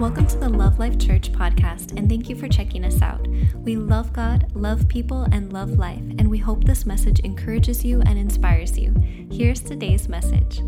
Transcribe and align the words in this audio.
Welcome 0.00 0.26
to 0.28 0.38
the 0.38 0.48
Love 0.48 0.78
Life 0.78 0.98
Church 0.98 1.30
podcast, 1.30 1.98
and 1.98 2.08
thank 2.08 2.30
you 2.30 2.34
for 2.34 2.48
checking 2.48 2.86
us 2.86 3.02
out. 3.02 3.28
We 3.56 3.76
love 3.76 4.14
God, 4.14 4.50
love 4.54 4.88
people, 4.88 5.24
and 5.30 5.52
love 5.52 5.72
life, 5.72 5.98
and 6.18 6.30
we 6.30 6.38
hope 6.38 6.64
this 6.64 6.86
message 6.86 7.20
encourages 7.20 7.84
you 7.84 8.00
and 8.06 8.18
inspires 8.18 8.78
you. 8.78 8.94
Here's 9.30 9.60
today's 9.60 10.08
message. 10.08 10.62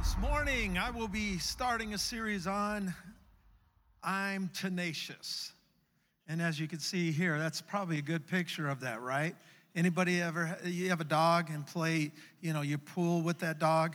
This 0.00 0.16
morning, 0.20 0.76
I 0.76 0.90
will 0.92 1.06
be 1.06 1.38
starting 1.38 1.94
a 1.94 1.98
series 1.98 2.48
on 2.48 2.92
I'm 4.02 4.50
Tenacious. 4.52 5.52
And 6.26 6.42
as 6.42 6.58
you 6.58 6.66
can 6.66 6.80
see 6.80 7.12
here, 7.12 7.38
that's 7.38 7.60
probably 7.60 7.98
a 7.98 8.02
good 8.02 8.26
picture 8.26 8.68
of 8.68 8.80
that, 8.80 9.00
right? 9.00 9.36
Anybody 9.76 10.20
ever, 10.20 10.58
you 10.64 10.88
have 10.88 11.00
a 11.00 11.04
dog 11.04 11.48
and 11.48 11.64
play, 11.64 12.10
you 12.40 12.52
know, 12.52 12.62
you 12.62 12.76
pool 12.76 13.22
with 13.22 13.38
that 13.38 13.60
dog? 13.60 13.94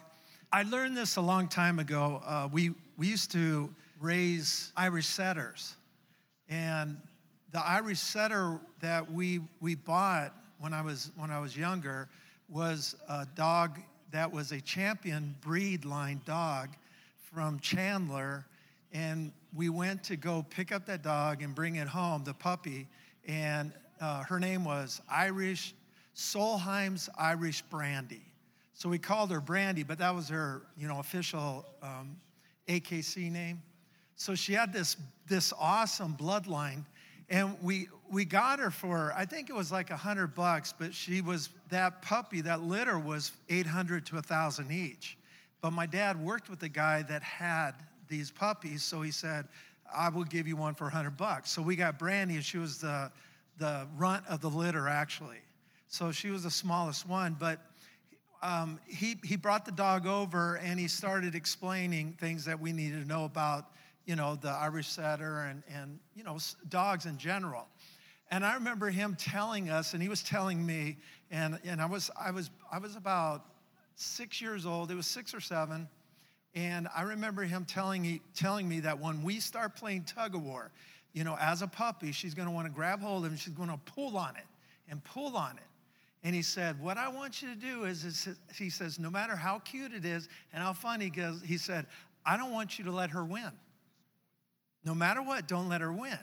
I 0.52 0.64
learned 0.64 0.96
this 0.96 1.18
a 1.18 1.22
long 1.22 1.50
time 1.50 1.78
ago. 1.78 2.22
Uh, 2.26 2.48
we, 2.50 2.72
we 2.98 3.08
used 3.08 3.32
to 3.34 3.70
raise 4.00 4.72
Irish 4.78 5.06
setters. 5.06 5.76
And 6.48 6.98
the 7.52 7.60
Irish 7.60 8.00
setter 8.00 8.58
that 8.80 9.12
we, 9.12 9.42
we 9.60 9.76
bought 9.76 10.34
when 10.60 10.74
I, 10.74 10.82
was, 10.82 11.12
when 11.18 11.32
I 11.32 11.40
was 11.42 11.58
younger 11.58 12.08
was 12.48 12.96
a 13.10 13.28
dog 13.36 13.80
that 14.12 14.32
was 14.32 14.54
a 14.54 14.62
champion 14.62 15.36
breed 15.42 15.84
line 15.84 16.22
dog 16.26 16.70
from 17.34 17.60
Chandler. 17.60 18.46
And 18.94 19.34
we 19.54 19.68
went 19.68 20.02
to 20.06 20.16
go 20.16 20.46
pick 20.50 20.72
up 20.72 20.86
that 20.86 21.04
dog 21.04 21.42
and 21.42 21.54
bring 21.54 21.76
it 21.76 21.90
home, 21.90 22.24
the 22.24 22.34
puppy. 22.34 22.88
And 23.28 23.74
uh, 24.00 24.24
her 24.24 24.40
name 24.40 24.64
was 24.64 25.02
Irish, 25.12 25.76
Solheim's 26.16 27.10
Irish 27.18 27.64
Brandy. 27.64 28.27
So 28.78 28.90
we 28.90 29.00
called 29.00 29.32
her 29.32 29.42
Brandy, 29.42 29.82
but 29.82 29.98
that 29.98 30.14
was 30.14 30.30
her, 30.30 30.62
you 30.78 30.88
know, 30.88 31.00
official 31.00 31.66
um, 31.82 32.16
AKC 32.68 33.32
name. 33.32 33.60
So 34.16 34.36
she 34.36 34.54
had 34.54 34.72
this, 34.72 34.98
this 35.28 35.52
awesome 35.60 36.16
bloodline. 36.16 36.86
And 37.28 37.58
we, 37.64 37.88
we 38.12 38.24
got 38.24 38.60
her 38.60 38.70
for, 38.70 39.12
I 39.18 39.26
think 39.26 39.50
it 39.50 39.56
was 39.56 39.72
like 39.72 39.90
a 39.90 39.98
hundred 39.98 40.36
bucks, 40.36 40.76
but 40.78 40.94
she 40.94 41.22
was, 41.22 41.50
that 41.70 42.04
puppy, 42.04 42.40
that 42.42 42.62
litter 42.62 43.00
was 43.00 43.32
800 43.50 44.06
to 44.06 44.20
a 44.20 44.22
thousand 44.22 44.72
each. 44.72 45.18
But 45.60 45.74
my 45.74 45.88
dad 45.88 46.24
worked 46.24 46.48
with 46.48 46.60
the 46.60 46.70
guy 46.70 47.02
that 47.02 47.24
had 47.24 47.72
these 48.08 48.30
puppies, 48.30 48.84
so 48.84 49.02
he 49.02 49.10
said, 49.10 49.48
I 49.92 50.10
will 50.10 50.24
give 50.24 50.48
you 50.48 50.56
one 50.56 50.76
for 50.76 50.86
a 50.86 50.92
hundred 50.92 51.18
bucks. 51.18 51.50
So 51.50 51.64
we 51.64 51.76
got 51.76 51.98
Brandy, 51.98 52.36
and 52.36 52.46
she 52.46 52.60
was 52.60 52.80
the, 52.80 53.12
the 53.58 53.88
runt 53.98 54.24
of 54.30 54.40
the 54.40 54.52
litter, 54.52 54.88
actually. 54.88 55.42
So 55.88 56.12
she 56.12 56.30
was 56.30 56.44
the 56.44 56.52
smallest 56.52 57.10
one, 57.10 57.36
but 57.40 57.60
um, 58.42 58.80
he, 58.86 59.18
he 59.24 59.36
brought 59.36 59.66
the 59.66 59.72
dog 59.72 60.06
over 60.06 60.56
and 60.58 60.80
he 60.80 60.88
started 60.88 61.36
explaining 61.36 62.14
things 62.20 62.46
that 62.46 62.60
we 62.60 62.72
needed 62.72 63.02
to 63.02 63.08
know 63.08 63.26
about, 63.26 63.72
you 64.06 64.16
know, 64.16 64.36
the 64.36 64.50
Irish 64.50 64.88
setter 64.88 65.42
and, 65.42 65.64
and 65.74 66.00
you 66.16 66.24
know, 66.24 66.38
dogs 66.70 67.06
in 67.06 67.18
general. 67.18 67.68
And 68.30 68.46
I 68.46 68.56
remember 68.56 68.90
him 68.90 69.16
telling 69.18 69.70
us, 69.70 69.94
and 69.94 70.04
he 70.04 70.10
was 70.10 70.22
telling 70.22 70.66
me, 70.66 70.98
and, 71.32 71.60
and 71.64 71.82
I, 71.82 71.86
was, 71.86 72.12
I, 72.20 72.32
was, 72.32 72.50
I 72.72 72.78
was 72.78 72.96
about 72.96 73.46
six 73.96 74.42
years 74.42 74.66
old, 74.66 74.92
it 74.92 74.96
was 74.96 75.08
six 75.08 75.34
or 75.34 75.40
seven, 75.40 75.88
and 76.54 76.88
I 76.96 77.04
remember 77.04 77.44
him 77.44 77.66
telling, 77.66 78.20
telling 78.36 78.68
me 78.68 78.82
that 78.82 79.00
when 79.00 79.24
we 79.24 79.40
start 79.40 79.76
playing 79.76 80.04
tug 80.04 80.36
of 80.36 80.44
war, 80.44 80.72
you 81.14 81.24
know, 81.24 81.38
as 81.40 81.62
a 81.62 81.68
puppy, 81.68 82.12
she's 82.12 82.34
gonna 82.34 82.52
wanna 82.52 82.70
grab 82.70 83.02
hold 83.02 83.26
of 83.26 83.32
him, 83.32 83.38
she's 83.38 83.54
gonna 83.54 83.80
pull 83.86 84.18
on 84.18 84.36
it 84.36 84.46
and 84.90 85.04
pull 85.04 85.38
on 85.38 85.58
it. 85.58 85.64
And 86.24 86.36
he 86.36 86.42
said, 86.42 86.80
What 86.82 86.98
I 86.98 87.08
want 87.10 87.42
you 87.42 87.50
to 87.50 87.56
do 87.56 87.86
is, 87.86 88.04
is, 88.04 88.28
he 88.56 88.70
says, 88.70 89.00
no 89.00 89.10
matter 89.10 89.36
how 89.36 89.60
cute 89.60 89.94
it 89.94 90.06
is 90.06 90.28
and 90.52 90.64
how 90.64 90.74
funny 90.74 91.06
he 91.06 91.12
goes, 91.12 91.42
he 91.46 91.58
said, 91.58 91.86
I 92.26 92.38
don't 92.38 92.52
want 92.52 92.78
you 92.78 92.86
to 92.86 92.92
let 92.92 93.12
her 93.12 93.24
win. 93.24 93.52
No 94.84 94.94
matter 94.94 95.22
what, 95.22 95.48
don't 95.48 95.70
let 95.70 95.82
her 95.82 95.94
win. 95.94 96.20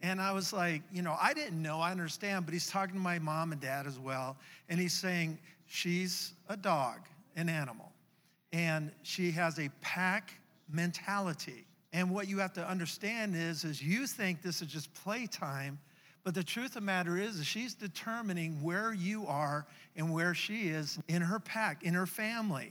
And 0.00 0.20
I 0.20 0.32
was 0.32 0.52
like, 0.52 0.82
you 0.92 1.02
know, 1.02 1.16
I 1.20 1.34
didn't 1.34 1.60
know, 1.60 1.80
I 1.80 1.90
understand, 1.90 2.44
but 2.44 2.52
he's 2.52 2.68
talking 2.68 2.94
to 2.94 3.00
my 3.00 3.18
mom 3.18 3.52
and 3.52 3.60
dad 3.60 3.86
as 3.86 3.98
well. 3.98 4.36
And 4.68 4.78
he's 4.78 4.92
saying, 4.92 5.38
she's 5.66 6.34
a 6.48 6.56
dog, 6.56 7.00
an 7.36 7.48
animal, 7.48 7.90
and 8.52 8.92
she 9.02 9.30
has 9.32 9.58
a 9.58 9.68
pack 9.80 10.32
mentality. 10.70 11.66
And 11.92 12.10
what 12.10 12.28
you 12.28 12.38
have 12.38 12.52
to 12.54 12.68
understand 12.68 13.34
is, 13.34 13.64
is 13.64 13.82
you 13.82 14.06
think 14.06 14.42
this 14.42 14.62
is 14.62 14.68
just 14.68 14.92
playtime, 14.94 15.78
but 16.28 16.34
the 16.34 16.44
truth 16.44 16.66
of 16.66 16.74
the 16.74 16.80
matter 16.82 17.16
is, 17.16 17.42
she's 17.46 17.72
determining 17.72 18.62
where 18.62 18.92
you 18.92 19.26
are 19.26 19.66
and 19.96 20.12
where 20.12 20.34
she 20.34 20.68
is 20.68 20.98
in 21.08 21.22
her 21.22 21.40
pack, 21.40 21.84
in 21.84 21.94
her 21.94 22.04
family. 22.04 22.70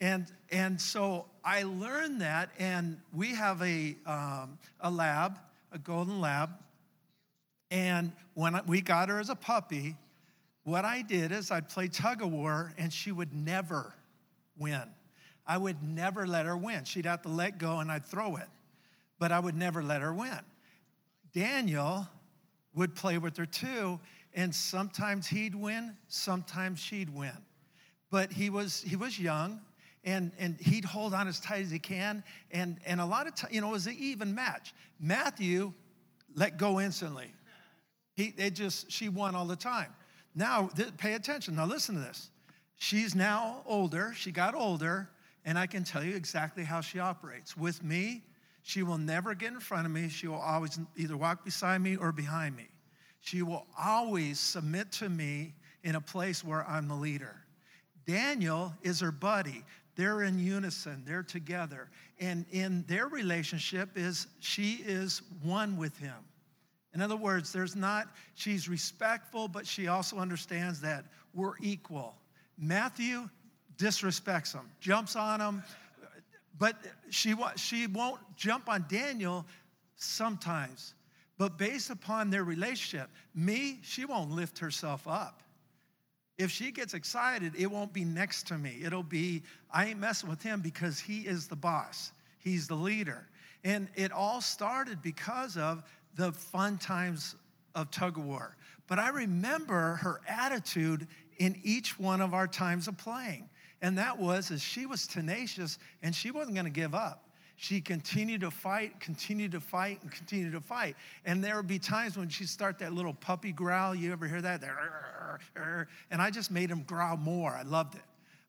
And, 0.00 0.26
and 0.50 0.80
so 0.80 1.26
I 1.44 1.62
learned 1.62 2.22
that, 2.22 2.50
and 2.58 2.98
we 3.14 3.36
have 3.36 3.62
a, 3.62 3.94
um, 4.04 4.58
a 4.80 4.90
lab, 4.90 5.38
a 5.70 5.78
golden 5.78 6.20
lab. 6.20 6.50
And 7.70 8.10
when 8.34 8.60
we 8.66 8.80
got 8.80 9.10
her 9.10 9.20
as 9.20 9.30
a 9.30 9.36
puppy, 9.36 9.94
what 10.64 10.84
I 10.84 11.02
did 11.02 11.30
is 11.30 11.52
I'd 11.52 11.68
play 11.68 11.86
tug 11.86 12.20
of 12.20 12.32
war, 12.32 12.74
and 12.78 12.92
she 12.92 13.12
would 13.12 13.32
never 13.32 13.94
win. 14.58 14.82
I 15.46 15.56
would 15.56 15.84
never 15.84 16.26
let 16.26 16.46
her 16.46 16.56
win. 16.56 16.82
She'd 16.82 17.06
have 17.06 17.22
to 17.22 17.28
let 17.28 17.58
go, 17.58 17.78
and 17.78 17.92
I'd 17.92 18.06
throw 18.06 18.34
it, 18.34 18.48
but 19.20 19.30
I 19.30 19.38
would 19.38 19.54
never 19.54 19.84
let 19.84 20.02
her 20.02 20.12
win. 20.12 20.40
Daniel 21.32 22.08
would 22.74 22.94
play 22.94 23.18
with 23.18 23.36
her 23.36 23.46
too. 23.46 23.98
And 24.34 24.54
sometimes 24.54 25.26
he'd 25.26 25.54
win, 25.54 25.96
sometimes 26.08 26.78
she'd 26.78 27.12
win. 27.14 27.36
But 28.10 28.32
he 28.32 28.50
was, 28.50 28.82
he 28.86 28.96
was 28.96 29.18
young 29.18 29.60
and, 30.04 30.32
and 30.38 30.56
he'd 30.60 30.84
hold 30.84 31.12
on 31.12 31.28
as 31.28 31.40
tight 31.40 31.62
as 31.62 31.70
he 31.70 31.78
can. 31.78 32.22
And, 32.50 32.78
and 32.86 33.00
a 33.00 33.04
lot 33.04 33.26
of 33.26 33.34
times, 33.34 33.52
you 33.52 33.60
know, 33.60 33.68
it 33.68 33.72
was 33.72 33.86
an 33.86 33.96
even 33.98 34.34
match. 34.34 34.74
Matthew 35.00 35.72
let 36.34 36.56
go 36.56 36.80
instantly. 36.80 37.32
He, 38.14 38.34
it 38.36 38.54
just, 38.54 38.90
she 38.90 39.08
won 39.08 39.34
all 39.34 39.44
the 39.44 39.56
time. 39.56 39.94
Now, 40.34 40.70
th- 40.76 40.96
pay 40.96 41.14
attention. 41.14 41.56
Now, 41.56 41.66
listen 41.66 41.94
to 41.96 42.00
this. 42.00 42.30
She's 42.76 43.14
now 43.14 43.62
older. 43.66 44.12
She 44.14 44.30
got 44.30 44.54
older, 44.54 45.10
and 45.44 45.58
I 45.58 45.66
can 45.66 45.84
tell 45.84 46.04
you 46.04 46.14
exactly 46.14 46.64
how 46.64 46.80
she 46.80 47.00
operates. 47.00 47.56
With 47.56 47.82
me, 47.82 48.22
she 48.68 48.82
will 48.82 48.98
never 48.98 49.34
get 49.34 49.50
in 49.50 49.60
front 49.60 49.86
of 49.86 49.92
me. 49.92 50.10
She 50.10 50.28
will 50.28 50.34
always 50.34 50.78
either 50.94 51.16
walk 51.16 51.42
beside 51.42 51.80
me 51.80 51.96
or 51.96 52.12
behind 52.12 52.54
me. 52.54 52.68
She 53.20 53.40
will 53.40 53.66
always 53.82 54.38
submit 54.38 54.92
to 54.92 55.08
me 55.08 55.54
in 55.84 55.94
a 55.94 56.02
place 56.02 56.44
where 56.44 56.68
I'm 56.68 56.86
the 56.86 56.94
leader. 56.94 57.34
Daniel 58.06 58.74
is 58.82 59.00
her 59.00 59.10
buddy. 59.10 59.64
They're 59.96 60.22
in 60.22 60.38
unison, 60.38 61.02
they're 61.06 61.22
together. 61.22 61.88
And 62.20 62.44
in 62.50 62.84
their 62.86 63.08
relationship 63.08 63.96
is 63.96 64.26
she 64.40 64.82
is 64.86 65.22
one 65.42 65.78
with 65.78 65.96
him. 65.96 66.16
In 66.92 67.00
other 67.00 67.16
words, 67.16 67.54
there's 67.54 67.74
not, 67.74 68.08
she's 68.34 68.68
respectful, 68.68 69.48
but 69.48 69.66
she 69.66 69.88
also 69.88 70.18
understands 70.18 70.78
that 70.82 71.06
we're 71.32 71.54
equal. 71.62 72.16
Matthew 72.58 73.30
disrespects 73.78 74.52
him, 74.52 74.68
jumps 74.78 75.16
on 75.16 75.40
him, 75.40 75.62
but 76.58 76.76
she, 77.10 77.34
she 77.56 77.86
won't 77.86 78.20
jump 78.36 78.68
on 78.68 78.84
Daniel 78.88 79.46
sometimes. 79.96 80.94
But 81.38 81.56
based 81.56 81.90
upon 81.90 82.30
their 82.30 82.44
relationship, 82.44 83.10
me, 83.34 83.78
she 83.82 84.04
won't 84.04 84.30
lift 84.30 84.58
herself 84.58 85.06
up. 85.06 85.42
If 86.36 86.50
she 86.50 86.70
gets 86.70 86.94
excited, 86.94 87.54
it 87.56 87.66
won't 87.66 87.92
be 87.92 88.04
next 88.04 88.46
to 88.48 88.58
me. 88.58 88.78
It'll 88.84 89.02
be, 89.02 89.42
I 89.72 89.86
ain't 89.86 89.98
messing 89.98 90.28
with 90.28 90.42
him 90.42 90.60
because 90.60 91.00
he 91.00 91.20
is 91.20 91.48
the 91.48 91.56
boss, 91.56 92.12
he's 92.38 92.68
the 92.68 92.74
leader. 92.74 93.28
And 93.64 93.88
it 93.96 94.12
all 94.12 94.40
started 94.40 95.02
because 95.02 95.56
of 95.56 95.82
the 96.14 96.32
fun 96.32 96.78
times 96.78 97.34
of 97.74 97.90
tug 97.90 98.18
of 98.18 98.24
war. 98.24 98.56
But 98.86 98.98
I 98.98 99.08
remember 99.10 99.96
her 99.96 100.20
attitude 100.28 101.06
in 101.38 101.58
each 101.62 101.98
one 101.98 102.20
of 102.20 102.34
our 102.34 102.46
times 102.46 102.88
of 102.88 102.96
playing. 102.96 103.48
And 103.80 103.96
that 103.98 104.18
was 104.18 104.50
as 104.50 104.62
she 104.62 104.86
was 104.86 105.06
tenacious 105.06 105.78
and 106.02 106.14
she 106.14 106.30
wasn't 106.30 106.54
going 106.54 106.66
to 106.66 106.70
give 106.70 106.94
up. 106.94 107.24
She 107.56 107.80
continued 107.80 108.42
to 108.42 108.52
fight, 108.52 109.00
continued 109.00 109.50
to 109.52 109.60
fight, 109.60 110.00
and 110.02 110.12
continued 110.12 110.52
to 110.52 110.60
fight. 110.60 110.94
And 111.24 111.42
there 111.42 111.56
would 111.56 111.66
be 111.66 111.80
times 111.80 112.16
when 112.16 112.28
she'd 112.28 112.48
start 112.48 112.78
that 112.78 112.92
little 112.92 113.14
puppy 113.14 113.50
growl. 113.50 113.96
You 113.96 114.12
ever 114.12 114.28
hear 114.28 114.40
that? 114.40 114.62
And 116.10 116.22
I 116.22 116.30
just 116.30 116.52
made 116.52 116.70
him 116.70 116.84
growl 116.84 117.16
more. 117.16 117.50
I 117.50 117.62
loved 117.62 117.96
it. 117.96 118.02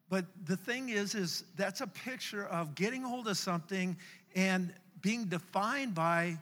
But 0.10 0.26
the 0.46 0.58
thing 0.58 0.90
is, 0.90 1.16
is 1.16 1.44
that's 1.56 1.82
a 1.82 1.88
picture 1.88 2.46
of 2.46 2.76
getting 2.76 3.02
hold 3.02 3.28
of 3.28 3.38
something 3.38 3.98
and 4.36 4.74
being 5.02 5.26
defined 5.26 5.96
by 5.96 6.38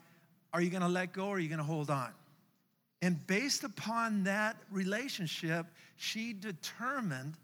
are 0.54 0.62
you 0.62 0.69
going 0.69 0.81
to 0.81 0.89
let 0.89 1.13
go 1.13 1.28
or 1.28 1.36
are 1.36 1.39
you 1.39 1.50
going 1.50 1.60
to 1.60 1.63
hold 1.63 1.89
on? 1.89 2.10
And 3.01 3.25
based 3.28 3.63
upon 3.63 4.24
that 4.24 4.57
relationship, 4.72 5.68
she 5.98 6.34
determined 6.34 7.36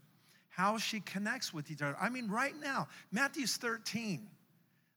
how 0.55 0.77
she 0.77 0.99
connects 0.99 1.53
with 1.53 1.71
each 1.71 1.81
other. 1.81 1.97
I 1.99 2.09
mean, 2.09 2.29
right 2.29 2.53
now, 2.61 2.87
Matthew's 3.11 3.57
13. 3.57 4.27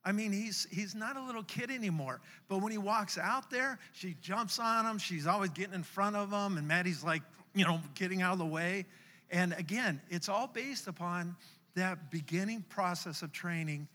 I 0.04 0.12
mean, 0.12 0.30
he's, 0.30 0.66
he's 0.70 0.94
not 0.94 1.16
a 1.16 1.22
little 1.22 1.42
kid 1.42 1.70
anymore. 1.70 2.20
But 2.48 2.58
when 2.58 2.72
he 2.72 2.78
walks 2.78 3.16
out 3.16 3.50
there, 3.50 3.78
she 3.92 4.16
jumps 4.20 4.58
on 4.58 4.84
him. 4.84 4.98
She's 4.98 5.26
always 5.26 5.50
getting 5.50 5.74
in 5.74 5.82
front 5.82 6.14
of 6.14 6.30
him. 6.30 6.58
And 6.58 6.68
Maddie's 6.68 7.02
like, 7.02 7.22
you 7.54 7.64
know, 7.64 7.80
getting 7.94 8.20
out 8.20 8.34
of 8.34 8.38
the 8.38 8.46
way. 8.46 8.84
And 9.30 9.54
again, 9.54 10.00
it's 10.10 10.28
all 10.28 10.46
based 10.46 10.88
upon 10.88 11.34
that 11.74 12.10
beginning 12.10 12.64
process 12.68 13.22
of 13.22 13.32
training, 13.32 13.88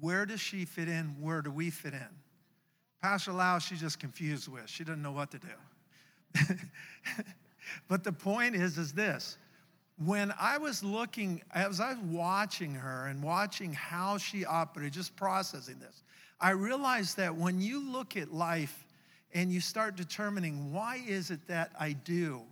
where 0.00 0.24
does 0.24 0.40
she 0.40 0.64
fit 0.64 0.88
in? 0.88 1.14
Where 1.20 1.42
do 1.42 1.50
we 1.50 1.70
fit 1.70 1.92
in? 1.92 2.08
Pastor 3.02 3.32
Lau, 3.32 3.58
she's 3.58 3.80
just 3.80 4.00
confused 4.00 4.48
with. 4.48 4.68
She 4.68 4.82
doesn't 4.82 5.02
know 5.02 5.12
what 5.12 5.30
to 5.32 5.38
do. 5.38 6.54
but 7.88 8.02
the 8.02 8.12
point 8.12 8.54
is, 8.54 8.78
is 8.78 8.92
this. 8.92 9.36
When 10.04 10.32
I 10.40 10.58
was 10.58 10.82
looking, 10.82 11.42
as 11.54 11.80
I 11.80 11.90
was 11.90 11.98
watching 12.04 12.74
her 12.74 13.06
and 13.06 13.22
watching 13.22 13.72
how 13.72 14.18
she 14.18 14.44
operated, 14.44 14.92
just 14.92 15.14
processing 15.16 15.78
this, 15.78 16.02
I 16.40 16.50
realized 16.50 17.16
that 17.18 17.34
when 17.34 17.60
you 17.60 17.88
look 17.90 18.16
at 18.16 18.32
life 18.32 18.86
and 19.34 19.52
you 19.52 19.60
start 19.60 19.96
determining 19.96 20.72
why 20.72 21.02
is 21.06 21.30
it 21.30 21.46
that 21.46 21.70
I 21.78 21.92
do 21.92 22.42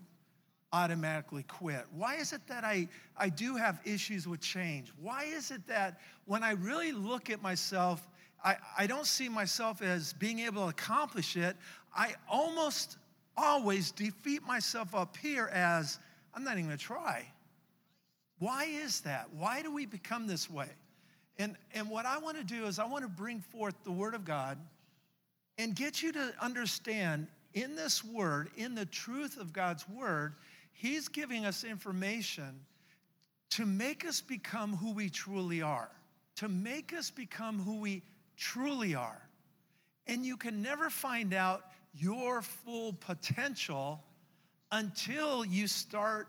automatically 0.73 1.43
quit? 1.45 1.87
Why 1.97 2.17
is 2.17 2.33
it 2.33 2.47
that 2.47 2.63
I, 2.63 2.89
I 3.17 3.29
do 3.29 3.57
have 3.57 3.81
issues 3.85 4.29
with 4.29 4.41
change? 4.41 4.93
Why 5.01 5.25
is 5.25 5.51
it 5.51 5.67
that 5.67 6.01
when 6.27 6.43
I 6.43 6.53
really 6.53 6.93
look 6.93 7.31
at 7.31 7.43
myself, 7.43 8.07
I, 8.45 8.57
I 8.79 8.87
don't 8.87 9.07
see 9.07 9.29
myself 9.29 9.83
as 9.83 10.13
being 10.13 10.41
able 10.41 10.63
to 10.65 10.69
accomplish 10.69 11.37
it? 11.37 11.57
I 11.97 12.15
almost 12.29 12.99
always 13.37 13.91
defeat 13.91 14.43
myself 14.45 14.95
up 14.95 15.17
here 15.17 15.49
as 15.53 15.99
I'm 16.35 16.45
not 16.45 16.53
even 16.53 16.67
gonna 16.67 16.77
try. 16.77 17.27
Why 18.41 18.65
is 18.65 19.03
that? 19.03 19.29
Why 19.37 19.63
do 19.63 19.73
we 19.73 19.87
become 19.87 20.27
this 20.27 20.51
way? 20.51 20.69
And, 21.39 21.57
and 21.75 21.89
what 21.89 22.07
I 22.07 22.19
want 22.19 22.39
to 22.39 22.45
do 22.45 22.65
is, 22.67 22.79
I 22.79 22.87
want 22.87 23.05
to 23.05 23.09
bring 23.09 23.41
forth 23.41 23.75
the 23.85 23.93
Word 23.93 24.15
of 24.15 24.25
God 24.25 24.59
and 25.59 25.77
get 25.77 26.03
you 26.03 26.11
to 26.13 26.33
understand 26.41 27.29
in 27.55 27.77
this 27.77 28.03
Word, 28.03 28.51
in 28.57 28.75
the 28.75 28.87
truth 28.87 29.39
of 29.39 29.53
God's 29.53 29.87
Word, 29.89 30.35
He's 30.73 31.09
giving 31.09 31.45
us 31.45 31.65
information 31.65 32.61
to 33.51 33.67
make 33.67 34.07
us 34.07 34.23
become 34.23 34.75
who 34.75 34.93
we 34.93 35.11
truly 35.11 35.61
are, 35.61 35.91
to 36.37 36.49
make 36.49 36.95
us 36.95 37.11
become 37.11 37.59
who 37.59 37.81
we 37.81 38.03
truly 38.37 38.95
are. 38.95 39.21
And 40.07 40.25
you 40.25 40.39
can 40.39 40.63
never 40.63 40.89
find 40.89 41.35
out 41.35 41.65
your 41.93 42.41
full 42.41 42.95
potential 42.95 44.03
until 44.73 45.45
you 45.45 45.67
start 45.67 46.29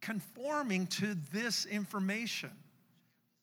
conforming 0.00 0.86
to 0.86 1.16
this 1.32 1.66
information. 1.66 2.50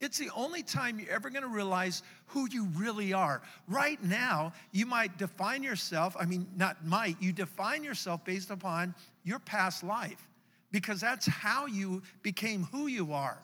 It's 0.03 0.17
the 0.17 0.29
only 0.35 0.63
time 0.63 0.99
you're 0.99 1.11
ever 1.11 1.29
going 1.29 1.43
to 1.43 1.49
realize 1.49 2.03
who 2.27 2.49
you 2.49 2.65
really 2.75 3.13
are. 3.13 3.41
Right 3.69 4.03
now, 4.03 4.51
you 4.73 4.85
might 4.85 5.17
define 5.17 5.63
yourself, 5.63 6.17
I 6.19 6.25
mean, 6.25 6.45
not 6.57 6.85
might, 6.85 7.15
you 7.21 7.31
define 7.31 7.85
yourself 7.85 8.25
based 8.25 8.49
upon 8.49 8.95
your 9.23 9.39
past 9.39 9.81
life 9.81 10.27
because 10.71 10.99
that's 10.99 11.25
how 11.25 11.67
you 11.67 12.01
became 12.21 12.63
who 12.65 12.87
you 12.87 13.13
are. 13.13 13.37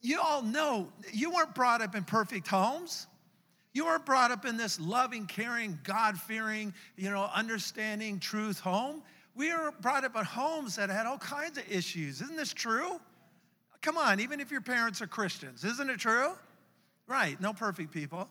You 0.00 0.20
all 0.20 0.42
know 0.42 0.92
you 1.12 1.32
weren't 1.32 1.54
brought 1.54 1.82
up 1.82 1.96
in 1.96 2.04
perfect 2.04 2.46
homes. 2.46 3.08
You 3.72 3.86
weren't 3.86 4.06
brought 4.06 4.30
up 4.30 4.44
in 4.44 4.56
this 4.56 4.78
loving, 4.78 5.26
caring, 5.26 5.78
God 5.82 6.18
fearing, 6.18 6.72
you 6.96 7.10
know, 7.10 7.28
understanding 7.34 8.20
truth 8.20 8.60
home. 8.60 9.02
We 9.40 9.54
were 9.54 9.72
brought 9.80 10.04
up 10.04 10.16
in 10.16 10.24
homes 10.26 10.76
that 10.76 10.90
had 10.90 11.06
all 11.06 11.16
kinds 11.16 11.56
of 11.56 11.64
issues. 11.66 12.20
Isn't 12.20 12.36
this 12.36 12.52
true? 12.52 13.00
Come 13.80 13.96
on, 13.96 14.20
even 14.20 14.38
if 14.38 14.50
your 14.50 14.60
parents 14.60 15.00
are 15.00 15.06
Christians, 15.06 15.64
isn't 15.64 15.88
it 15.88 15.98
true? 15.98 16.32
Right, 17.06 17.40
no 17.40 17.54
perfect 17.54 17.90
people. 17.90 18.28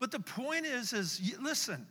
But 0.00 0.10
the 0.10 0.18
point 0.18 0.66
is, 0.66 0.92
is 0.92 1.36
listen, 1.40 1.86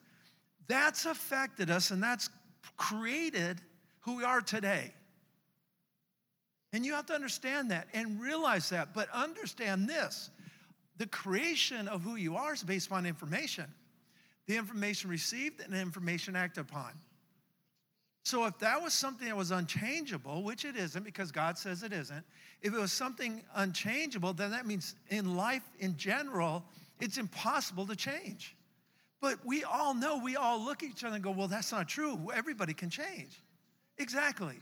that's 0.67 1.05
affected 1.05 1.69
us 1.69 1.91
and 1.91 2.03
that's 2.03 2.29
created 2.75 3.61
who 4.01 4.17
we 4.17 4.25
are 4.25 4.41
today. 4.41 4.91
And 6.73 6.85
you 6.85 6.91
have 6.95 7.05
to 7.05 7.13
understand 7.13 7.71
that 7.71 7.87
and 7.93 8.19
realize 8.19 8.67
that. 8.71 8.93
But 8.93 9.07
understand 9.13 9.87
this 9.87 10.31
the 10.97 11.07
creation 11.07 11.87
of 11.87 12.01
who 12.01 12.17
you 12.17 12.35
are 12.35 12.55
is 12.55 12.63
based 12.63 12.87
upon 12.87 13.05
information. 13.05 13.73
The 14.47 14.57
information 14.57 15.09
received 15.09 15.61
and 15.61 15.71
the 15.71 15.79
information 15.79 16.35
acted 16.35 16.59
upon. 16.69 16.91
So 18.29 18.45
if 18.45 18.59
that 18.59 18.79
was 18.79 18.93
something 18.93 19.27
that 19.27 19.35
was 19.35 19.49
unchangeable, 19.49 20.43
which 20.43 20.63
it 20.63 20.75
isn't 20.75 21.03
because 21.03 21.31
God 21.31 21.57
says 21.57 21.81
it 21.81 21.91
isn't, 21.91 22.23
if 22.61 22.71
it 22.71 22.79
was 22.79 22.91
something 22.91 23.41
unchangeable, 23.55 24.33
then 24.33 24.51
that 24.51 24.67
means 24.67 24.93
in 25.09 25.35
life 25.35 25.63
in 25.79 25.97
general, 25.97 26.63
it's 26.99 27.17
impossible 27.17 27.87
to 27.87 27.95
change. 27.95 28.55
But 29.19 29.43
we 29.43 29.63
all 29.63 29.95
know, 29.95 30.21
we 30.23 30.35
all 30.35 30.63
look 30.63 30.83
at 30.83 30.89
each 30.89 31.03
other 31.03 31.15
and 31.15 31.23
go, 31.23 31.31
well, 31.31 31.47
that's 31.47 31.71
not 31.71 31.89
true. 31.89 32.29
Everybody 32.31 32.75
can 32.75 32.91
change. 32.91 33.41
Exactly. 33.97 34.57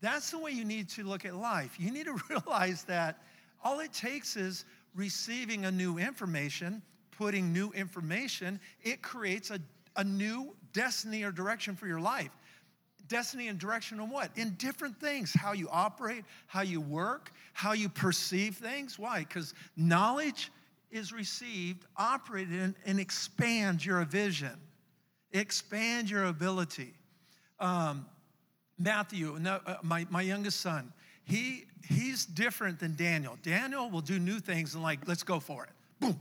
That's 0.00 0.30
the 0.30 0.38
way 0.38 0.52
you 0.52 0.64
need 0.64 0.88
to 0.90 1.04
look 1.04 1.26
at 1.26 1.34
life. 1.34 1.78
You 1.78 1.90
need 1.90 2.06
to 2.06 2.16
realize 2.30 2.84
that 2.84 3.18
all 3.62 3.80
it 3.80 3.92
takes 3.92 4.36
is 4.36 4.64
receiving 4.94 5.66
a 5.66 5.70
new 5.70 5.98
information, 5.98 6.80
putting 7.18 7.52
new 7.52 7.72
information, 7.72 8.58
it 8.82 9.02
creates 9.02 9.50
a, 9.50 9.60
a 9.96 10.02
new 10.02 10.56
destiny 10.72 11.24
or 11.24 11.30
direction 11.30 11.76
for 11.76 11.86
your 11.86 12.00
life 12.00 12.30
destiny 13.12 13.48
and 13.48 13.58
direction 13.58 14.00
in 14.00 14.08
what? 14.08 14.30
In 14.36 14.54
different 14.58 14.98
things 14.98 15.34
how 15.34 15.52
you 15.52 15.68
operate, 15.70 16.24
how 16.46 16.62
you 16.62 16.80
work, 16.80 17.30
how 17.52 17.72
you 17.72 17.90
perceive 17.90 18.56
things. 18.56 18.98
Why? 18.98 19.18
Because 19.20 19.52
knowledge 19.76 20.50
is 20.90 21.12
received, 21.12 21.84
operated 21.96 22.54
in, 22.54 22.74
and 22.86 22.98
expands 22.98 23.84
your 23.84 24.02
vision, 24.06 24.58
expands 25.32 26.10
your 26.10 26.24
ability. 26.24 26.94
Um, 27.60 28.06
Matthew, 28.78 29.38
uh, 29.46 29.76
my, 29.82 30.06
my 30.10 30.22
youngest 30.22 30.60
son, 30.60 30.92
he, 31.24 31.66
he's 31.86 32.24
different 32.24 32.80
than 32.80 32.96
Daniel. 32.96 33.36
Daniel 33.42 33.90
will 33.90 34.00
do 34.00 34.18
new 34.18 34.40
things 34.40 34.74
and, 34.74 34.82
like, 34.82 35.06
let's 35.06 35.22
go 35.22 35.38
for 35.38 35.64
it. 35.64 35.70
Boom. 36.00 36.18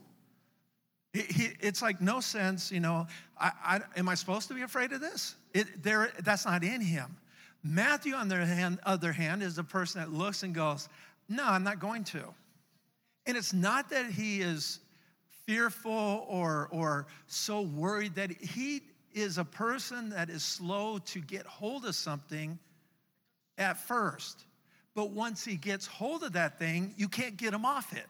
He, 1.13 1.21
he, 1.21 1.49
it's 1.59 1.81
like 1.81 2.01
no 2.01 2.19
sense, 2.19 2.71
you 2.71 2.79
know. 2.79 3.07
I, 3.39 3.51
I, 3.63 3.79
am 3.97 4.07
I 4.07 4.15
supposed 4.15 4.47
to 4.47 4.53
be 4.53 4.61
afraid 4.61 4.93
of 4.93 5.01
this? 5.01 5.35
It, 5.53 5.83
there, 5.83 6.11
that's 6.19 6.45
not 6.45 6.63
in 6.63 6.81
him. 6.81 7.17
Matthew, 7.63 8.15
on 8.15 8.27
the 8.27 8.45
hand, 8.45 8.79
other 8.83 9.11
hand, 9.11 9.43
is 9.43 9.55
the 9.55 9.63
person 9.63 10.01
that 10.01 10.11
looks 10.11 10.43
and 10.43 10.55
goes, 10.55 10.89
No, 11.29 11.45
I'm 11.45 11.63
not 11.63 11.79
going 11.79 12.03
to. 12.05 12.23
And 13.25 13.37
it's 13.37 13.53
not 13.53 13.89
that 13.89 14.09
he 14.09 14.41
is 14.41 14.79
fearful 15.45 16.25
or, 16.27 16.69
or 16.71 17.07
so 17.27 17.61
worried 17.61 18.15
that 18.15 18.31
he 18.31 18.81
is 19.13 19.37
a 19.37 19.45
person 19.45 20.09
that 20.11 20.29
is 20.29 20.43
slow 20.43 20.97
to 20.99 21.19
get 21.19 21.45
hold 21.45 21.85
of 21.85 21.95
something 21.95 22.57
at 23.57 23.77
first. 23.77 24.45
But 24.95 25.11
once 25.11 25.43
he 25.43 25.55
gets 25.55 25.85
hold 25.85 26.23
of 26.23 26.33
that 26.33 26.57
thing, 26.57 26.93
you 26.97 27.07
can't 27.07 27.37
get 27.37 27.53
him 27.53 27.65
off 27.65 27.93
it. 27.93 28.07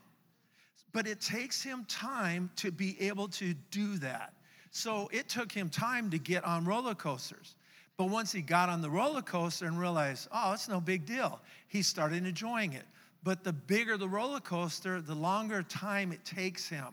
But 0.94 1.08
it 1.08 1.22
takes 1.22 1.62
him 1.62 1.86
time 1.88 2.50
to 2.58 2.72
be 2.72 3.00
able 3.02 3.28
to 3.30 3.54
do 3.72 3.98
that. 4.00 4.34
So 4.72 5.10
it 5.12 5.30
took 5.30 5.52
him 5.52 5.70
time 5.70 6.10
to 6.12 6.18
get 6.18 6.44
on 6.44 6.66
roller 6.66 6.96
coasters. 6.96 7.56
But 7.98 8.10
once 8.10 8.32
he 8.32 8.42
got 8.42 8.70
on 8.70 8.82
the 8.82 8.90
roller 8.90 9.22
coaster 9.22 9.66
and 9.66 9.80
realized, 9.80 10.28
oh, 10.32 10.54
it's 10.54 10.68
no 10.68 10.82
big 10.82 11.06
deal, 11.06 11.40
he 11.68 11.82
started 11.82 12.26
enjoying 12.26 12.74
it. 12.74 12.86
But 13.24 13.44
the 13.44 13.54
bigger 13.54 13.98
the 13.98 14.08
roller 14.08 14.40
coaster, 14.40 15.02
the 15.02 15.14
longer 15.14 15.62
time 15.62 16.12
it 16.12 16.26
takes 16.26 16.68
him. 16.68 16.88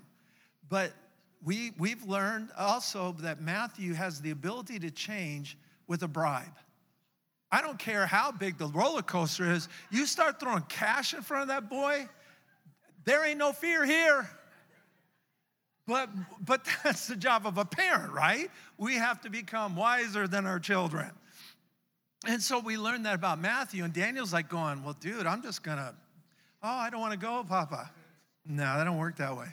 But 0.69 0.93
we, 1.43 1.73
we've 1.78 2.05
learned 2.05 2.50
also 2.59 3.12
that 3.21 3.40
Matthew 3.40 3.95
has 3.95 4.21
the 4.21 4.31
ability 4.33 4.78
to 4.81 4.90
change 4.90 5.57
with 5.87 6.02
a 6.02 6.09
bribe. 6.09 6.59
I 7.50 7.62
don't 7.62 7.78
care 7.78 8.05
how 8.05 8.31
big 8.31 8.59
the 8.59 8.67
roller 8.67 9.00
coaster 9.00 9.50
is, 9.50 9.69
you 9.90 10.05
start 10.05 10.38
throwing 10.38 10.62
cash 10.69 11.14
in 11.14 11.23
front 11.23 11.43
of 11.43 11.49
that 11.49 11.71
boy, 11.71 12.07
there 13.08 13.24
ain't 13.24 13.38
no 13.38 13.52
fear 13.52 13.86
here. 13.86 14.28
But, 15.86 16.10
but 16.44 16.68
that's 16.84 17.06
the 17.06 17.16
job 17.16 17.46
of 17.46 17.56
a 17.56 17.64
parent, 17.64 18.12
right? 18.12 18.50
We 18.76 18.96
have 18.96 19.22
to 19.22 19.30
become 19.30 19.74
wiser 19.74 20.28
than 20.28 20.44
our 20.44 20.60
children. 20.60 21.10
And 22.26 22.42
so 22.42 22.58
we 22.58 22.76
learned 22.76 23.06
that 23.06 23.14
about 23.14 23.40
Matthew, 23.40 23.84
and 23.84 23.94
Daniel's 23.94 24.34
like 24.34 24.50
going, 24.50 24.82
Well, 24.82 24.94
dude, 25.00 25.26
I'm 25.26 25.42
just 25.42 25.62
gonna, 25.62 25.94
oh, 26.62 26.68
I 26.68 26.90
don't 26.90 27.00
wanna 27.00 27.16
go, 27.16 27.42
Papa. 27.48 27.90
No, 28.44 28.64
that 28.64 28.84
don't 28.84 28.98
work 28.98 29.16
that 29.16 29.34
way. 29.34 29.48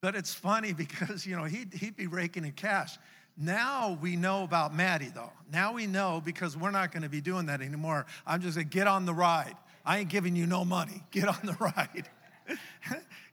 But 0.00 0.14
it's 0.14 0.32
funny 0.32 0.72
because, 0.84 1.26
you 1.26 1.36
know, 1.36 1.44
he'd, 1.44 1.74
he'd 1.74 1.96
be 1.96 2.06
raking 2.06 2.46
in 2.46 2.52
cash. 2.52 2.96
Now 3.36 3.98
we 4.00 4.16
know 4.16 4.44
about 4.44 4.74
Maddie, 4.74 5.12
though. 5.14 5.32
Now 5.52 5.74
we 5.74 5.86
know 5.86 6.22
because 6.24 6.56
we're 6.56 6.70
not 6.70 6.90
gonna 6.90 7.10
be 7.10 7.20
doing 7.20 7.46
that 7.46 7.60
anymore. 7.60 8.06
I'm 8.26 8.40
just 8.40 8.56
gonna 8.56 8.64
get 8.64 8.86
on 8.86 9.04
the 9.04 9.12
ride. 9.12 9.56
I 9.84 9.98
ain't 9.98 10.08
giving 10.08 10.34
you 10.34 10.46
no 10.46 10.64
money. 10.64 11.02
Get 11.10 11.28
on 11.28 11.40
the 11.42 11.52
ride. 11.60 12.08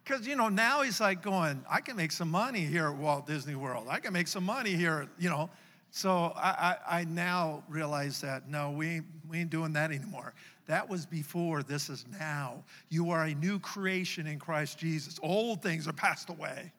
Because, 0.04 0.28
you 0.28 0.36
know, 0.36 0.50
now 0.50 0.82
he's 0.82 1.00
like 1.00 1.22
going, 1.22 1.64
I 1.70 1.82
can 1.82 1.96
make 1.96 2.12
some 2.12 2.30
money 2.30 2.62
here 2.62 2.88
at 2.88 2.96
Walt 2.96 3.28
Disney 3.28 3.56
World. 3.56 3.88
I 3.90 4.00
can 4.00 4.14
make 4.14 4.28
some 4.28 4.44
money 4.44 4.72
here, 4.72 5.08
you 5.20 5.30
know. 5.30 5.50
So 5.92 6.32
I, 6.36 6.78
I, 6.88 7.00
I 7.00 7.04
now 7.04 7.64
realize 7.68 8.22
that, 8.22 8.50
no, 8.50 8.72
we, 8.72 9.02
we 9.30 9.40
ain't 9.40 9.50
doing 9.50 9.74
that 9.74 9.92
anymore. 9.92 10.34
That 10.68 10.88
was 10.88 11.06
before, 11.06 11.64
this 11.64 11.90
is 11.90 12.06
now. 12.20 12.64
You 12.90 13.12
are 13.12 13.26
a 13.26 13.34
new 13.36 13.60
creation 13.60 14.26
in 14.26 14.40
Christ 14.40 14.78
Jesus. 14.78 15.20
Old 15.22 15.62
things 15.62 15.88
are 15.88 15.94
passed 15.94 16.30
away. 16.30 16.72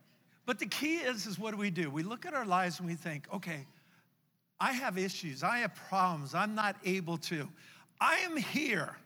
But 0.46 0.58
the 0.58 0.66
key 0.66 0.96
is, 0.96 1.26
is 1.26 1.38
what 1.38 1.50
do 1.50 1.58
we 1.58 1.70
do? 1.70 1.90
We 1.90 2.02
look 2.02 2.24
at 2.24 2.32
our 2.32 2.46
lives 2.46 2.80
and 2.80 2.88
we 2.88 2.94
think, 2.94 3.26
okay, 3.32 3.66
I 4.58 4.72
have 4.72 4.96
issues, 4.96 5.42
I 5.42 5.58
have 5.58 5.74
problems, 5.74 6.34
I'm 6.34 6.54
not 6.54 6.76
able 6.84 7.18
to. 7.18 7.48
I 8.00 8.16
am 8.18 8.36
here 8.36 8.96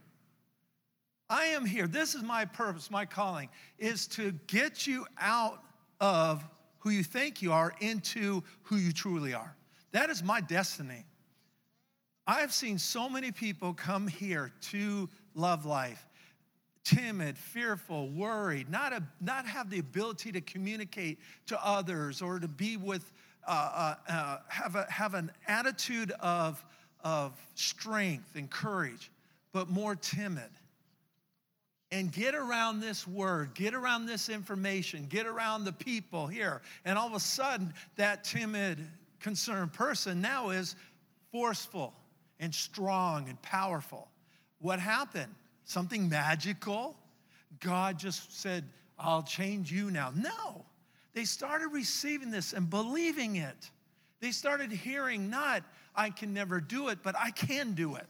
I 1.28 1.46
am 1.46 1.64
here. 1.64 1.86
This 1.86 2.14
is 2.14 2.22
my 2.22 2.44
purpose, 2.44 2.90
my 2.90 3.04
calling, 3.04 3.48
is 3.78 4.06
to 4.08 4.32
get 4.46 4.86
you 4.86 5.06
out 5.18 5.62
of 6.00 6.44
who 6.78 6.90
you 6.90 7.02
think 7.02 7.42
you 7.42 7.52
are 7.52 7.74
into 7.80 8.42
who 8.62 8.76
you 8.76 8.92
truly 8.92 9.34
are. 9.34 9.56
That 9.92 10.10
is 10.10 10.22
my 10.22 10.40
destiny. 10.40 11.04
I've 12.26 12.52
seen 12.52 12.78
so 12.78 13.08
many 13.08 13.32
people 13.32 13.72
come 13.72 14.06
here 14.06 14.52
to 14.70 15.08
love 15.34 15.64
life 15.64 16.06
timid, 16.86 17.36
fearful, 17.36 18.08
worried, 18.10 18.70
not, 18.70 18.92
a, 18.92 19.02
not 19.20 19.44
have 19.44 19.68
the 19.70 19.80
ability 19.80 20.30
to 20.30 20.40
communicate 20.40 21.18
to 21.44 21.66
others 21.66 22.22
or 22.22 22.38
to 22.38 22.46
be 22.46 22.76
with, 22.76 23.12
uh, 23.44 23.94
uh, 24.08 24.12
uh, 24.12 24.38
have, 24.46 24.76
a, 24.76 24.86
have 24.88 25.14
an 25.14 25.32
attitude 25.48 26.12
of, 26.20 26.64
of 27.02 27.32
strength 27.56 28.36
and 28.36 28.48
courage, 28.50 29.10
but 29.52 29.68
more 29.68 29.96
timid. 29.96 30.50
And 31.92 32.10
get 32.10 32.34
around 32.34 32.80
this 32.80 33.06
word, 33.06 33.54
get 33.54 33.72
around 33.72 34.06
this 34.06 34.28
information, 34.28 35.06
get 35.08 35.24
around 35.24 35.64
the 35.64 35.72
people 35.72 36.26
here. 36.26 36.62
And 36.84 36.98
all 36.98 37.06
of 37.06 37.14
a 37.14 37.20
sudden, 37.20 37.72
that 37.94 38.24
timid, 38.24 38.78
concerned 39.20 39.72
person 39.72 40.20
now 40.20 40.50
is 40.50 40.74
forceful 41.30 41.94
and 42.40 42.54
strong 42.54 43.28
and 43.28 43.40
powerful. 43.40 44.08
What 44.58 44.80
happened? 44.80 45.32
Something 45.64 46.08
magical? 46.08 46.96
God 47.60 47.98
just 47.98 48.40
said, 48.40 48.64
I'll 48.98 49.22
change 49.22 49.70
you 49.70 49.90
now. 49.90 50.12
No. 50.14 50.64
They 51.14 51.24
started 51.24 51.68
receiving 51.68 52.30
this 52.30 52.52
and 52.52 52.68
believing 52.68 53.36
it. 53.36 53.70
They 54.20 54.32
started 54.32 54.72
hearing 54.72 55.30
not, 55.30 55.62
I 55.94 56.10
can 56.10 56.34
never 56.34 56.60
do 56.60 56.88
it, 56.88 56.98
but 57.02 57.14
I 57.18 57.30
can 57.30 57.72
do 57.72 57.96
it. 57.96 58.06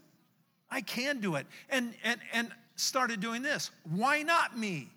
I 0.70 0.80
can 0.80 1.20
do 1.20 1.36
it. 1.36 1.46
And, 1.68 1.94
and, 2.02 2.20
and 2.32 2.50
started 2.76 3.20
doing 3.20 3.42
this. 3.42 3.70
Why 3.84 4.22
not 4.22 4.56
me? 4.56 4.90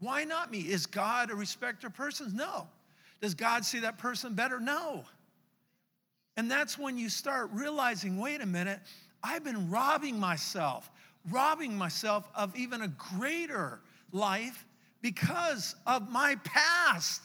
Why 0.00 0.24
not 0.24 0.50
me? 0.50 0.60
Is 0.60 0.86
God 0.86 1.30
a 1.30 1.34
respecter 1.34 1.86
of 1.86 1.94
persons? 1.94 2.34
No. 2.34 2.66
Does 3.20 3.34
God 3.34 3.64
see 3.64 3.80
that 3.80 3.98
person 3.98 4.34
better? 4.34 4.58
No. 4.58 5.04
And 6.36 6.50
that's 6.50 6.78
when 6.78 6.96
you 6.96 7.08
start 7.10 7.50
realizing 7.52 8.18
wait 8.18 8.40
a 8.40 8.46
minute, 8.46 8.80
I've 9.22 9.44
been 9.44 9.70
robbing 9.70 10.18
myself, 10.18 10.90
robbing 11.30 11.76
myself 11.76 12.28
of 12.34 12.56
even 12.56 12.80
a 12.80 12.88
greater 12.88 13.80
life 14.12 14.64
because 15.02 15.76
of 15.86 16.10
my 16.10 16.36
past. 16.44 17.20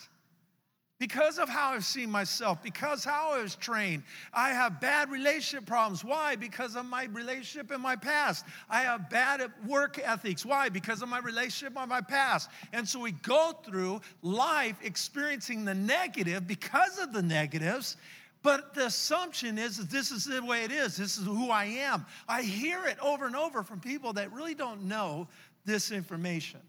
Because 0.97 1.39
of 1.39 1.49
how 1.49 1.71
I've 1.71 1.83
seen 1.83 2.09
myself, 2.09 2.63
because 2.63 3.03
how 3.03 3.33
I 3.33 3.41
was 3.41 3.55
trained, 3.55 4.03
I 4.33 4.51
have 4.51 4.79
bad 4.79 5.11
relationship 5.11 5.65
problems. 5.65 6.05
Why? 6.05 6.37
Because 6.37 6.77
of 6.77 6.85
my 6.85 7.05
relationship 7.05 7.69
in 7.73 7.81
my 7.81 7.97
past. 7.97 8.45
I 8.69 8.83
have 8.83 9.09
bad 9.09 9.51
work 9.67 9.99
ethics. 10.01 10.45
Why? 10.45 10.69
Because 10.69 11.01
of 11.01 11.09
my 11.09 11.19
relationship 11.19 11.77
in 11.77 11.89
my 11.89 11.99
past. 11.99 12.49
And 12.71 12.87
so 12.87 13.01
we 13.01 13.11
go 13.11 13.51
through 13.65 13.99
life 14.21 14.77
experiencing 14.81 15.65
the 15.65 15.75
negative 15.75 16.47
because 16.47 16.97
of 16.97 17.11
the 17.11 17.21
negatives, 17.21 17.97
but 18.41 18.73
the 18.73 18.85
assumption 18.85 19.57
is 19.57 19.75
that 19.75 19.89
this 19.89 20.11
is 20.11 20.23
the 20.23 20.41
way 20.45 20.63
it 20.63 20.71
is. 20.71 20.95
This 20.95 21.17
is 21.17 21.25
who 21.25 21.49
I 21.49 21.65
am. 21.65 22.05
I 22.25 22.41
hear 22.41 22.85
it 22.85 22.97
over 22.99 23.25
and 23.25 23.35
over 23.35 23.63
from 23.63 23.81
people 23.81 24.13
that 24.13 24.31
really 24.31 24.55
don't 24.55 24.83
know 24.83 25.27
this 25.65 25.91
information. 25.91 26.61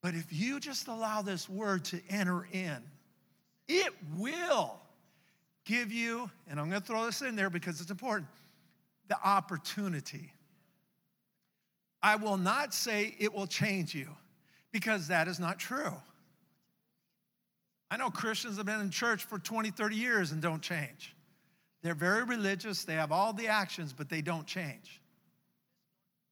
But 0.00 0.14
if 0.14 0.32
you 0.32 0.60
just 0.60 0.86
allow 0.86 1.22
this 1.22 1.48
word 1.48 1.84
to 1.86 2.00
enter 2.08 2.46
in, 2.52 2.76
it 3.68 3.92
will 4.16 4.80
give 5.64 5.92
you, 5.92 6.30
and 6.48 6.58
I'm 6.58 6.70
going 6.70 6.80
to 6.80 6.86
throw 6.86 7.04
this 7.04 7.22
in 7.22 7.36
there 7.36 7.50
because 7.50 7.80
it's 7.80 7.90
important, 7.90 8.28
the 9.08 9.18
opportunity. 9.22 10.32
I 12.02 12.16
will 12.16 12.36
not 12.36 12.72
say 12.72 13.14
it 13.18 13.32
will 13.32 13.46
change 13.46 13.94
you 13.94 14.08
because 14.72 15.08
that 15.08 15.28
is 15.28 15.38
not 15.38 15.58
true. 15.58 15.92
I 17.90 17.96
know 17.96 18.10
Christians 18.10 18.56
have 18.56 18.66
been 18.66 18.80
in 18.80 18.90
church 18.90 19.24
for 19.24 19.38
20, 19.38 19.70
30 19.70 19.96
years 19.96 20.32
and 20.32 20.42
don't 20.42 20.62
change. 20.62 21.14
They're 21.82 21.94
very 21.94 22.24
religious, 22.24 22.84
they 22.84 22.94
have 22.94 23.12
all 23.12 23.32
the 23.32 23.48
actions, 23.48 23.92
but 23.92 24.08
they 24.08 24.20
don't 24.20 24.46
change. 24.46 25.00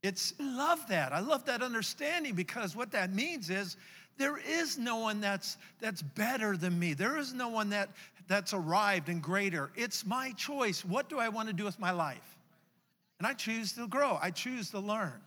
It's 0.07 0.35
love 0.39 0.87
that. 0.89 1.13
I 1.13 1.19
love 1.19 1.45
that 1.47 1.63
understanding 1.63 2.37
because 2.37 2.77
what 2.77 2.93
that 2.93 3.13
means 3.13 3.51
is 3.51 3.77
there 4.19 4.39
is 4.39 4.79
no 4.79 4.99
one 4.99 5.21
that's 5.21 5.59
that's 5.81 6.01
better 6.01 6.57
than 6.57 6.79
me. 6.79 6.95
There 6.95 7.19
is 7.19 7.35
no 7.35 7.49
one 7.49 7.71
that 7.71 7.89
that's 8.29 8.55
arrived 8.55 9.09
and 9.09 9.21
greater. 9.21 9.73
It's 9.75 10.07
my 10.07 10.31
choice. 10.33 10.85
What 10.85 11.09
do 11.09 11.19
I 11.19 11.29
want 11.29 11.49
to 11.49 11.55
do 11.55 11.65
with 11.65 11.81
my 11.81 11.91
life? 11.91 12.37
And 13.19 13.27
I 13.27 13.33
choose 13.33 13.73
to 13.73 13.89
grow. 13.89 14.17
I 14.23 14.31
choose 14.31 14.71
to 14.71 14.79
learn. 14.79 15.21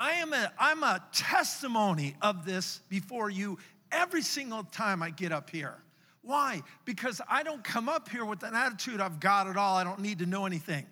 I 0.00 0.12
am 0.12 0.32
a 0.32 0.50
I'm 0.58 0.82
a 0.82 1.04
testimony 1.12 2.16
of 2.22 2.46
this 2.46 2.80
before 2.88 3.28
you 3.28 3.58
every 3.92 4.22
single 4.22 4.64
time 4.64 5.02
I 5.02 5.10
get 5.10 5.32
up 5.32 5.50
here. 5.50 5.76
Why? 6.22 6.62
Because 6.86 7.20
I 7.28 7.42
don't 7.42 7.62
come 7.62 7.90
up 7.90 8.08
here 8.08 8.24
with 8.24 8.42
an 8.42 8.54
attitude, 8.54 9.02
I've 9.02 9.20
got 9.20 9.48
it 9.48 9.58
all, 9.58 9.76
I 9.76 9.84
don't 9.84 10.00
need 10.00 10.20
to 10.20 10.26
know 10.26 10.46
anything. 10.46 10.86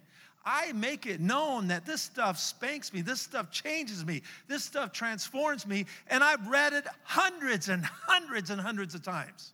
I 0.44 0.72
make 0.72 1.06
it 1.06 1.20
known 1.20 1.68
that 1.68 1.86
this 1.86 2.02
stuff 2.02 2.38
spanks 2.38 2.92
me, 2.92 3.00
this 3.02 3.20
stuff 3.20 3.50
changes 3.50 4.04
me, 4.04 4.22
this 4.48 4.64
stuff 4.64 4.92
transforms 4.92 5.66
me, 5.66 5.86
and 6.08 6.22
I've 6.22 6.46
read 6.48 6.72
it 6.72 6.84
hundreds 7.04 7.68
and 7.68 7.84
hundreds 7.84 8.50
and 8.50 8.60
hundreds 8.60 8.94
of 8.94 9.02
times. 9.02 9.52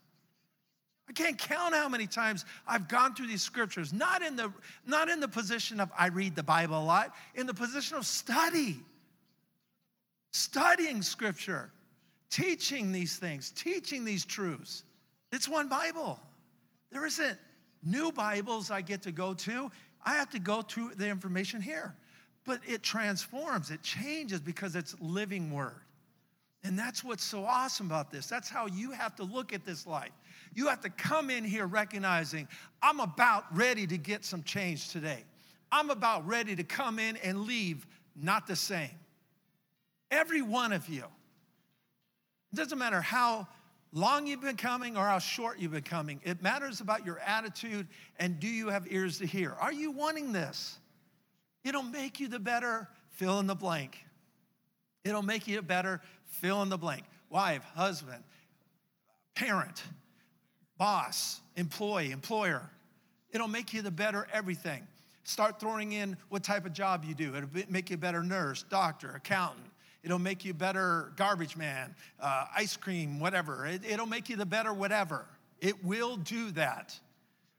I 1.08 1.12
can't 1.12 1.38
count 1.38 1.74
how 1.74 1.88
many 1.88 2.06
times 2.06 2.44
I've 2.66 2.88
gone 2.88 3.14
through 3.14 3.28
these 3.28 3.42
scriptures, 3.42 3.92
not 3.92 4.22
in 4.22 4.36
the, 4.36 4.52
not 4.86 5.08
in 5.08 5.20
the 5.20 5.28
position 5.28 5.80
of 5.80 5.90
I 5.98 6.08
read 6.08 6.36
the 6.36 6.42
Bible 6.42 6.78
a 6.78 6.84
lot, 6.84 7.14
in 7.34 7.46
the 7.46 7.54
position 7.54 7.96
of 7.96 8.04
study, 8.04 8.76
studying 10.32 11.02
scripture 11.02 11.70
teaching 12.30 12.92
these 12.92 13.16
things, 13.16 13.52
teaching 13.56 14.04
these 14.04 14.24
truths. 14.24 14.84
It's 15.32 15.48
one 15.48 15.68
Bible. 15.68 16.18
There 16.90 17.06
isn't 17.06 17.38
new 17.82 18.12
Bibles 18.12 18.70
I 18.70 18.80
get 18.80 19.02
to 19.02 19.12
go 19.12 19.34
to. 19.34 19.70
I 20.04 20.14
have 20.14 20.30
to 20.30 20.38
go 20.38 20.62
to 20.62 20.90
the 20.96 21.08
information 21.08 21.60
here. 21.60 21.94
But 22.44 22.60
it 22.66 22.82
transforms, 22.82 23.70
it 23.70 23.82
changes 23.82 24.40
because 24.40 24.74
it's 24.74 24.96
living 25.00 25.52
word. 25.52 25.80
And 26.64 26.78
that's 26.78 27.04
what's 27.04 27.22
so 27.22 27.44
awesome 27.44 27.86
about 27.86 28.10
this. 28.10 28.26
That's 28.26 28.48
how 28.48 28.66
you 28.66 28.90
have 28.90 29.14
to 29.16 29.22
look 29.22 29.52
at 29.52 29.64
this 29.64 29.86
life. 29.86 30.12
You 30.54 30.66
have 30.68 30.80
to 30.80 30.90
come 30.90 31.30
in 31.30 31.44
here 31.44 31.66
recognizing 31.66 32.48
I'm 32.82 33.00
about 33.00 33.44
ready 33.54 33.86
to 33.86 33.98
get 33.98 34.24
some 34.24 34.42
change 34.42 34.88
today. 34.88 35.24
I'm 35.70 35.90
about 35.90 36.26
ready 36.26 36.56
to 36.56 36.64
come 36.64 36.98
in 36.98 37.16
and 37.18 37.42
leave 37.42 37.86
not 38.16 38.46
the 38.46 38.56
same. 38.56 38.90
Every 40.10 40.42
one 40.42 40.72
of 40.72 40.88
you. 40.88 41.04
It 42.52 42.56
doesn't 42.56 42.78
matter 42.78 43.02
how 43.02 43.46
long 43.92 44.26
you've 44.26 44.40
been 44.40 44.56
coming 44.56 44.96
or 44.96 45.06
how 45.06 45.18
short 45.18 45.58
you've 45.58 45.72
been 45.72 45.82
coming. 45.82 46.20
It 46.24 46.42
matters 46.42 46.80
about 46.80 47.04
your 47.06 47.18
attitude 47.20 47.86
and 48.18 48.38
do 48.38 48.48
you 48.48 48.68
have 48.68 48.86
ears 48.90 49.18
to 49.18 49.26
hear? 49.26 49.52
Are 49.52 49.72
you 49.72 49.90
wanting 49.90 50.32
this? 50.32 50.78
It'll 51.64 51.82
make 51.82 52.20
you 52.20 52.28
the 52.28 52.38
better, 52.38 52.88
fill 53.10 53.40
in 53.40 53.46
the 53.46 53.54
blank. 53.54 53.98
It'll 55.04 55.22
make 55.22 55.46
you 55.46 55.58
a 55.58 55.62
better, 55.62 56.00
fill 56.26 56.62
in 56.62 56.68
the 56.68 56.78
blank. 56.78 57.04
Wife, 57.30 57.62
husband, 57.74 58.22
parent, 59.34 59.82
boss, 60.78 61.40
employee, 61.56 62.10
employer. 62.10 62.62
It'll 63.30 63.48
make 63.48 63.74
you 63.74 63.82
the 63.82 63.90
better 63.90 64.26
everything. 64.32 64.86
Start 65.24 65.60
throwing 65.60 65.92
in 65.92 66.16
what 66.30 66.42
type 66.42 66.64
of 66.64 66.72
job 66.72 67.04
you 67.04 67.14
do. 67.14 67.34
It'll 67.36 67.50
make 67.68 67.90
you 67.90 67.94
a 67.94 67.98
better 67.98 68.22
nurse, 68.22 68.64
doctor, 68.70 69.10
accountant, 69.10 69.67
It'll 70.08 70.18
make 70.18 70.42
you 70.42 70.54
better 70.54 71.12
garbage 71.16 71.54
man, 71.54 71.94
uh, 72.18 72.46
ice 72.56 72.78
cream, 72.78 73.20
whatever. 73.20 73.66
It, 73.66 73.82
it'll 73.84 74.06
make 74.06 74.30
you 74.30 74.36
the 74.36 74.46
better 74.46 74.72
whatever. 74.72 75.26
It 75.60 75.84
will 75.84 76.16
do 76.16 76.50
that. 76.52 76.98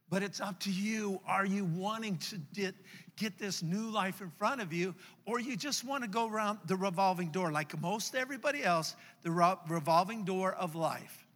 But 0.10 0.24
it's 0.24 0.41
up 0.41 0.60
to 0.62 0.72
you. 0.72 1.22
Are 1.27 1.46
you 1.46 1.65
wanting 1.65 2.18
to 2.18 2.38
get, 2.56 2.74
get 3.18 3.38
this 3.38 3.62
new 3.62 3.91
life 3.91 4.20
in 4.20 4.32
front 4.32 4.62
of 4.62 4.74
you, 4.74 4.96
or 5.27 5.39
you 5.39 5.56
just 5.56 5.86
want 5.86 6.03
to 6.03 6.10
go 6.10 6.27
around 6.27 6.58
the 6.65 6.75
revolving 6.75 7.29
door 7.29 7.51
like 7.51 7.79
most 7.79 8.15
everybody 8.15 8.63
else, 8.63 8.96
the 9.22 9.29
revolving 9.68 10.24
door 10.24 10.53
of 10.53 10.74
life, 10.74 11.27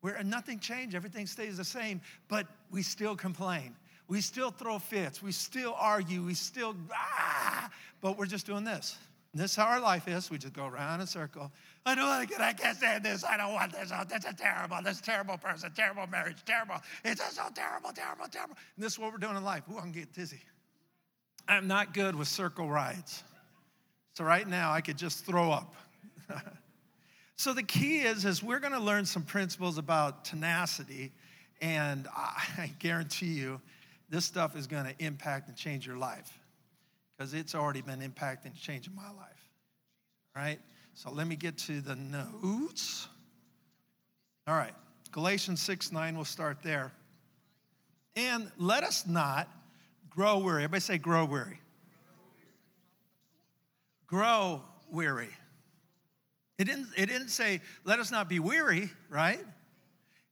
where 0.00 0.18
nothing 0.24 0.58
changed, 0.58 0.94
everything 0.94 1.26
stays 1.26 1.58
the 1.58 1.64
same, 1.64 2.00
but 2.28 2.46
we 2.70 2.80
still 2.82 3.14
complain. 3.14 3.76
We 4.08 4.22
still 4.22 4.50
throw 4.50 4.78
fits. 4.78 5.22
We 5.22 5.32
still 5.32 5.76
argue. 5.78 6.22
We 6.22 6.32
still, 6.32 6.74
ah, 6.90 7.70
but 8.00 8.16
we're 8.16 8.24
just 8.24 8.46
doing 8.46 8.64
this. 8.64 8.96
And 9.34 9.42
this 9.42 9.50
is 9.50 9.56
how 9.56 9.64
our 9.64 9.80
life 9.80 10.06
is. 10.06 10.30
We 10.30 10.38
just 10.38 10.52
go 10.52 10.64
around 10.64 10.94
in 10.94 11.00
a 11.00 11.06
circle. 11.08 11.50
I 11.84 11.96
don't 11.96 12.06
like 12.06 12.30
it. 12.30 12.40
I 12.40 12.52
can't 12.52 12.76
stand 12.76 13.04
this. 13.04 13.24
I 13.24 13.36
don't 13.36 13.52
want 13.52 13.72
this. 13.72 13.90
Oh, 13.92 14.04
this 14.08 14.24
is 14.24 14.34
terrible. 14.36 14.76
This 14.84 14.94
is 14.94 15.02
terrible 15.02 15.36
person. 15.36 15.72
Terrible 15.74 16.06
marriage. 16.06 16.36
Terrible. 16.46 16.76
It's 17.04 17.20
just 17.20 17.34
so 17.34 17.42
terrible, 17.52 17.90
terrible, 17.90 18.26
terrible. 18.30 18.56
And 18.76 18.84
this 18.84 18.92
is 18.92 18.98
what 19.00 19.10
we're 19.10 19.18
doing 19.18 19.34
in 19.34 19.42
life. 19.42 19.64
Ooh, 19.72 19.78
I'm 19.78 19.90
getting 19.90 20.10
dizzy. 20.14 20.38
I'm 21.48 21.66
not 21.66 21.94
good 21.94 22.14
with 22.14 22.28
circle 22.28 22.70
rides. 22.70 23.24
So 24.12 24.22
right 24.22 24.46
now 24.46 24.70
I 24.70 24.80
could 24.80 24.96
just 24.96 25.26
throw 25.26 25.50
up. 25.50 25.74
so 27.36 27.52
the 27.52 27.64
key 27.64 28.02
is, 28.02 28.24
is 28.24 28.40
we're 28.40 28.60
going 28.60 28.72
to 28.72 28.78
learn 28.78 29.04
some 29.04 29.24
principles 29.24 29.78
about 29.78 30.24
tenacity, 30.24 31.10
and 31.60 32.06
I 32.16 32.72
guarantee 32.78 33.32
you, 33.32 33.60
this 34.10 34.24
stuff 34.24 34.56
is 34.56 34.68
going 34.68 34.84
to 34.84 34.94
impact 35.04 35.48
and 35.48 35.56
change 35.56 35.88
your 35.88 35.96
life 35.96 36.38
because 37.16 37.34
it's 37.34 37.54
already 37.54 37.80
been 37.80 38.00
impacting 38.00 38.54
changing 38.54 38.94
my 38.94 39.08
life. 39.08 39.50
All 40.36 40.42
right? 40.42 40.58
So 40.94 41.10
let 41.10 41.26
me 41.26 41.36
get 41.36 41.58
to 41.58 41.80
the 41.80 41.96
notes. 41.96 43.08
All 44.46 44.54
right. 44.54 44.74
Galatians 45.12 45.62
6 45.62 45.92
9, 45.92 46.16
we'll 46.16 46.24
start 46.24 46.58
there. 46.62 46.92
And 48.16 48.50
let 48.58 48.84
us 48.84 49.06
not 49.06 49.48
grow 50.10 50.38
weary. 50.38 50.64
Everybody 50.64 50.80
say, 50.80 50.98
grow 50.98 51.24
weary. 51.24 51.60
Grow 54.06 54.62
weary. 54.90 55.30
It 56.58 56.64
didn't, 56.64 56.88
it 56.96 57.06
didn't 57.06 57.30
say, 57.30 57.60
let 57.84 57.98
us 57.98 58.12
not 58.12 58.28
be 58.28 58.38
weary, 58.38 58.90
right? 59.08 59.40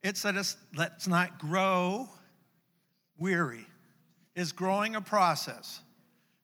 It 0.02 0.16
said, 0.16 0.36
us, 0.36 0.56
let's 0.76 1.08
not 1.08 1.38
grow 1.38 2.08
weary. 3.18 3.66
Is 4.36 4.52
growing 4.52 4.94
a 4.94 5.00
process? 5.00 5.80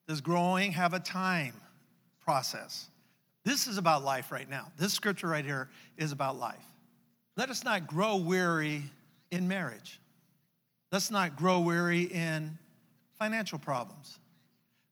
Does 0.08 0.22
growing 0.22 0.72
have 0.72 0.94
a 0.94 1.00
time 1.00 1.52
process? 2.24 2.88
This 3.44 3.66
is 3.66 3.76
about 3.76 4.02
life 4.02 4.32
right 4.32 4.48
now. 4.48 4.72
This 4.78 4.94
scripture 4.94 5.28
right 5.28 5.44
here 5.44 5.68
is 5.98 6.12
about 6.12 6.38
life. 6.38 6.56
Let 7.36 7.50
us 7.50 7.62
not 7.62 7.86
grow 7.86 8.16
weary 8.16 8.84
in 9.30 9.46
marriage. 9.46 10.00
Let's 10.90 11.10
not 11.10 11.36
grow 11.36 11.60
weary 11.60 12.04
in 12.04 12.56
financial 13.18 13.58
problems. 13.58 14.18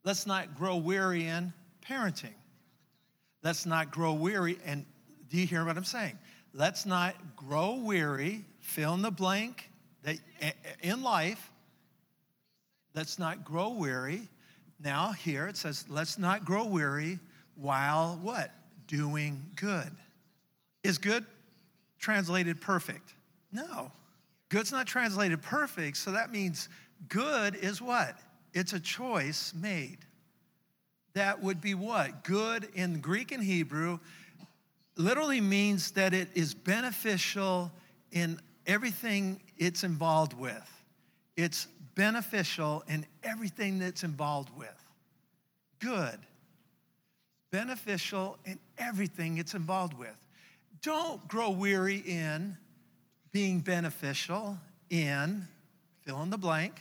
Let's 0.04 0.26
not 0.26 0.54
grow 0.54 0.76
weary 0.76 1.26
in 1.26 1.52
parenting. 1.88 2.34
Let's 3.42 3.64
not 3.64 3.90
grow 3.90 4.12
weary. 4.12 4.58
And 4.66 4.84
do 5.30 5.38
you 5.38 5.46
hear 5.46 5.64
what 5.64 5.78
I'm 5.78 5.84
saying? 5.84 6.18
Let's 6.52 6.84
not 6.84 7.14
grow 7.36 7.76
weary, 7.76 8.44
fill 8.60 8.94
in 8.94 9.02
the 9.02 9.10
blank 9.10 9.70
that 10.02 10.18
in 10.82 11.02
life. 11.02 11.50
Let's 12.94 13.18
not 13.18 13.44
grow 13.44 13.70
weary. 13.70 14.28
Now, 14.82 15.12
here 15.12 15.46
it 15.46 15.56
says, 15.56 15.84
let's 15.88 16.18
not 16.18 16.44
grow 16.44 16.66
weary 16.66 17.18
while 17.54 18.18
what? 18.22 18.52
Doing 18.86 19.42
good. 19.56 19.90
Is 20.84 20.98
good 20.98 21.24
translated 21.98 22.60
perfect? 22.60 23.14
No. 23.52 23.90
Good's 24.48 24.72
not 24.72 24.86
translated 24.86 25.42
perfect, 25.42 25.96
so 25.96 26.12
that 26.12 26.30
means 26.30 26.68
good 27.08 27.56
is 27.56 27.80
what? 27.80 28.18
It's 28.52 28.74
a 28.74 28.80
choice 28.80 29.52
made. 29.54 29.98
That 31.14 31.42
would 31.42 31.60
be 31.60 31.74
what? 31.74 32.24
Good 32.24 32.68
in 32.74 33.00
Greek 33.00 33.32
and 33.32 33.42
Hebrew 33.42 33.98
literally 34.96 35.40
means 35.40 35.90
that 35.92 36.14
it 36.14 36.28
is 36.34 36.54
beneficial 36.54 37.72
in 38.12 38.38
everything 38.66 39.40
it's 39.56 39.84
involved 39.84 40.34
with. 40.34 40.70
It's 41.36 41.68
beneficial 41.96 42.84
in 42.86 43.04
everything 43.24 43.80
that's 43.80 44.04
involved 44.04 44.50
with. 44.56 44.84
Good. 45.80 46.18
Beneficial 47.50 48.38
in 48.44 48.58
everything 48.78 49.38
it's 49.38 49.54
involved 49.54 49.94
with. 49.98 50.16
Don't 50.82 51.26
grow 51.26 51.50
weary 51.50 52.04
in 52.06 52.56
being 53.32 53.60
beneficial 53.60 54.56
in 54.90 55.48
fill 56.04 56.22
in 56.22 56.30
the 56.30 56.38
blank. 56.38 56.80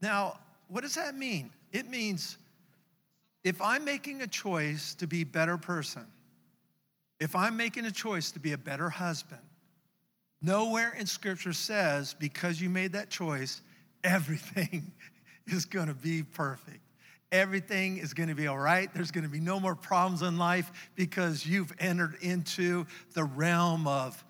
Now, 0.00 0.38
what 0.68 0.82
does 0.82 0.94
that 0.94 1.16
mean? 1.16 1.50
It 1.72 1.88
means 1.88 2.38
if 3.42 3.60
I'm 3.60 3.84
making 3.84 4.22
a 4.22 4.26
choice 4.26 4.94
to 4.96 5.06
be 5.06 5.22
a 5.22 5.26
better 5.26 5.56
person, 5.56 6.06
if 7.18 7.34
I'm 7.34 7.56
making 7.56 7.86
a 7.86 7.90
choice 7.90 8.30
to 8.32 8.38
be 8.38 8.52
a 8.52 8.58
better 8.58 8.88
husband, 8.88 9.40
nowhere 10.40 10.94
in 10.98 11.06
scripture 11.06 11.52
says 11.52 12.14
because 12.14 12.60
you 12.60 12.70
made 12.70 12.92
that 12.92 13.10
choice, 13.10 13.62
everything 14.04 14.92
is 15.46 15.64
going 15.64 15.88
to 15.88 15.94
be 15.94 16.22
perfect. 16.22 16.80
Everything 17.30 17.98
is 17.98 18.14
going 18.14 18.30
to 18.30 18.34
be 18.34 18.46
all 18.46 18.58
right. 18.58 18.92
There's 18.94 19.10
going 19.10 19.24
to 19.24 19.30
be 19.30 19.40
no 19.40 19.60
more 19.60 19.74
problems 19.74 20.22
in 20.22 20.38
life 20.38 20.70
because 20.94 21.46
you've 21.46 21.72
entered 21.78 22.16
into 22.22 22.86
the 23.12 23.24
realm 23.24 23.86
of 23.86 24.24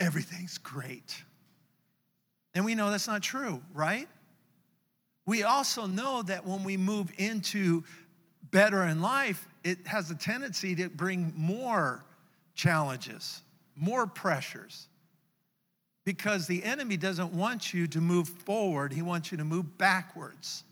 everything's 0.00 0.56
great. 0.58 1.22
And 2.54 2.64
we 2.64 2.74
know 2.74 2.90
that's 2.90 3.08
not 3.08 3.22
true, 3.22 3.62
right? 3.74 4.08
We 5.26 5.42
also 5.42 5.86
know 5.86 6.22
that 6.22 6.46
when 6.46 6.64
we 6.64 6.76
move 6.76 7.10
into 7.18 7.84
better 8.50 8.84
in 8.84 9.02
life, 9.02 9.46
it 9.62 9.86
has 9.86 10.10
a 10.10 10.14
tendency 10.14 10.74
to 10.76 10.88
bring 10.88 11.32
more 11.36 12.04
challenges, 12.54 13.42
more 13.76 14.06
pressures. 14.06 14.88
Because 16.04 16.46
the 16.46 16.62
enemy 16.62 16.96
doesn't 16.96 17.32
want 17.32 17.72
you 17.72 17.86
to 17.88 18.00
move 18.00 18.28
forward, 18.28 18.92
he 18.92 19.02
wants 19.02 19.32
you 19.32 19.38
to 19.38 19.44
move 19.44 19.78
backwards. 19.78 20.64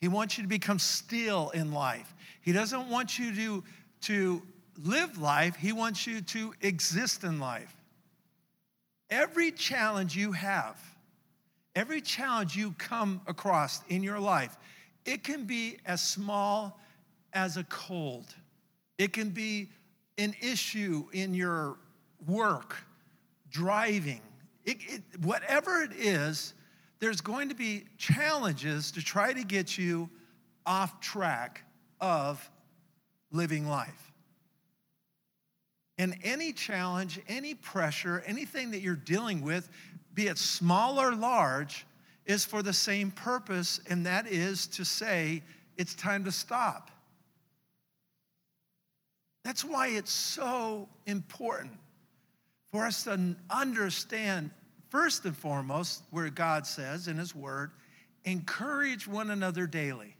He 0.00 0.08
wants 0.08 0.38
you 0.38 0.44
to 0.44 0.48
become 0.48 0.78
still 0.78 1.50
in 1.50 1.72
life. 1.72 2.14
He 2.40 2.52
doesn't 2.52 2.88
want 2.88 3.18
you 3.18 3.34
to, 3.34 3.64
to 4.02 4.42
live 4.84 5.18
life, 5.18 5.56
he 5.56 5.72
wants 5.72 6.06
you 6.06 6.20
to 6.20 6.54
exist 6.60 7.24
in 7.24 7.40
life. 7.40 7.74
Every 9.10 9.50
challenge 9.50 10.16
you 10.16 10.32
have, 10.32 10.78
every 11.74 12.00
challenge 12.00 12.56
you 12.56 12.74
come 12.78 13.20
across 13.26 13.82
in 13.88 14.02
your 14.02 14.20
life, 14.20 14.56
it 15.04 15.24
can 15.24 15.44
be 15.44 15.78
as 15.86 16.00
small 16.00 16.78
as 17.32 17.56
a 17.56 17.64
cold. 17.64 18.26
It 18.98 19.12
can 19.12 19.30
be 19.30 19.68
an 20.18 20.34
issue 20.40 21.06
in 21.12 21.32
your 21.32 21.76
work, 22.26 22.76
driving. 23.50 24.20
It, 24.68 24.76
it, 24.86 25.02
whatever 25.22 25.80
it 25.80 25.92
is, 25.94 26.52
there's 27.00 27.22
going 27.22 27.48
to 27.48 27.54
be 27.54 27.84
challenges 27.96 28.92
to 28.92 29.02
try 29.02 29.32
to 29.32 29.42
get 29.42 29.78
you 29.78 30.10
off 30.66 31.00
track 31.00 31.64
of 32.02 32.50
living 33.32 33.66
life. 33.66 34.12
And 35.96 36.18
any 36.22 36.52
challenge, 36.52 37.18
any 37.28 37.54
pressure, 37.54 38.22
anything 38.26 38.72
that 38.72 38.80
you're 38.80 38.94
dealing 38.94 39.40
with, 39.40 39.70
be 40.12 40.26
it 40.26 40.36
small 40.36 41.00
or 41.00 41.14
large, 41.14 41.86
is 42.26 42.44
for 42.44 42.62
the 42.62 42.74
same 42.74 43.10
purpose, 43.10 43.80
and 43.88 44.04
that 44.04 44.26
is 44.26 44.66
to 44.66 44.84
say, 44.84 45.42
it's 45.78 45.94
time 45.94 46.24
to 46.24 46.30
stop. 46.30 46.90
That's 49.44 49.64
why 49.64 49.88
it's 49.88 50.12
so 50.12 50.90
important 51.06 51.72
for 52.70 52.84
us 52.84 53.04
to 53.04 53.34
understand, 53.48 54.50
first 54.90 55.24
and 55.24 55.36
foremost, 55.36 56.04
where 56.10 56.30
God 56.30 56.66
says 56.66 57.08
in 57.08 57.16
His 57.16 57.34
Word, 57.34 57.70
encourage 58.24 59.06
one 59.06 59.30
another 59.30 59.66
daily. 59.66 60.16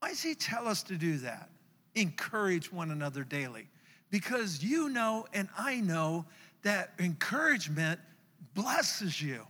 Why 0.00 0.10
does 0.10 0.22
He 0.22 0.34
tell 0.34 0.68
us 0.68 0.82
to 0.84 0.96
do 0.96 1.18
that? 1.18 1.50
Encourage 1.94 2.72
one 2.72 2.90
another 2.90 3.24
daily 3.24 3.68
because 4.10 4.62
you 4.62 4.88
know 4.90 5.26
and 5.32 5.48
I 5.58 5.80
know 5.80 6.24
that 6.62 6.92
encouragement 6.98 8.00
blesses 8.54 9.20
you, 9.20 9.46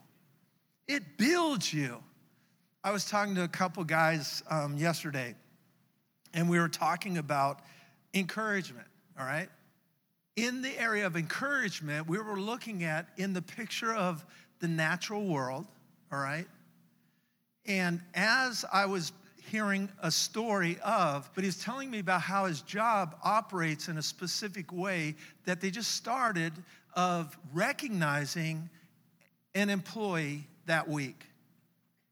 it 0.89 1.03
builds 1.19 1.73
you. 1.73 2.03
I 2.83 2.91
was 2.91 3.09
talking 3.09 3.35
to 3.37 3.45
a 3.45 3.49
couple 3.49 3.83
guys 3.85 4.43
um, 4.51 4.77
yesterday, 4.77 5.35
and 6.35 6.49
we 6.51 6.59
were 6.59 6.69
talking 6.69 7.19
about 7.19 7.61
encouragement, 8.13 8.87
all 9.19 9.25
right? 9.25 9.49
In 10.37 10.63
the 10.63 10.77
area 10.79 11.07
of 11.07 11.17
encouragement, 11.17 12.09
we 12.09 12.19
were 12.19 12.41
looking 12.41 12.83
at 12.83 13.09
in 13.17 13.33
the 13.33 13.43
picture 13.43 13.95
of 13.95 14.25
the 14.59 14.69
natural 14.69 15.25
world, 15.27 15.67
all 16.13 16.19
right? 16.19 16.47
And 17.67 18.01
as 18.15 18.65
I 18.73 18.87
was 18.87 19.13
hearing 19.51 19.89
a 20.03 20.11
story 20.11 20.79
of, 20.85 21.31
but 21.35 21.45
he's 21.45 21.63
telling 21.63 21.91
me 21.91 22.01
about 22.01 22.21
how 22.21 22.47
his 22.47 22.63
job 22.63 23.17
operates 23.23 23.89
in 23.89 23.99
a 23.99 24.03
specific 24.03 24.73
way 24.73 25.15
that 25.45 25.61
they 25.61 25.71
just 25.71 25.93
started 25.93 26.53
of 26.95 27.37
recognizing 27.53 28.69
an 29.55 29.71
employee 29.71 30.49
that 30.67 30.89
week. 30.89 31.27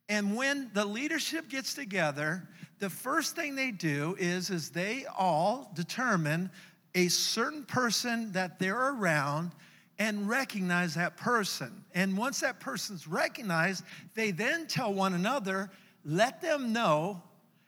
And 0.08 0.36
when 0.36 0.70
the 0.74 0.84
leadership 0.84 1.48
gets 1.48 1.74
together, 1.74 2.46
the 2.78 2.90
first 2.90 3.34
thing 3.34 3.54
they 3.54 3.70
do 3.70 4.14
is, 4.18 4.50
is 4.50 4.70
they 4.70 5.06
all 5.16 5.70
determine 5.74 6.50
a 6.94 7.08
certain 7.08 7.64
person 7.64 8.32
that 8.32 8.58
they're 8.58 8.90
around 8.90 9.52
and 9.98 10.28
recognize 10.28 10.94
that 10.94 11.16
person. 11.16 11.84
And 11.94 12.16
once 12.16 12.40
that 12.40 12.60
person's 12.60 13.06
recognized, 13.06 13.84
they 14.14 14.30
then 14.30 14.66
tell 14.66 14.92
one 14.92 15.14
another, 15.14 15.70
let 16.04 16.40
them 16.40 16.72
know 16.72 17.22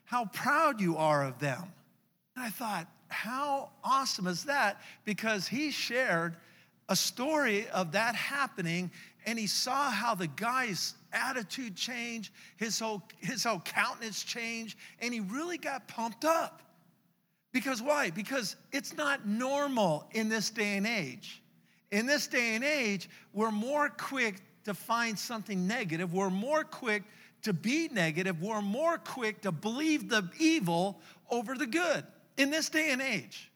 how 0.04 0.26
proud 0.26 0.80
you 0.80 0.96
are 0.96 1.24
of 1.24 1.38
them. 1.38 1.72
And 2.37 2.44
I 2.44 2.50
thought, 2.50 2.88
how 3.08 3.70
awesome 3.82 4.26
is 4.26 4.44
that? 4.44 4.80
Because 5.04 5.46
he 5.46 5.70
shared 5.70 6.37
a 6.88 6.96
story 6.96 7.68
of 7.68 7.92
that 7.92 8.14
happening 8.14 8.90
and 9.26 9.38
he 9.38 9.46
saw 9.46 9.90
how 9.90 10.14
the 10.14 10.26
guy's 10.26 10.94
attitude 11.12 11.76
changed, 11.76 12.32
his 12.56 12.78
whole, 12.78 13.02
his 13.20 13.44
whole 13.44 13.60
countenance 13.60 14.22
changed, 14.22 14.76
and 15.00 15.14
he 15.14 15.20
really 15.20 15.56
got 15.56 15.88
pumped 15.88 16.24
up. 16.24 16.62
Because 17.54 17.80
why? 17.80 18.10
Because 18.10 18.56
it's 18.72 18.96
not 18.96 19.26
normal 19.26 20.08
in 20.10 20.28
this 20.28 20.50
day 20.50 20.76
and 20.76 20.86
age. 20.86 21.40
In 21.92 22.04
this 22.04 22.26
day 22.26 22.56
and 22.56 22.64
age, 22.64 23.08
we're 23.32 23.52
more 23.52 23.88
quick 23.88 24.42
to 24.64 24.74
find 24.74 25.16
something 25.16 25.66
negative, 25.66 26.12
we're 26.12 26.30
more 26.30 26.64
quick 26.64 27.04
to 27.42 27.52
be 27.52 27.88
negative, 27.92 28.42
we're 28.42 28.60
more 28.60 28.98
quick 28.98 29.42
to 29.42 29.52
believe 29.52 30.08
the 30.08 30.28
evil 30.38 31.00
over 31.30 31.54
the 31.54 31.66
good. 31.66 32.04
in 32.36 32.50
this 32.50 32.68
day 32.68 32.90
and 32.90 33.00
age. 33.00 33.52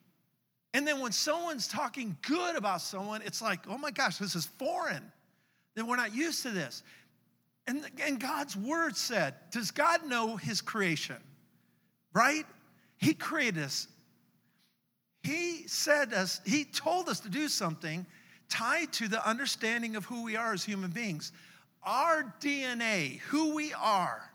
And 0.72 0.86
then 0.86 1.00
when 1.00 1.10
someone's 1.10 1.66
talking 1.66 2.16
good 2.22 2.54
about 2.54 2.80
someone, 2.80 3.22
it's 3.24 3.42
like, 3.42 3.60
oh 3.68 3.78
my 3.78 3.90
gosh, 3.90 4.18
this 4.18 4.36
is 4.36 4.46
foreign. 4.46 5.10
Then 5.74 5.88
we're 5.88 5.96
not 5.96 6.14
used 6.14 6.44
to 6.44 6.50
this. 6.50 6.84
And, 7.66 7.84
and 8.00 8.20
God's 8.20 8.56
word 8.56 8.96
said, 8.96 9.34
does 9.50 9.72
God 9.72 10.06
know 10.06 10.36
his 10.36 10.60
creation? 10.60 11.16
Right? 12.12 12.46
He 12.98 13.14
created 13.14 13.62
us. 13.62 13.88
He 15.22 15.66
said 15.66 16.12
us, 16.12 16.40
he 16.44 16.64
told 16.64 17.08
us 17.08 17.20
to 17.20 17.28
do 17.28 17.48
something 17.48 18.06
tied 18.48 18.92
to 18.94 19.08
the 19.08 19.26
understanding 19.28 19.96
of 19.96 20.04
who 20.04 20.24
we 20.24 20.36
are 20.36 20.52
as 20.52 20.64
human 20.64 20.90
beings. 20.90 21.32
Our 21.82 22.34
DNA, 22.40 23.18
who 23.20 23.54
we 23.54 23.72
are, 23.74 24.30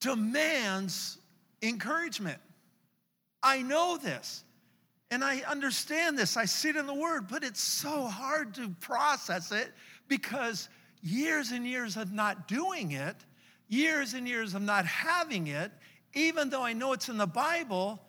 demands 0.00 1.18
encouragement. 1.62 2.38
I 3.42 3.62
know 3.62 3.96
this. 3.96 4.44
And 5.10 5.22
I 5.22 5.38
understand 5.48 6.18
this. 6.18 6.36
I 6.36 6.46
see 6.46 6.70
it 6.70 6.76
in 6.76 6.86
the 6.86 6.94
word, 6.94 7.28
but 7.28 7.44
it's 7.44 7.60
so 7.60 8.06
hard 8.06 8.54
to 8.54 8.68
process 8.80 9.52
it 9.52 9.72
because 10.08 10.68
years 11.00 11.52
and 11.52 11.64
years 11.66 11.96
of 11.96 12.12
not 12.12 12.48
doing 12.48 12.92
it, 12.92 13.16
years 13.68 14.14
and 14.14 14.26
years 14.26 14.54
of 14.54 14.62
not 14.62 14.84
having 14.84 15.46
it, 15.46 15.70
even 16.16 16.48
though 16.48 16.62
I 16.62 16.72
know 16.72 16.94
it's 16.94 17.10
in 17.10 17.18
the 17.18 17.26
Bible, 17.26 18.00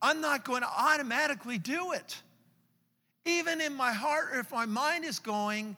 I'm 0.00 0.20
not 0.20 0.44
going 0.44 0.62
to 0.62 0.68
automatically 0.68 1.58
do 1.58 1.92
it. 1.92 2.16
Even 3.26 3.60
in 3.60 3.74
my 3.74 3.92
heart, 3.92 4.28
or 4.32 4.38
if 4.38 4.52
my 4.52 4.66
mind 4.66 5.04
is 5.04 5.18
going 5.18 5.76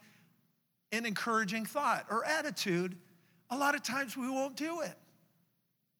an 0.91 1.05
encouraging 1.05 1.65
thought 1.65 2.05
or 2.11 2.23
attitude, 2.23 2.95
a 3.49 3.57
lot 3.57 3.73
of 3.73 3.81
times 3.81 4.15
we 4.15 4.29
won't 4.29 4.55
do 4.55 4.81
it. 4.81 4.93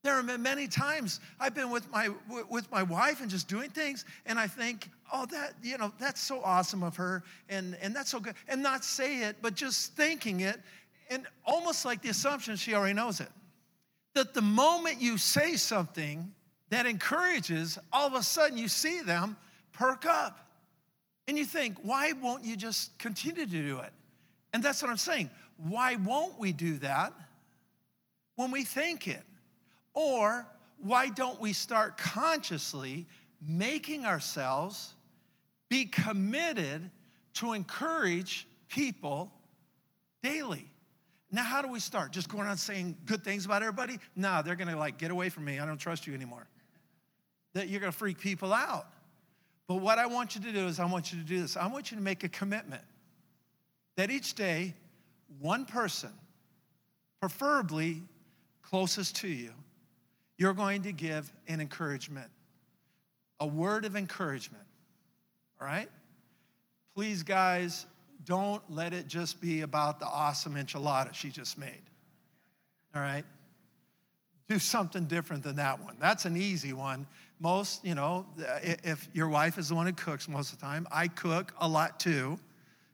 There 0.04 0.16
have 0.16 0.28
been 0.28 0.44
many 0.44 0.68
times 0.68 1.20
I've 1.40 1.56
been 1.56 1.72
with 1.72 1.92
my 1.92 2.10
with 2.50 2.72
my 2.72 2.84
wife 2.84 3.20
and 3.20 3.30
just 3.30 3.50
doing 3.50 3.70
things, 3.70 4.06
and 4.28 4.40
I 4.40 4.48
think, 4.48 4.90
oh, 5.12 5.26
that 5.26 5.56
you 5.62 5.78
know, 5.78 5.92
that's 6.00 6.22
so 6.22 6.42
awesome 6.42 6.84
of 6.84 6.96
her, 6.96 7.24
and 7.50 7.76
and 7.82 7.94
that's 7.94 8.12
so 8.12 8.20
good, 8.20 8.36
and 8.48 8.64
not 8.64 8.86
say 8.86 9.24
it, 9.24 9.38
but 9.42 9.56
just 9.56 9.96
thinking 9.96 10.40
it, 10.42 10.62
and 11.10 11.26
almost 11.46 11.84
like 11.84 12.02
the 12.02 12.10
assumption 12.10 12.56
she 12.56 12.76
already 12.76 12.94
knows 12.94 13.20
it. 13.20 13.30
That 14.20 14.34
the 14.34 14.42
moment 14.42 15.00
you 15.00 15.18
say 15.18 15.56
something 15.56 16.34
that 16.72 16.86
encourages, 16.86 17.80
all 17.94 18.06
of 18.06 18.16
a 18.16 18.22
sudden 18.22 18.58
you 18.58 18.68
see 18.68 19.00
them 19.00 19.38
perk 19.72 20.06
up, 20.06 20.46
and 21.30 21.38
you 21.38 21.46
think, 21.46 21.78
why 21.84 22.12
won't 22.12 22.44
you 22.44 22.58
just 22.58 23.00
continue 23.00 23.46
to 23.46 23.64
do 23.64 23.80
it? 23.80 23.94
And 24.52 24.62
that's 24.62 24.82
what 24.82 24.92
I'm 24.92 24.98
saying. 24.98 25.30
Why 25.56 25.96
won't 25.96 26.38
we 26.38 26.52
do 26.52 26.80
that 26.80 27.14
when 28.36 28.52
we 28.52 28.66
think 28.66 29.08
it? 29.08 29.24
Or 29.94 30.46
why 30.80 31.08
don't 31.08 31.40
we 31.40 31.54
start 31.54 31.98
consciously 31.98 33.08
making 33.48 34.06
ourselves 34.06 34.96
be 35.70 35.86
committed 35.86 36.92
to 37.36 37.54
encourage 37.54 38.50
people 38.68 39.32
daily? 40.22 40.66
Now, 41.32 41.44
how 41.44 41.62
do 41.62 41.68
we 41.68 41.80
start? 41.80 42.12
Just 42.12 42.30
going 42.30 42.46
around 42.46 42.58
saying 42.58 42.98
good 43.06 43.24
things 43.24 43.46
about 43.46 43.62
everybody? 43.62 44.00
No, 44.16 44.42
they're 44.44 44.56
gonna 44.56 44.78
like, 44.78 44.98
get 44.98 45.12
away 45.12 45.30
from 45.30 45.46
me. 45.46 45.60
I 45.60 45.66
don't 45.66 45.78
trust 45.78 46.08
you 46.08 46.14
anymore. 46.14 46.48
That 47.54 47.70
you're 47.70 47.80
gonna 47.80 47.92
freak 47.92 48.20
people 48.20 48.54
out. 48.54 48.88
But 49.68 49.76
what 49.76 50.00
I 50.00 50.08
want 50.08 50.34
you 50.34 50.42
to 50.42 50.52
do 50.52 50.66
is, 50.66 50.80
I 50.80 50.86
want 50.86 51.14
you 51.14 51.20
to 51.20 51.26
do 51.26 51.40
this. 51.40 51.56
I 51.56 51.68
want 51.68 51.92
you 51.92 51.98
to 51.98 52.04
make 52.04 52.24
a 52.24 52.30
commitment 52.30 52.82
that 53.98 54.10
each 54.10 54.34
day, 54.34 54.74
one 55.40 55.66
person, 55.66 56.10
preferably 57.20 58.02
closest 58.64 59.18
to 59.18 59.28
you, 59.28 59.52
you're 60.40 60.54
going 60.54 60.82
to 60.84 60.92
give 60.92 61.32
an 61.48 61.62
encouragement, 61.62 62.30
a 63.40 63.46
word 63.46 63.86
of 63.86 63.96
encouragement. 63.96 64.64
All 65.62 65.68
right? 65.68 65.90
Please, 66.96 67.22
guys, 67.22 67.86
don't 68.30 68.62
let 68.70 68.94
it 68.94 69.08
just 69.08 69.42
be 69.42 69.62
about 69.62 70.00
the 70.00 70.06
awesome 70.06 70.54
enchilada 70.54 71.12
she 71.16 71.30
just 71.30 71.58
made. 71.58 71.82
All 72.96 73.02
right? 73.02 73.26
Do 74.48 74.60
something 74.60 75.06
different 75.06 75.42
than 75.42 75.56
that 75.56 75.84
one. 75.84 75.96
That's 76.00 76.26
an 76.26 76.38
easy 76.38 76.72
one. 76.72 77.08
Most, 77.40 77.84
you 77.84 77.96
know, 77.96 78.28
if 78.64 79.10
your 79.14 79.30
wife 79.30 79.58
is 79.58 79.70
the 79.70 79.76
one 79.76 79.88
who 79.88 79.94
cooks 79.94 80.30
most 80.30 80.54
of 80.54 80.60
the 80.60 80.66
time, 80.66 80.88
I 80.92 81.08
cook 81.08 81.54
a 81.60 81.68
lot 81.68 82.00
too. 82.00 82.38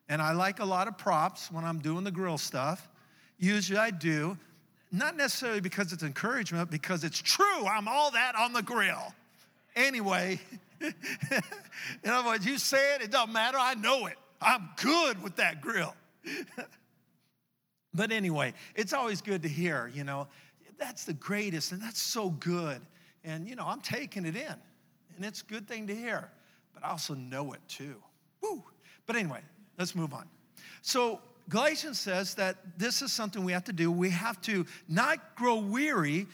And 0.07 0.21
I 0.21 0.31
like 0.31 0.59
a 0.59 0.65
lot 0.65 0.87
of 0.87 0.97
props 0.97 1.51
when 1.51 1.65
I'm 1.65 1.79
doing 1.79 2.05
the 2.05 2.11
grill 2.11 2.37
stuff. 2.37 2.87
Usually 3.37 3.77
I 3.77 3.91
do 3.91 4.37
not 4.91 5.17
necessarily 5.17 5.59
because 5.59 5.91
it's 5.91 6.03
encouragement, 6.03 6.71
because 6.71 7.03
it's 7.03 7.21
true. 7.21 7.67
I'm 7.67 7.89
all 7.89 8.11
that 8.11 8.35
on 8.37 8.53
the 8.53 8.61
grill. 8.61 9.13
Anyway, 9.75 10.39
in 10.79 12.09
other 12.09 12.25
words, 12.25 12.45
you 12.45 12.57
say 12.57 12.95
it, 12.95 13.01
it 13.01 13.11
doesn't 13.11 13.33
matter. 13.33 13.57
I 13.59 13.73
know 13.73 14.05
it. 14.05 14.15
I'm 14.45 14.69
good 14.81 15.21
with 15.23 15.35
that 15.37 15.59
grill. 15.59 15.95
but 17.93 18.11
anyway, 18.11 18.53
it's 18.75 18.93
always 18.93 19.21
good 19.21 19.41
to 19.41 19.49
hear, 19.49 19.91
you 19.93 20.03
know, 20.03 20.27
that's 20.77 21.03
the 21.03 21.13
greatest 21.13 21.71
and 21.71 21.81
that's 21.81 22.01
so 22.01 22.29
good. 22.29 22.79
And, 23.23 23.47
you 23.47 23.55
know, 23.55 23.65
I'm 23.65 23.81
taking 23.81 24.25
it 24.25 24.35
in. 24.35 24.55
And 25.15 25.25
it's 25.25 25.41
a 25.41 25.45
good 25.45 25.67
thing 25.67 25.87
to 25.87 25.95
hear. 25.95 26.29
But 26.73 26.85
I 26.85 26.89
also 26.91 27.15
know 27.15 27.53
it 27.53 27.61
too. 27.67 27.95
Woo. 28.41 28.63
But 29.07 29.15
anyway, 29.15 29.39
let's 29.77 29.95
move 29.95 30.13
on. 30.13 30.27
So, 30.81 31.19
Galatians 31.47 31.99
says 31.99 32.33
that 32.35 32.57
this 32.77 33.03
is 33.03 33.13
something 33.13 33.43
we 33.43 33.51
have 33.51 33.65
to 33.65 33.73
do. 33.73 33.91
We 33.91 34.09
have 34.09 34.41
to 34.41 34.65
not 34.87 35.35
grow 35.35 35.57
weary, 35.57 36.25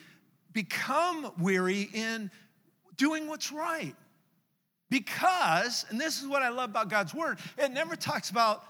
become 0.54 1.32
weary 1.38 1.90
in 1.94 2.32
doing 2.96 3.28
what's 3.28 3.52
right. 3.52 3.96
Because, 4.92 5.86
and 5.90 6.00
this 6.00 6.22
is 6.22 6.28
what 6.28 6.44
I 6.44 6.50
love 6.50 6.70
about 6.70 6.90
God's 6.90 7.14
word, 7.14 7.40
it 7.58 7.72
never 7.72 7.96
talks 7.96 8.30
about 8.30 8.62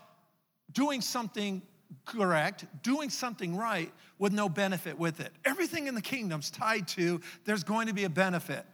doing 0.71 1.01
something 1.01 1.63
correct, 2.05 2.65
doing 2.83 3.09
something 3.09 3.57
right 3.57 3.91
with 4.19 4.31
no 4.31 4.47
benefit 4.47 4.99
with 4.99 5.19
it. 5.19 5.31
Everything 5.45 5.87
in 5.87 5.95
the 5.95 6.01
kingdom's 6.01 6.51
tied 6.51 6.87
to 6.89 7.19
there's 7.43 7.63
going 7.63 7.87
to 7.87 7.93
be 7.93 8.03
a 8.03 8.09
benefit. 8.09 8.67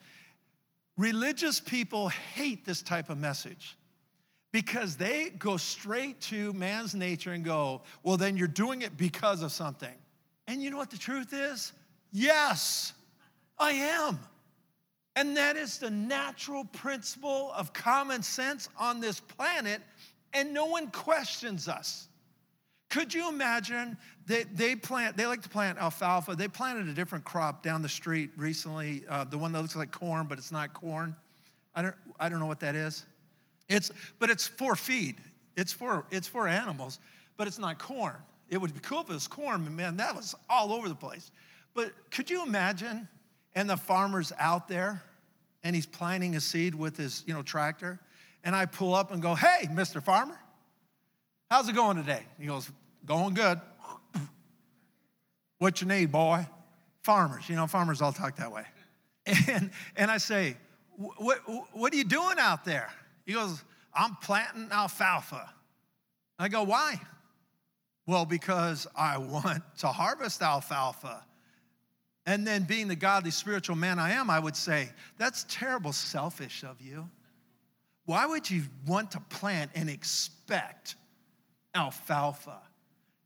Religious 0.97 1.62
people 1.62 2.10
hate 2.10 2.65
this 2.65 2.81
type 2.81 3.10
of 3.10 3.17
message 3.17 3.77
because 4.51 4.97
they 4.97 5.29
go 5.29 5.55
straight 5.55 6.19
to 6.19 6.51
man's 6.51 6.95
nature 6.95 7.31
and 7.31 7.45
go, 7.45 7.81
well, 8.03 8.17
then 8.17 8.36
you're 8.36 8.49
doing 8.49 8.81
it 8.81 8.97
because 8.97 9.41
of 9.41 9.53
something. 9.53 9.95
And 10.47 10.62
you 10.62 10.69
know 10.69 10.77
what 10.77 10.91
the 10.91 10.97
truth 10.97 11.31
is? 11.31 11.71
Yes, 12.12 12.91
I 13.57 13.71
am. 13.71 14.19
And 15.17 15.36
that 15.36 15.58
is 15.58 15.80
the 15.80 15.89
natural 15.89 16.63
principle 16.65 17.51
of 17.56 17.73
common 17.73 18.21
sense 18.21 18.69
on 18.77 18.99
this 18.99 19.19
planet, 19.19 19.82
and 20.32 20.53
no 20.53 20.67
one 20.67 20.91
questions 20.91 21.67
us. 21.67 22.08
Could 22.91 23.12
you 23.12 23.27
imagine 23.27 23.97
that 24.27 24.56
they 24.56 24.75
plant, 24.75 25.17
they 25.17 25.25
like 25.25 25.41
to 25.41 25.49
plant 25.49 25.80
alfalfa. 25.80 26.36
They 26.36 26.47
planted 26.47 26.88
a 26.88 26.93
different 26.93 27.25
crop 27.25 27.63
down 27.63 27.82
the 27.82 27.89
street 27.89 28.30
recently, 28.38 29.06
uh, 29.10 29.23
the 29.23 29.39
one 29.39 29.51
that 29.53 29.62
looks 29.63 29.75
like 29.75 29.89
corn, 29.91 30.27
but 30.27 30.38
it's 30.38 30.51
not 30.51 30.71
corn. 30.75 31.15
I 31.73 31.82
don't, 31.82 31.95
I 32.19 32.30
don't 32.30 32.39
know 32.39 32.45
what 32.45 32.60
that 32.60 32.75
is. 32.75 33.03
It's, 33.69 33.89
but 34.19 34.30
it's 34.30 34.45
for 34.45 34.75
feed. 34.75 35.15
It's 35.56 35.73
for, 35.73 36.06
it's 36.12 36.27
for 36.27 36.47
animals, 36.47 36.99
but 37.38 37.47
it's 37.47 37.58
not 37.58 37.80
corn. 37.80 38.17
It 38.49 38.60
would 38.60 38.71
be 38.71 38.82
cool 38.82 39.01
if 39.01 39.10
it 39.10 39.13
was 39.13 39.27
corn, 39.27 39.63
but 39.63 39.73
man, 39.73 39.97
that 39.97 40.15
was 40.15 40.36
all 40.47 40.73
over 40.73 40.88
the 40.88 40.95
place. 40.95 41.32
But 41.73 41.91
could 42.12 42.30
you 42.30 42.43
imagine? 42.43 43.08
And 43.58 43.67
the 43.67 43.76
farmer's 43.76 44.32
out 44.38 44.67
there 44.67 45.02
and 45.63 45.76
he's 45.76 45.88
planting 45.88 46.36
a 46.36 46.39
seed 46.39 46.76
with 46.76 46.96
his, 46.96 47.24
you 47.26 47.34
know, 47.34 47.41
tractor. 47.41 48.00
And 48.43 48.56
I 48.56 48.67
pull 48.67 48.93
up 48.93 49.12
and 49.12 49.20
go, 49.20 49.34
hey, 49.34 49.65
Mr. 49.72 50.02
Farmer, 50.02 50.38
how's 51.50 51.67
it 51.67 51.74
going 51.74 51.98
today? 51.98 52.22
He 52.39 52.46
goes, 52.46 52.70
going 53.04 53.34
good. 53.34 53.60
what 55.58 55.82
you 55.82 55.88
need, 55.88 56.12
boy? 56.12 56.46
Farmers, 57.02 57.50
you 57.50 57.56
know, 57.56 57.65
farmers 57.65 58.00
all 58.00 58.13
talk 58.13 58.36
that 58.36 58.52
way. 58.52 58.63
And, 59.50 59.72
and 59.96 60.12
I 60.12 60.20
say, 60.20 60.56
what, 60.96 61.39
what 61.74 61.91
are 61.91 61.98
you 61.98 62.04
doing 62.04 62.36
out 62.38 62.63
there? 62.63 62.89
He 63.26 63.34
goes, 63.34 63.63
I'm 63.91 64.17
planting 64.17 64.67
alfalfa. 64.72 65.50
I 66.38 66.48
go, 66.48 66.62
why? 66.62 67.02
Well, 68.06 68.26
because 68.26 68.86
I 68.96 69.17
want 69.17 69.63
to 69.80 69.88
harvest 69.88 70.43
alfalfa. 70.43 71.26
And 72.28 72.46
then, 72.46 72.63
being 72.63 72.90
the 72.90 72.96
godly 72.96 73.32
spiritual 73.32 73.78
man 73.78 74.00
I 74.00 74.12
am, 74.12 74.30
I 74.30 74.38
would 74.38 74.58
say, 74.58 74.90
that's 75.18 75.46
terrible 75.48 75.94
selfish 75.94 76.66
of 76.66 76.82
you. 76.82 77.10
Why 78.06 78.26
would 78.26 78.52
you 78.52 78.63
want 78.86 79.12
to 79.12 79.22
plant 79.30 79.72
and 79.76 79.90
expect 79.90 80.96
alfalfa? 81.74 82.60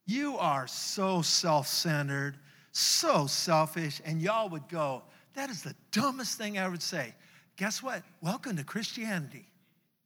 You 0.05 0.37
are 0.37 0.67
so 0.67 1.23
self 1.23 1.67
centered, 1.67 2.37
so 2.73 3.25
selfish. 3.25 4.01
And 4.05 4.21
y'all 4.21 4.49
would 4.49 4.67
go, 4.69 5.01
that 5.33 5.49
is 5.49 5.63
the 5.63 5.75
dumbest 5.91 6.37
thing 6.37 6.59
I 6.59 6.67
would 6.67 6.83
say. 6.83 7.15
Guess 7.57 7.81
what? 7.81 8.03
Welcome 8.21 8.55
to 8.57 8.63
Christianity 8.63 9.47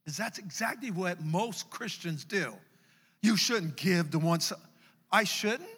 is 0.05 0.15
that's 0.15 0.39
exactly 0.39 0.91
what 0.91 1.21
most 1.21 1.69
Christians 1.69 2.23
do. 2.23 2.53
You 3.21 3.35
shouldn't 3.35 3.75
give 3.75 4.11
to 4.11 4.19
one. 4.19 4.39
I 5.11 5.25
shouldn't? 5.25 5.69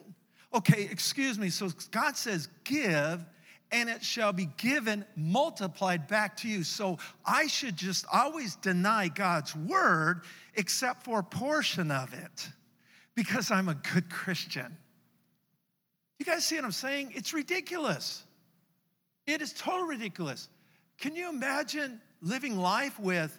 Okay, 0.53 0.87
excuse 0.89 1.37
me. 1.37 1.49
So 1.49 1.69
God 1.91 2.15
says 2.17 2.47
give 2.63 3.25
and 3.71 3.89
it 3.89 4.03
shall 4.03 4.31
be 4.31 4.47
given 4.57 5.05
multiplied 5.15 6.07
back 6.07 6.37
to 6.37 6.47
you. 6.47 6.63
So 6.63 6.97
I 7.25 7.47
should 7.47 7.75
just 7.75 8.05
always 8.11 8.55
deny 8.55 9.09
God's 9.09 9.55
word 9.55 10.21
except 10.55 11.03
for 11.03 11.19
a 11.19 11.23
portion 11.23 11.91
of 11.91 12.13
it 12.13 12.49
because 13.15 13.51
I'm 13.51 13.67
a 13.67 13.75
good 13.75 14.09
Christian. 14.09 14.77
You 16.19 16.25
guys 16.25 16.45
see 16.45 16.55
what 16.55 16.65
I'm 16.65 16.71
saying? 16.71 17.11
It's 17.13 17.33
ridiculous. 17.33 18.23
It 19.25 19.41
is 19.41 19.53
totally 19.53 19.97
ridiculous. 19.97 20.49
Can 20.97 21.15
you 21.15 21.29
imagine 21.29 22.01
living 22.21 22.57
life 22.57 22.99
with, 22.99 23.37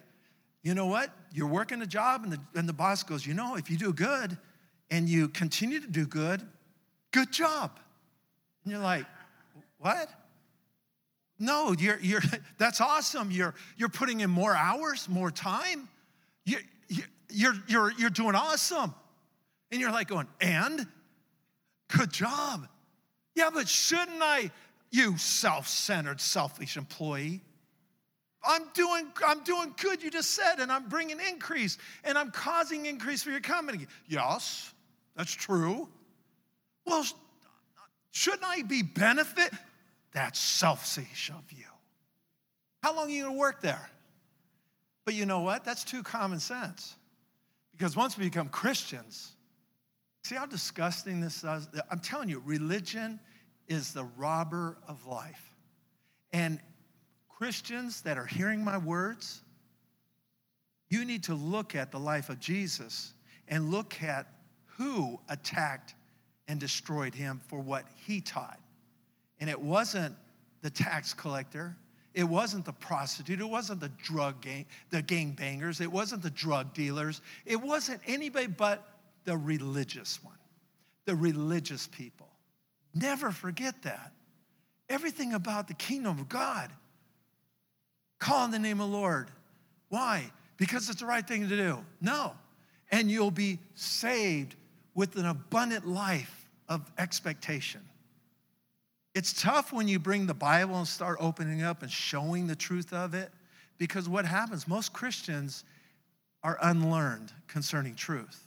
you 0.63 0.73
know 0.73 0.85
what? 0.85 1.09
You're 1.33 1.47
working 1.47 1.81
a 1.81 1.87
job 1.87 2.23
and 2.23 2.33
the, 2.33 2.39
and 2.55 2.69
the 2.69 2.73
boss 2.73 3.03
goes, 3.03 3.25
you 3.25 3.33
know, 3.33 3.55
if 3.55 3.69
you 3.69 3.77
do 3.77 3.91
good 3.91 4.37
and 4.91 5.09
you 5.09 5.27
continue 5.29 5.79
to 5.79 5.87
do 5.87 6.05
good, 6.05 6.47
good 7.11 7.31
job. 7.31 7.71
And 8.63 8.71
you're 8.73 8.81
like, 8.81 9.05
what? 9.77 10.09
No, 11.39 11.73
you're, 11.77 11.99
you're, 11.99 12.21
that's 12.57 12.81
awesome. 12.81 13.31
You're, 13.31 13.55
you're 13.77 13.89
putting 13.89 14.19
in 14.19 14.29
more 14.29 14.55
hours, 14.55 15.07
more 15.09 15.31
time. 15.31 15.87
You, 16.45 16.57
you, 16.87 17.03
you're, 17.29 17.55
you're, 17.67 17.91
you're 17.93 18.09
doing 18.09 18.35
awesome. 18.35 18.93
And 19.71 19.79
you're 19.79 19.91
like 19.91 20.07
going, 20.07 20.27
and? 20.41 20.87
Good 21.95 22.11
job. 22.11 22.67
Yeah, 23.35 23.49
but 23.53 23.67
shouldn't 23.67 24.21
I, 24.21 24.51
you 24.91 25.17
self 25.17 25.67
centered, 25.67 26.19
selfish 26.19 26.75
employee? 26.77 27.41
I'm 28.43 28.63
doing, 28.73 29.07
I'm 29.27 29.43
doing 29.43 29.73
good, 29.81 30.01
you 30.01 30.09
just 30.09 30.31
said, 30.31 30.59
and 30.59 30.71
I'm 30.71 30.87
bringing 30.87 31.19
increase, 31.19 31.77
and 32.03 32.17
I'm 32.17 32.31
causing 32.31 32.85
increase 32.85 33.21
for 33.21 33.31
your 33.31 33.41
company. 33.41 33.85
Yes, 34.07 34.73
that's 35.15 35.33
true. 35.33 35.89
Well, 36.89 37.05
shouldn't 38.09 38.43
I 38.43 38.63
be 38.63 38.81
benefit? 38.81 39.53
That's 40.11 40.39
selfish 40.39 41.29
of 41.29 41.51
you. 41.51 41.65
How 42.81 42.95
long 42.95 43.07
are 43.07 43.11
you 43.11 43.25
gonna 43.25 43.37
work 43.37 43.61
there? 43.61 43.89
But 45.05 45.13
you 45.13 45.27
know 45.27 45.41
what? 45.41 45.63
That's 45.63 45.83
too 45.83 46.01
common 46.01 46.39
sense. 46.39 46.95
Because 47.71 47.95
once 47.95 48.17
we 48.17 48.25
become 48.25 48.49
Christians, 48.49 49.33
see 50.23 50.35
how 50.35 50.47
disgusting 50.47 51.21
this 51.21 51.43
is? 51.43 51.67
I'm 51.91 51.99
telling 51.99 52.27
you, 52.27 52.41
religion 52.43 53.19
is 53.67 53.93
the 53.93 54.05
robber 54.17 54.77
of 54.87 55.05
life. 55.05 55.55
And 56.33 56.59
Christians 57.29 58.01
that 58.01 58.17
are 58.17 58.25
hearing 58.25 58.63
my 58.63 58.79
words, 58.79 59.41
you 60.89 61.05
need 61.05 61.23
to 61.25 61.35
look 61.35 61.75
at 61.75 61.91
the 61.91 61.99
life 61.99 62.29
of 62.29 62.39
Jesus 62.39 63.13
and 63.47 63.69
look 63.69 64.01
at 64.01 64.27
who 64.65 65.19
attacked 65.29 65.93
and 66.49 66.59
destroyed 66.59 67.13
him 67.13 67.39
for 67.47 67.59
what 67.59 67.85
he 68.05 68.19
taught. 68.19 68.59
And 69.39 69.49
it 69.49 69.61
wasn't 69.61 70.15
the 70.61 70.69
tax 70.69 71.13
collector, 71.13 71.77
it 72.13 72.23
wasn't 72.23 72.65
the 72.65 72.73
prostitute, 72.73 73.39
it 73.39 73.47
wasn't 73.47 73.79
the 73.79 73.91
drug 74.03 74.41
gang, 74.41 74.65
the 74.89 75.01
gang 75.01 75.31
bangers, 75.31 75.79
it 75.79 75.89
wasn't 75.89 76.23
the 76.23 76.31
drug 76.31 76.73
dealers, 76.73 77.21
it 77.45 77.61
wasn't 77.61 78.01
anybody 78.07 78.47
but 78.47 78.83
the 79.23 79.37
religious 79.37 80.21
one, 80.23 80.35
the 81.05 81.15
religious 81.15 81.87
people. 81.87 82.27
Never 82.95 83.31
forget 83.31 83.83
that. 83.83 84.11
Everything 84.89 85.33
about 85.33 85.67
the 85.67 85.75
kingdom 85.75 86.19
of 86.19 86.27
God. 86.27 86.71
Call 88.17 88.39
on 88.39 88.51
the 88.51 88.59
name 88.59 88.81
of 88.81 88.89
the 88.89 88.97
Lord. 88.97 89.29
Why? 89.89 90.31
Because 90.57 90.89
it's 90.89 90.99
the 90.99 91.05
right 91.05 91.25
thing 91.25 91.47
to 91.47 91.55
do. 91.55 91.77
No. 92.01 92.33
And 92.91 93.09
you'll 93.09 93.29
be 93.29 93.59
saved 93.75 94.55
with 94.95 95.15
an 95.15 95.27
abundant 95.27 95.87
life 95.87 96.38
of 96.69 96.89
expectation. 96.97 97.81
It's 99.15 99.41
tough 99.41 99.73
when 99.73 99.87
you 99.87 99.99
bring 99.99 100.27
the 100.27 100.33
Bible 100.33 100.77
and 100.77 100.87
start 100.87 101.17
opening 101.19 101.63
up 101.63 101.81
and 101.81 101.91
showing 101.91 102.47
the 102.47 102.55
truth 102.55 102.93
of 102.93 103.15
it 103.15 103.31
because 103.79 104.07
what 104.07 104.23
happens, 104.25 104.67
most 104.67 104.93
Christians 104.93 105.63
are 106.43 106.57
unlearned 106.61 107.33
concerning 107.47 107.95
truth. 107.95 108.45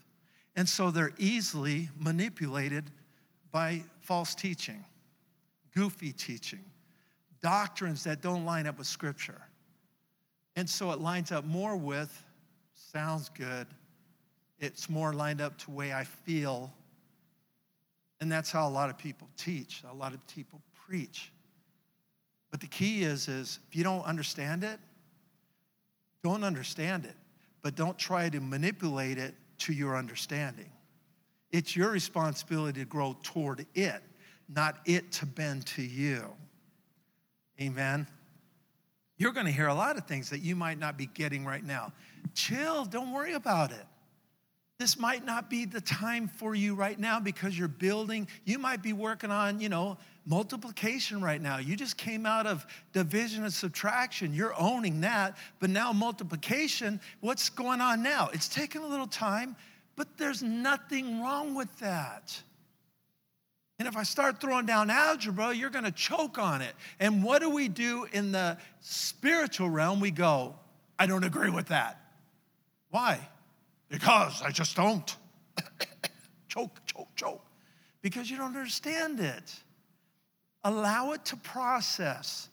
And 0.54 0.68
so 0.68 0.90
they're 0.90 1.12
easily 1.18 1.88
manipulated 1.98 2.85
by 3.50 3.82
false 4.00 4.35
teaching, 4.35 4.85
goofy 5.74 6.12
teaching, 6.12 6.64
doctrines 7.42 8.04
that 8.04 8.22
don't 8.22 8.44
line 8.44 8.66
up 8.66 8.78
with 8.78 8.87
Scripture. 8.87 9.40
And 10.54 10.68
so 10.68 10.92
it 10.92 11.00
lines 11.00 11.32
up 11.32 11.44
more 11.44 11.76
with 11.76 12.24
sounds 12.74 13.30
good. 13.30 13.66
It's 14.58 14.88
more 14.88 15.12
lined 15.12 15.40
up 15.40 15.58
to 15.58 15.70
way 15.70 15.92
I 15.92 16.04
feel 16.04 16.72
and 18.22 18.30
that's 18.30 18.52
how 18.52 18.68
a 18.68 18.70
lot 18.70 18.88
of 18.88 18.96
people 18.96 19.28
teach, 19.37 19.82
a 19.90 19.92
lot 19.92 20.14
of 20.14 20.24
people 20.28 20.62
preach. 20.87 21.32
But 22.52 22.61
the 22.61 22.68
key 22.68 23.02
is, 23.02 23.26
is 23.26 23.58
if 23.68 23.74
you 23.74 23.82
don't 23.82 24.04
understand 24.04 24.62
it, 24.62 24.78
don't 26.22 26.44
understand 26.44 27.04
it, 27.04 27.16
but 27.62 27.74
don't 27.74 27.98
try 27.98 28.28
to 28.28 28.38
manipulate 28.38 29.18
it 29.18 29.35
to 29.58 29.72
your 29.72 29.96
understanding. 29.96 30.70
It's 31.50 31.74
your 31.74 31.90
responsibility 31.90 32.78
to 32.78 32.87
grow 32.87 33.16
toward 33.24 33.66
it, 33.74 34.02
not 34.48 34.76
it 34.87 35.11
to 35.14 35.26
bend 35.26 35.66
to 35.66 35.82
you. 35.82 36.22
Amen. 37.61 38.06
You're 39.18 39.32
going 39.32 39.46
to 39.46 39.52
hear 39.52 39.66
a 39.66 39.74
lot 39.74 39.98
of 39.98 40.06
things 40.06 40.30
that 40.30 40.42
you 40.42 40.54
might 40.54 40.78
not 40.78 40.96
be 40.96 41.06
getting 41.06 41.44
right 41.44 41.64
now. 41.64 41.92
Chill, 42.35 42.85
don't 42.85 43.11
worry 43.11 43.32
about 43.32 43.72
it. 43.72 43.85
This 44.83 44.99
might 44.99 45.25
not 45.25 45.49
be 45.49 45.64
the 45.64 45.81
time 45.81 46.27
for 46.27 46.57
you 46.57 46.75
right 46.75 46.99
now 46.99 47.21
because 47.21 47.57
you're 47.57 47.68
building. 47.68 48.27
You 48.45 48.59
might 48.59 48.83
be 48.83 48.92
working 48.92 49.31
on, 49.31 49.61
you 49.61 49.68
know, 49.68 49.97
multiplication 50.27 51.23
right 51.23 51.40
now. 51.40 51.59
You 51.59 51.77
just 51.77 51.97
came 51.97 52.27
out 52.27 52.49
of 52.49 52.66
division 52.92 53.45
and 53.45 53.53
subtraction. 53.53 54.35
You're 54.35 54.61
owning 54.61 55.03
that. 55.03 55.37
But 55.61 55.71
now, 55.71 55.92
multiplication, 55.92 57.01
what's 57.21 57.49
going 57.49 57.81
on 57.81 58.03
now? 58.03 58.31
It's 58.33 58.49
taking 58.49 58.83
a 58.83 58.87
little 58.88 59.07
time, 59.07 59.55
but 59.95 60.09
there's 60.18 60.42
nothing 60.42 61.23
wrong 61.23 61.55
with 61.55 61.79
that. 61.79 62.37
And 63.79 63.87
if 63.87 63.97
I 63.97 64.03
start 64.03 64.40
throwing 64.40 64.66
down 64.66 64.90
algebra, 64.90 65.55
you're 65.55 65.71
going 65.71 65.85
to 65.85 65.92
choke 65.92 66.38
on 66.38 66.61
it. 66.61 66.75
And 66.99 67.23
what 67.23 67.40
do 67.40 67.51
we 67.51 67.68
do 67.68 68.09
in 68.11 68.33
the 68.33 68.59
spiritual 68.81 69.71
realm? 69.71 70.01
We 70.01 70.11
go, 70.11 70.57
I 70.99 71.07
don't 71.07 71.23
agree 71.23 71.51
with 71.51 71.68
that. 71.68 72.01
Why? 72.90 73.29
Because 73.92 74.40
I 74.40 74.50
just 74.50 74.74
don't. 74.74 75.16
choke, 76.48 76.81
choke, 76.87 77.14
choke. 77.14 77.44
Because 78.00 78.31
you 78.31 78.38
don't 78.38 78.57
understand 78.57 79.20
it. 79.20 79.55
Allow 80.64 81.12
it 81.12 81.26
to 81.26 81.37
process. 81.37 82.48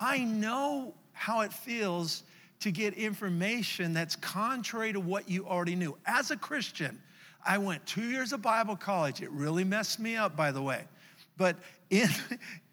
I 0.00 0.18
know 0.18 0.94
how 1.12 1.42
it 1.42 1.52
feels 1.52 2.24
to 2.60 2.72
get 2.72 2.94
information 2.94 3.94
that's 3.94 4.16
contrary 4.16 4.92
to 4.92 4.98
what 4.98 5.28
you 5.28 5.46
already 5.46 5.76
knew. 5.76 5.96
As 6.04 6.32
a 6.32 6.36
Christian, 6.36 7.00
I 7.46 7.58
went 7.58 7.86
two 7.86 8.10
years 8.10 8.32
of 8.32 8.42
Bible 8.42 8.74
college. 8.74 9.22
It 9.22 9.30
really 9.30 9.62
messed 9.62 10.00
me 10.00 10.16
up, 10.16 10.34
by 10.34 10.50
the 10.50 10.62
way. 10.62 10.82
But 11.36 11.56
in, 11.90 12.08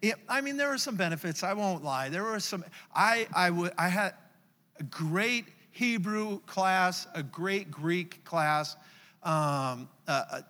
I 0.30 0.41
mean, 0.41 0.58
there 0.58 0.69
were 0.69 0.80
some 0.80 0.95
benefits. 0.95 1.43
I 1.43 1.54
won't 1.54 1.84
lie. 1.84 2.10
There 2.10 2.24
were 2.24 2.39
some. 2.39 2.65
I 2.93 3.28
I, 3.36 3.50
w- 3.50 3.72
I 3.78 3.88
had 3.88 4.15
a 4.80 4.84
great 4.84 5.45
Hebrew 5.80 6.42
class, 6.42 7.08
a 7.15 7.24
great 7.24 7.72
Greek 7.72 8.26
class. 8.26 8.76
Um, 9.24 9.88
uh, 10.10 10.26
uh, 10.30 10.42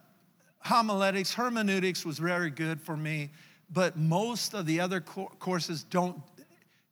homiletics, 0.58 1.36
hermeneutics 1.36 2.04
was 2.04 2.18
very 2.18 2.50
good 2.50 2.82
for 2.82 2.98
me, 2.98 3.30
but 3.72 3.96
most 3.96 4.56
of 4.56 4.66
the 4.66 4.80
other 4.80 5.02
co- 5.02 5.32
courses 5.38 5.84
don't, 5.84 6.20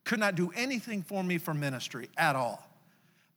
could 0.04 0.20
not 0.20 0.36
do 0.36 0.52
anything 0.54 1.02
for 1.02 1.24
me 1.24 1.36
for 1.36 1.52
ministry 1.52 2.10
at 2.16 2.36
all. 2.36 2.64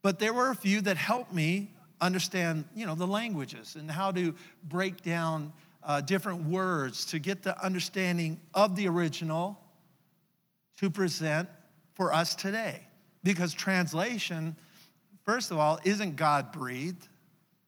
But 0.02 0.20
there 0.20 0.32
were 0.32 0.50
a 0.50 0.54
few 0.54 0.80
that 0.82 0.96
helped 0.96 1.34
me 1.34 1.72
understand, 2.00 2.64
you 2.72 2.86
know, 2.86 2.94
the 2.94 3.04
languages 3.04 3.74
and 3.74 3.90
how 3.90 4.12
to 4.12 4.32
break 4.68 5.02
down 5.02 5.52
uh, 5.82 6.00
different 6.00 6.44
words 6.44 7.06
to 7.06 7.18
get 7.18 7.42
the 7.42 7.60
understanding 7.60 8.40
of 8.54 8.76
the 8.76 8.86
original 8.86 9.58
to 10.76 10.88
present 10.90 11.48
for 11.94 12.14
us 12.14 12.36
today. 12.36 12.86
Because 13.24 13.52
translation 13.52 14.54
first 15.24 15.50
of 15.50 15.58
all, 15.58 15.78
isn't 15.84 16.16
God 16.16 16.52
breathed. 16.52 17.08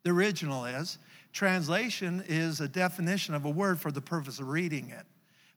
The 0.03 0.11
original 0.11 0.64
is. 0.67 0.99
Translation 1.33 2.23
is 2.29 2.61
a 2.61 2.69
definition 2.69 3.35
of 3.35 3.45
a 3.45 3.51
word 3.51 3.81
for 3.81 3.90
the 3.90 4.01
purpose 4.01 4.38
of 4.38 4.49
reading 4.49 4.90
it, 4.90 5.05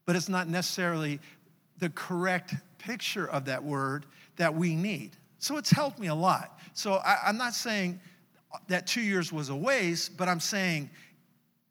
but 0.06 0.16
it's 0.16 0.30
not 0.30 0.48
necessarily 0.48 1.20
the 1.78 1.90
correct 1.90 2.56
picture 2.80 3.28
of 3.28 3.46
that 3.46 3.64
word 3.64 4.06
that 4.38 4.56
we 4.56 4.76
need. 4.76 5.12
So 5.40 5.58
it's 5.58 5.70
helped 5.70 6.00
me 6.00 6.08
a 6.08 6.16
lot. 6.16 6.60
So 6.74 6.94
I, 6.94 7.30
am 7.30 7.38
not 7.38 7.54
saying 7.54 8.00
that 8.70 8.88
two 8.88 9.02
years 9.02 9.32
was 9.32 9.50
a 9.50 9.56
waste, 9.56 10.18
but 10.18 10.28
I'm 10.28 10.40
saying 10.40 10.90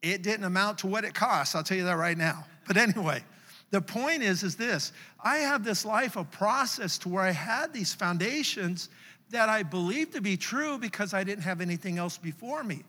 it 0.01 0.21
didn't 0.21 0.45
amount 0.45 0.79
to 0.79 0.87
what 0.87 1.03
it 1.03 1.13
cost. 1.13 1.55
I'll 1.55 1.63
tell 1.63 1.77
you 1.77 1.83
that 1.85 1.97
right 1.97 2.17
now. 2.17 2.45
But 2.65 2.77
anyway, 2.77 3.23
the 3.71 3.81
point 3.81 4.23
is, 4.23 4.43
is 4.43 4.55
this 4.55 4.93
I 5.21 5.37
have 5.37 5.63
this 5.63 5.83
life 5.83 6.15
of 6.15 6.31
process 6.31 6.97
to 6.99 7.09
where 7.09 7.23
I 7.23 7.31
had 7.31 7.73
these 7.73 7.93
foundations 7.93 8.89
that 9.29 9.49
I 9.49 9.63
believed 9.63 10.13
to 10.13 10.21
be 10.21 10.37
true 10.37 10.77
because 10.77 11.13
I 11.13 11.23
didn't 11.23 11.43
have 11.43 11.61
anything 11.61 11.97
else 11.97 12.17
before 12.17 12.63
me. 12.63 12.83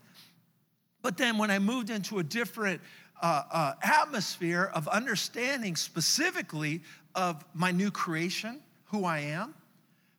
But 1.03 1.17
then 1.17 1.39
when 1.39 1.51
I 1.51 1.59
moved 1.59 1.91
into 1.91 2.19
a 2.19 2.23
different 2.23 2.81
uh, 3.21 3.43
uh, 3.51 3.73
atmosphere 3.83 4.71
of 4.75 4.89
understanding 4.89 5.77
specifically 5.77 6.83
of 7.15 7.45
my 7.55 7.71
new 7.71 7.91
creation, 7.91 8.61
who 8.87 9.05
I 9.05 9.21
am, 9.21 9.55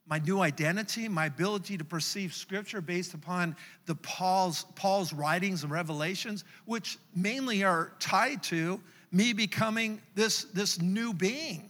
my 0.10 0.20
new 0.20 0.40
identity, 0.40 1.08
my 1.08 1.28
ability 1.28 1.78
to 1.78 1.84
perceive 1.84 2.34
scripture 2.34 2.82
based 2.82 3.14
upon 3.14 3.56
the 3.86 3.96
Paul's, 3.96 4.66
Paul's 4.76 5.14
writings 5.14 5.64
and 5.64 5.72
revelations, 5.72 6.44
which 6.66 6.98
mainly 7.16 7.64
are 7.64 7.94
tied 8.00 8.42
to 8.44 8.82
me 9.12 9.34
becoming 9.34 10.02
this, 10.16 10.46
this 10.46 10.82
new 10.82 11.14
being. 11.14 11.70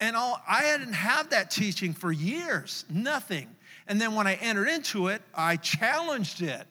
And 0.00 0.16
all, 0.16 0.40
I 0.48 0.64
hadn't 0.64 0.92
had 0.92 1.30
that 1.30 1.50
teaching 1.50 1.92
for 1.92 2.10
years, 2.10 2.84
nothing. 2.90 3.48
And 3.88 3.98
then 4.00 4.14
when 4.14 4.26
I 4.26 4.34
entered 4.34 4.68
into 4.68 5.08
it, 5.08 5.22
I 5.34 5.56
challenged 5.56 6.42
it. 6.42 6.66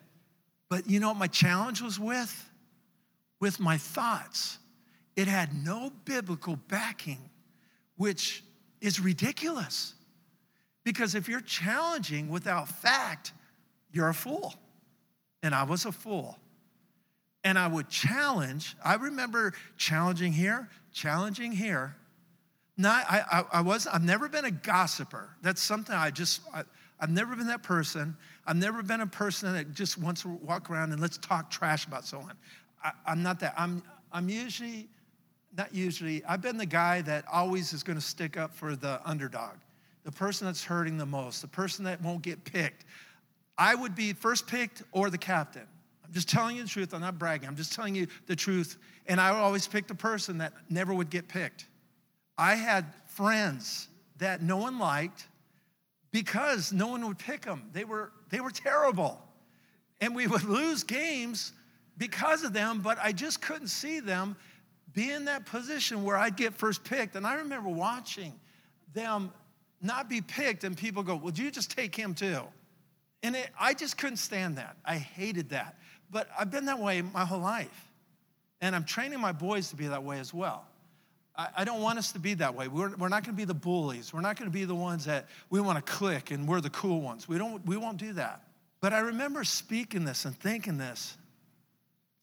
But 0.69 0.89
you 0.89 0.99
know 0.99 1.09
what 1.09 1.17
my 1.17 1.27
challenge 1.27 1.81
was 1.81 1.99
with? 1.99 2.49
With 3.41 3.59
my 3.59 3.77
thoughts. 3.77 4.59
It 5.15 5.27
had 5.27 5.49
no 5.65 5.91
biblical 6.05 6.57
backing, 6.67 7.17
which 7.95 8.43
is 8.81 8.99
ridiculous. 8.99 9.95
Because 10.83 11.15
if 11.15 11.27
you're 11.27 11.41
challenging 11.41 12.29
without 12.29 12.69
fact, 12.69 13.33
you're 13.91 14.09
a 14.09 14.13
fool. 14.13 14.53
And 15.41 15.55
I 15.55 15.63
was 15.63 15.85
a 15.85 15.91
fool. 15.91 16.37
And 17.43 17.57
I 17.57 17.67
would 17.67 17.89
challenge, 17.89 18.75
I 18.83 18.95
remember 18.95 19.53
challenging 19.77 20.33
here, 20.33 20.69
challenging 20.91 21.51
here. 21.51 21.95
Not, 22.77 23.05
I, 23.09 23.23
I, 23.31 23.43
I 23.53 23.61
was, 23.61 23.87
I've 23.87 24.03
never 24.03 24.29
been 24.29 24.45
a 24.45 24.51
gossiper. 24.51 25.29
That's 25.41 25.61
something 25.61 25.95
I 25.95 26.11
just, 26.11 26.41
I, 26.53 26.63
I've 26.99 27.09
never 27.09 27.35
been 27.35 27.47
that 27.47 27.63
person. 27.63 28.17
I've 28.45 28.55
never 28.55 28.81
been 28.81 29.01
a 29.01 29.07
person 29.07 29.53
that 29.53 29.73
just 29.73 29.97
wants 29.97 30.23
to 30.23 30.29
walk 30.29 30.69
around 30.69 30.91
and 30.91 31.01
let's 31.01 31.17
talk 31.17 31.51
trash 31.51 31.85
about 31.85 32.05
someone. 32.05 32.35
I, 32.83 32.91
I'm 33.05 33.21
not 33.21 33.39
that. 33.41 33.53
I'm, 33.57 33.83
I'm 34.11 34.29
usually, 34.29 34.87
not 35.55 35.73
usually, 35.73 36.23
I've 36.25 36.41
been 36.41 36.57
the 36.57 36.65
guy 36.65 37.01
that 37.01 37.25
always 37.31 37.73
is 37.73 37.83
going 37.83 37.97
to 37.97 38.03
stick 38.03 38.37
up 38.37 38.53
for 38.53 38.75
the 38.75 38.99
underdog, 39.05 39.55
the 40.03 40.11
person 40.11 40.47
that's 40.47 40.63
hurting 40.63 40.97
the 40.97 41.05
most, 41.05 41.41
the 41.41 41.47
person 41.47 41.85
that 41.85 42.01
won't 42.01 42.21
get 42.21 42.43
picked. 42.43 42.85
I 43.57 43.75
would 43.75 43.95
be 43.95 44.13
first 44.13 44.47
picked 44.47 44.83
or 44.91 45.09
the 45.09 45.17
captain. 45.17 45.67
I'm 46.05 46.13
just 46.13 46.29
telling 46.29 46.55
you 46.55 46.63
the 46.63 46.69
truth. 46.69 46.93
I'm 46.93 47.01
not 47.01 47.19
bragging. 47.19 47.47
I'm 47.47 47.55
just 47.55 47.73
telling 47.73 47.93
you 47.93 48.07
the 48.27 48.35
truth. 48.35 48.77
And 49.07 49.19
I 49.19 49.31
would 49.31 49.39
always 49.39 49.67
pick 49.67 49.87
the 49.87 49.95
person 49.95 50.37
that 50.37 50.53
never 50.69 50.93
would 50.93 51.09
get 51.09 51.27
picked. 51.27 51.65
I 52.37 52.55
had 52.55 52.85
friends 53.07 53.87
that 54.19 54.41
no 54.41 54.57
one 54.57 54.79
liked 54.79 55.27
because 56.11 56.71
no 56.71 56.87
one 56.87 57.05
would 57.07 57.19
pick 57.19 57.41
them. 57.41 57.69
They 57.73 57.83
were, 57.83 58.11
they 58.29 58.39
were 58.39 58.51
terrible. 58.51 59.21
And 60.01 60.15
we 60.15 60.27
would 60.27 60.43
lose 60.43 60.83
games 60.83 61.53
because 61.97 62.43
of 62.43 62.53
them, 62.53 62.81
but 62.81 62.97
I 63.01 63.11
just 63.11 63.41
couldn't 63.41 63.69
see 63.69 63.99
them 63.99 64.35
be 64.93 65.11
in 65.11 65.25
that 65.25 65.45
position 65.45 66.03
where 66.03 66.17
I'd 66.17 66.35
get 66.35 66.53
first 66.53 66.83
picked. 66.83 67.15
And 67.15 67.25
I 67.25 67.35
remember 67.35 67.69
watching 67.69 68.33
them 68.93 69.31
not 69.81 70.09
be 70.09 70.21
picked, 70.21 70.63
and 70.63 70.75
people 70.75 71.03
go, 71.03 71.15
Well, 71.15 71.33
you 71.33 71.51
just 71.51 71.71
take 71.71 71.95
him 71.95 72.13
too? 72.13 72.41
And 73.23 73.35
it, 73.35 73.49
I 73.59 73.73
just 73.73 73.97
couldn't 73.97 74.17
stand 74.17 74.57
that. 74.57 74.77
I 74.85 74.95
hated 74.95 75.49
that. 75.49 75.77
But 76.09 76.29
I've 76.39 76.49
been 76.49 76.65
that 76.65 76.79
way 76.79 77.01
my 77.01 77.25
whole 77.25 77.39
life. 77.39 77.91
And 78.61 78.75
I'm 78.75 78.85
training 78.85 79.19
my 79.19 79.31
boys 79.31 79.69
to 79.69 79.75
be 79.75 79.87
that 79.87 80.03
way 80.03 80.19
as 80.19 80.33
well. 80.33 80.65
I, 81.37 81.65
don't 81.65 81.81
want 81.81 81.99
us 81.99 82.13
to 82.13 82.19
be 82.19 82.33
that 82.35 82.55
way. 82.55 82.67
We're, 82.67 82.95
we're 82.95 83.09
not 83.09 83.23
going 83.23 83.35
to 83.35 83.37
be 83.37 83.45
the 83.45 83.53
bullies. 83.53 84.11
We're 84.11 84.21
not 84.21 84.39
going 84.39 84.49
to 84.49 84.53
be 84.53 84.65
the 84.65 84.73
ones 84.73 85.05
that 85.05 85.27
we 85.51 85.61
want 85.61 85.83
to 85.83 85.91
click 85.91 86.31
and 86.31 86.47
we're 86.47 86.61
the 86.61 86.71
cool 86.71 87.01
ones. 87.01 87.27
We, 87.27 87.37
don't, 87.37 87.63
we 87.65 87.77
won't 87.77 87.97
do 87.97 88.13
that. 88.13 88.41
But 88.81 88.93
I 88.93 88.99
remember 88.99 89.43
speaking 89.43 90.03
this 90.03 90.25
and 90.25 90.35
thinking 90.35 90.77
this. 90.77 91.15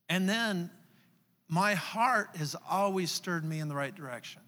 And 0.08 0.28
then 0.28 0.68
my 1.48 1.74
heart 1.74 2.30
has 2.36 2.56
always 2.68 3.12
stirred 3.12 3.44
me 3.44 3.60
in 3.60 3.68
the 3.68 3.74
right 3.76 3.94
direction. 3.94 4.42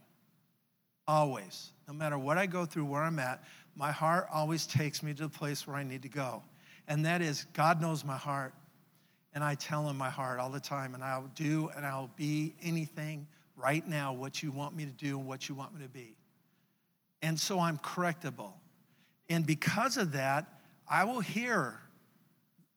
Always. 1.06 1.70
No 1.86 1.94
matter 1.94 2.18
what 2.18 2.36
I 2.36 2.46
go 2.46 2.66
through, 2.66 2.86
where 2.86 3.02
I'm 3.02 3.20
at, 3.20 3.44
my 3.76 3.92
heart 3.92 4.26
always 4.32 4.66
takes 4.66 5.00
me 5.00 5.14
to 5.14 5.22
the 5.24 5.28
place 5.28 5.66
where 5.66 5.76
I 5.76 5.84
need 5.84 6.02
to 6.02 6.08
go. 6.08 6.42
And 6.88 7.06
that 7.06 7.22
is, 7.22 7.46
God 7.52 7.80
knows 7.80 8.04
my 8.04 8.16
heart. 8.16 8.52
And 9.32 9.44
I 9.44 9.54
tell 9.54 9.88
him 9.88 9.96
my 9.96 10.10
heart 10.10 10.40
all 10.40 10.48
the 10.50 10.58
time, 10.58 10.94
and 10.94 11.04
I'll 11.04 11.30
do 11.34 11.70
and 11.76 11.84
I'll 11.84 12.10
be 12.16 12.54
anything 12.62 13.26
right 13.56 13.86
now 13.86 14.12
what 14.12 14.42
you 14.42 14.50
want 14.50 14.76
me 14.76 14.84
to 14.84 14.92
do 14.92 15.18
and 15.18 15.26
what 15.26 15.48
you 15.48 15.54
want 15.54 15.74
me 15.74 15.82
to 15.82 15.88
be. 15.88 16.16
And 17.22 17.38
so 17.38 17.58
I'm 17.58 17.78
correctable. 17.78 18.52
And 19.28 19.46
because 19.46 19.96
of 19.96 20.12
that, 20.12 20.46
I 20.88 21.04
will 21.04 21.20
hear, 21.20 21.80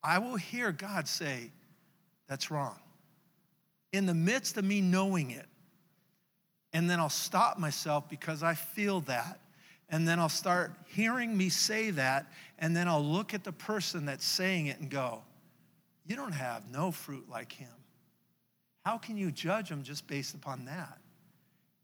I 0.04 0.20
will 0.20 0.38
hear 0.38 0.72
God 0.72 1.08
say, 1.08 1.52
that's 2.28 2.50
wrong. 2.50 2.80
In 3.92 4.06
the 4.06 4.14
midst 4.14 4.58
of 4.58 4.64
me 4.64 4.82
knowing 4.82 5.32
it. 5.32 5.46
And 6.74 6.90
then 6.90 7.00
I'll 7.00 7.10
stop 7.10 7.58
myself 7.58 8.08
because 8.10 8.44
I 8.44 8.54
feel 8.54 9.02
that. 9.02 9.40
And 9.90 10.08
then 10.08 10.20
I'll 10.20 10.30
start 10.30 10.72
hearing 10.88 11.36
me 11.36 11.50
say 11.50 11.90
that. 11.92 12.32
And 12.60 12.76
then 12.76 12.88
I'll 12.88 13.04
look 13.04 13.34
at 13.34 13.44
the 13.44 13.52
person 13.52 14.06
that's 14.06 14.26
saying 14.26 14.68
it 14.68 14.80
and 14.80 14.90
go, 14.90 15.24
You 16.06 16.16
don't 16.16 16.34
have 16.34 16.70
no 16.72 16.92
fruit 16.92 17.28
like 17.28 17.52
him. 17.52 17.70
How 18.90 18.98
can 18.98 19.18
you 19.18 19.32
judge 19.32 19.70
them 19.70 19.84
just 19.84 20.08
based 20.08 20.34
upon 20.34 20.66
that? 20.66 20.98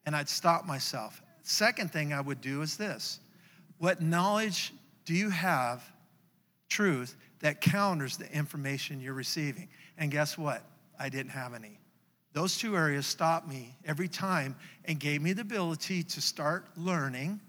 And 0.07 0.15
I'd 0.15 0.27
stop 0.27 0.65
myself. 0.65 1.21
Second 1.43 1.93
thing 1.93 2.13
I 2.13 2.19
would 2.19 2.41
do 2.41 2.63
is 2.63 2.77
this 2.77 3.19
What 3.77 4.01
knowledge 4.01 4.73
do 5.05 5.13
you 5.13 5.29
have, 5.29 5.83
truth, 6.67 7.15
that 7.41 7.61
counters 7.61 8.17
the 8.17 8.27
information 8.35 8.99
you're 8.99 9.13
receiving? 9.13 9.69
And 9.99 10.09
guess 10.09 10.35
what? 10.35 10.63
I 10.97 11.09
didn't 11.09 11.29
have 11.29 11.53
any. 11.53 11.77
Those 12.33 12.57
two 12.57 12.75
areas 12.75 13.05
stopped 13.05 13.47
me 13.47 13.75
every 13.85 14.07
time 14.07 14.55
and 14.85 14.99
gave 14.99 15.21
me 15.21 15.33
the 15.33 15.43
ability 15.43 16.01
to 16.01 16.21
start 16.21 16.65
learning 16.75 17.39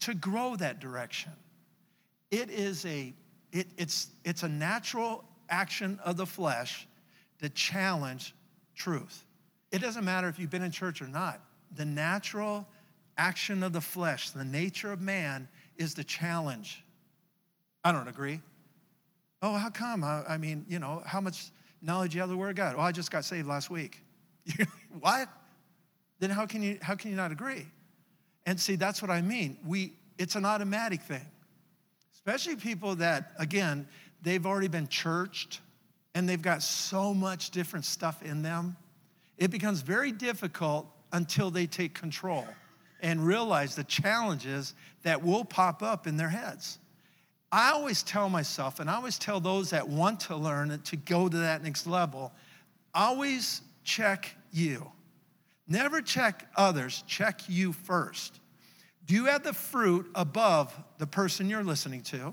to 0.00 0.14
grow 0.14 0.56
that 0.56 0.80
direction. 0.80 1.32
It 2.30 2.48
is 2.48 2.86
a, 2.86 3.12
it, 3.52 3.66
it's, 3.76 4.06
it's 4.24 4.42
a 4.42 4.48
natural 4.48 5.22
action 5.50 6.00
of 6.02 6.16
the 6.16 6.24
flesh 6.24 6.88
to 7.40 7.50
challenge 7.50 8.32
truth. 8.76 9.24
It 9.72 9.80
doesn't 9.80 10.04
matter 10.04 10.28
if 10.28 10.38
you've 10.38 10.50
been 10.50 10.62
in 10.62 10.70
church 10.70 11.02
or 11.02 11.08
not. 11.08 11.40
The 11.74 11.84
natural 11.84 12.66
action 13.18 13.62
of 13.62 13.72
the 13.72 13.80
flesh, 13.80 14.30
the 14.30 14.44
nature 14.44 14.92
of 14.92 15.00
man, 15.00 15.48
is 15.76 15.94
the 15.94 16.04
challenge. 16.04 16.84
I 17.84 17.92
don't 17.92 18.08
agree. 18.08 18.40
Oh, 19.42 19.54
how 19.54 19.70
come? 19.70 20.04
I, 20.04 20.22
I 20.28 20.36
mean, 20.38 20.64
you 20.68 20.78
know, 20.78 21.02
how 21.04 21.20
much 21.20 21.50
knowledge 21.82 22.14
you 22.14 22.20
have 22.20 22.30
the 22.30 22.36
Word 22.36 22.50
of 22.50 22.56
God? 22.56 22.74
Oh, 22.78 22.80
I 22.80 22.92
just 22.92 23.10
got 23.10 23.24
saved 23.24 23.46
last 23.48 23.70
week. 23.70 24.02
what? 25.00 25.28
Then 26.18 26.30
how 26.30 26.46
can 26.46 26.62
you 26.62 26.78
how 26.80 26.94
can 26.94 27.10
you 27.10 27.16
not 27.16 27.32
agree? 27.32 27.66
And 28.46 28.58
see, 28.58 28.76
that's 28.76 29.02
what 29.02 29.10
I 29.10 29.20
mean. 29.20 29.58
We 29.66 29.92
it's 30.18 30.34
an 30.34 30.44
automatic 30.44 31.02
thing. 31.02 31.26
Especially 32.14 32.56
people 32.56 32.96
that, 32.96 33.32
again, 33.38 33.86
they've 34.22 34.44
already 34.44 34.68
been 34.68 34.88
churched 34.88 35.60
and 36.16 36.26
they've 36.26 36.40
got 36.40 36.62
so 36.62 37.12
much 37.12 37.50
different 37.50 37.84
stuff 37.84 38.22
in 38.22 38.40
them, 38.40 38.74
it 39.36 39.50
becomes 39.50 39.82
very 39.82 40.10
difficult 40.10 40.90
until 41.12 41.50
they 41.50 41.66
take 41.66 41.92
control 41.92 42.46
and 43.02 43.24
realize 43.24 43.76
the 43.76 43.84
challenges 43.84 44.72
that 45.02 45.22
will 45.22 45.44
pop 45.44 45.82
up 45.82 46.06
in 46.06 46.16
their 46.16 46.30
heads. 46.30 46.78
I 47.52 47.72
always 47.72 48.02
tell 48.02 48.30
myself, 48.30 48.80
and 48.80 48.88
I 48.88 48.94
always 48.94 49.18
tell 49.18 49.40
those 49.40 49.68
that 49.70 49.86
want 49.86 50.20
to 50.20 50.36
learn 50.36 50.70
and 50.70 50.82
to 50.86 50.96
go 50.96 51.28
to 51.28 51.36
that 51.36 51.62
next 51.62 51.86
level, 51.86 52.32
always 52.94 53.60
check 53.84 54.34
you. 54.50 54.90
Never 55.68 56.00
check 56.00 56.48
others, 56.56 57.04
check 57.06 57.42
you 57.46 57.74
first. 57.74 58.40
Do 59.04 59.12
you 59.12 59.26
have 59.26 59.42
the 59.42 59.52
fruit 59.52 60.10
above 60.14 60.74
the 60.96 61.06
person 61.06 61.50
you're 61.50 61.62
listening 61.62 62.00
to? 62.04 62.32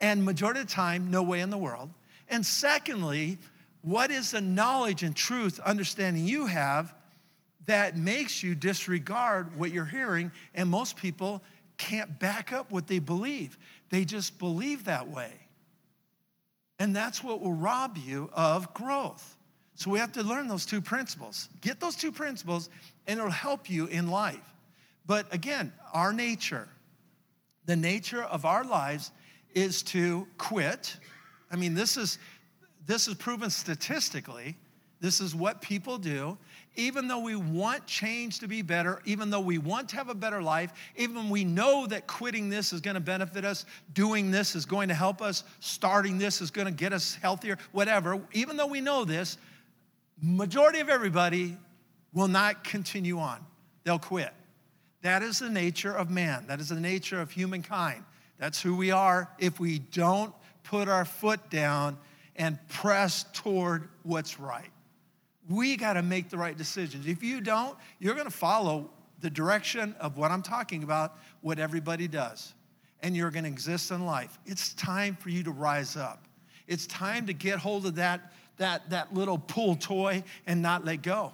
And 0.00 0.24
majority 0.24 0.60
of 0.60 0.66
the 0.66 0.72
time, 0.72 1.10
no 1.10 1.22
way 1.22 1.40
in 1.40 1.50
the 1.50 1.58
world. 1.58 1.90
And 2.30 2.46
secondly, 2.46 3.38
what 3.82 4.10
is 4.10 4.30
the 4.30 4.40
knowledge 4.40 5.02
and 5.02 5.14
truth, 5.14 5.58
understanding 5.60 6.24
you 6.24 6.46
have 6.46 6.94
that 7.66 7.96
makes 7.96 8.42
you 8.42 8.54
disregard 8.54 9.58
what 9.58 9.72
you're 9.72 9.84
hearing? 9.84 10.32
And 10.54 10.68
most 10.68 10.96
people 10.96 11.42
can't 11.76 12.18
back 12.18 12.52
up 12.52 12.70
what 12.70 12.86
they 12.86 12.98
believe, 12.98 13.58
they 13.90 14.04
just 14.04 14.38
believe 14.38 14.84
that 14.84 15.08
way. 15.08 15.32
And 16.78 16.96
that's 16.96 17.22
what 17.22 17.40
will 17.40 17.52
rob 17.52 17.98
you 17.98 18.30
of 18.32 18.72
growth. 18.72 19.36
So 19.74 19.90
we 19.90 19.98
have 19.98 20.12
to 20.12 20.22
learn 20.22 20.46
those 20.46 20.66
two 20.66 20.80
principles. 20.80 21.48
Get 21.60 21.80
those 21.80 21.96
two 21.96 22.12
principles, 22.12 22.68
and 23.06 23.18
it'll 23.18 23.30
help 23.30 23.68
you 23.68 23.86
in 23.86 24.08
life. 24.08 24.54
But 25.06 25.32
again, 25.34 25.72
our 25.92 26.12
nature, 26.12 26.68
the 27.66 27.76
nature 27.76 28.22
of 28.22 28.44
our 28.44 28.62
lives 28.62 29.10
is 29.54 29.82
to 29.82 30.26
quit 30.38 30.96
I 31.50 31.56
mean, 31.56 31.74
this 31.74 31.96
is, 31.96 32.18
this 32.86 33.08
is 33.08 33.14
proven 33.14 33.50
statistically. 33.50 34.56
This 35.00 35.20
is 35.20 35.34
what 35.34 35.62
people 35.62 35.98
do. 35.98 36.36
Even 36.76 37.08
though 37.08 37.20
we 37.20 37.34
want 37.34 37.86
change 37.86 38.38
to 38.40 38.48
be 38.48 38.62
better, 38.62 39.00
even 39.04 39.30
though 39.30 39.40
we 39.40 39.58
want 39.58 39.88
to 39.88 39.96
have 39.96 40.08
a 40.08 40.14
better 40.14 40.42
life, 40.42 40.72
even 40.96 41.28
we 41.30 41.42
know 41.42 41.86
that 41.86 42.06
quitting 42.06 42.48
this 42.48 42.72
is 42.72 42.80
going 42.80 42.94
to 42.94 43.00
benefit 43.00 43.44
us, 43.44 43.64
doing 43.92 44.30
this 44.30 44.54
is 44.54 44.64
going 44.64 44.88
to 44.88 44.94
help 44.94 45.20
us, 45.20 45.42
starting 45.58 46.18
this 46.18 46.40
is 46.40 46.50
going 46.50 46.66
to 46.66 46.72
get 46.72 46.92
us 46.92 47.16
healthier, 47.16 47.58
whatever, 47.72 48.20
even 48.32 48.56
though 48.56 48.66
we 48.66 48.80
know 48.80 49.04
this, 49.04 49.38
majority 50.22 50.80
of 50.80 50.88
everybody 50.88 51.56
will 52.12 52.28
not 52.28 52.62
continue 52.62 53.18
on, 53.18 53.44
they'll 53.84 53.98
quit. 53.98 54.32
That 55.02 55.22
is 55.22 55.38
the 55.38 55.48
nature 55.48 55.94
of 55.94 56.10
man, 56.10 56.46
that 56.46 56.60
is 56.60 56.68
the 56.68 56.78
nature 56.78 57.20
of 57.20 57.30
humankind. 57.30 58.04
That's 58.38 58.60
who 58.60 58.76
we 58.76 58.90
are 58.90 59.28
if 59.38 59.58
we 59.58 59.78
don't 59.78 60.32
put 60.70 60.88
our 60.88 61.04
foot 61.04 61.50
down 61.50 61.98
and 62.36 62.56
press 62.68 63.24
toward 63.32 63.88
what's 64.04 64.38
right. 64.38 64.70
We 65.48 65.76
got 65.76 65.94
to 65.94 66.02
make 66.02 66.30
the 66.30 66.38
right 66.38 66.56
decisions. 66.56 67.08
If 67.08 67.24
you 67.24 67.40
don't, 67.40 67.76
you're 67.98 68.14
going 68.14 68.28
to 68.28 68.32
follow 68.32 68.88
the 69.18 69.30
direction 69.30 69.96
of 69.98 70.16
what 70.16 70.30
I'm 70.30 70.42
talking 70.42 70.84
about, 70.84 71.18
what 71.40 71.58
everybody 71.58 72.06
does, 72.06 72.54
and 73.02 73.16
you're 73.16 73.32
going 73.32 73.42
to 73.42 73.50
exist 73.50 73.90
in 73.90 74.06
life. 74.06 74.38
It's 74.46 74.72
time 74.74 75.16
for 75.16 75.28
you 75.28 75.42
to 75.42 75.50
rise 75.50 75.96
up. 75.96 76.24
It's 76.68 76.86
time 76.86 77.26
to 77.26 77.32
get 77.32 77.58
hold 77.58 77.84
of 77.84 77.96
that, 77.96 78.32
that, 78.58 78.88
that 78.90 79.12
little 79.12 79.38
pull 79.38 79.74
toy 79.74 80.22
and 80.46 80.62
not 80.62 80.84
let 80.84 81.02
go. 81.02 81.32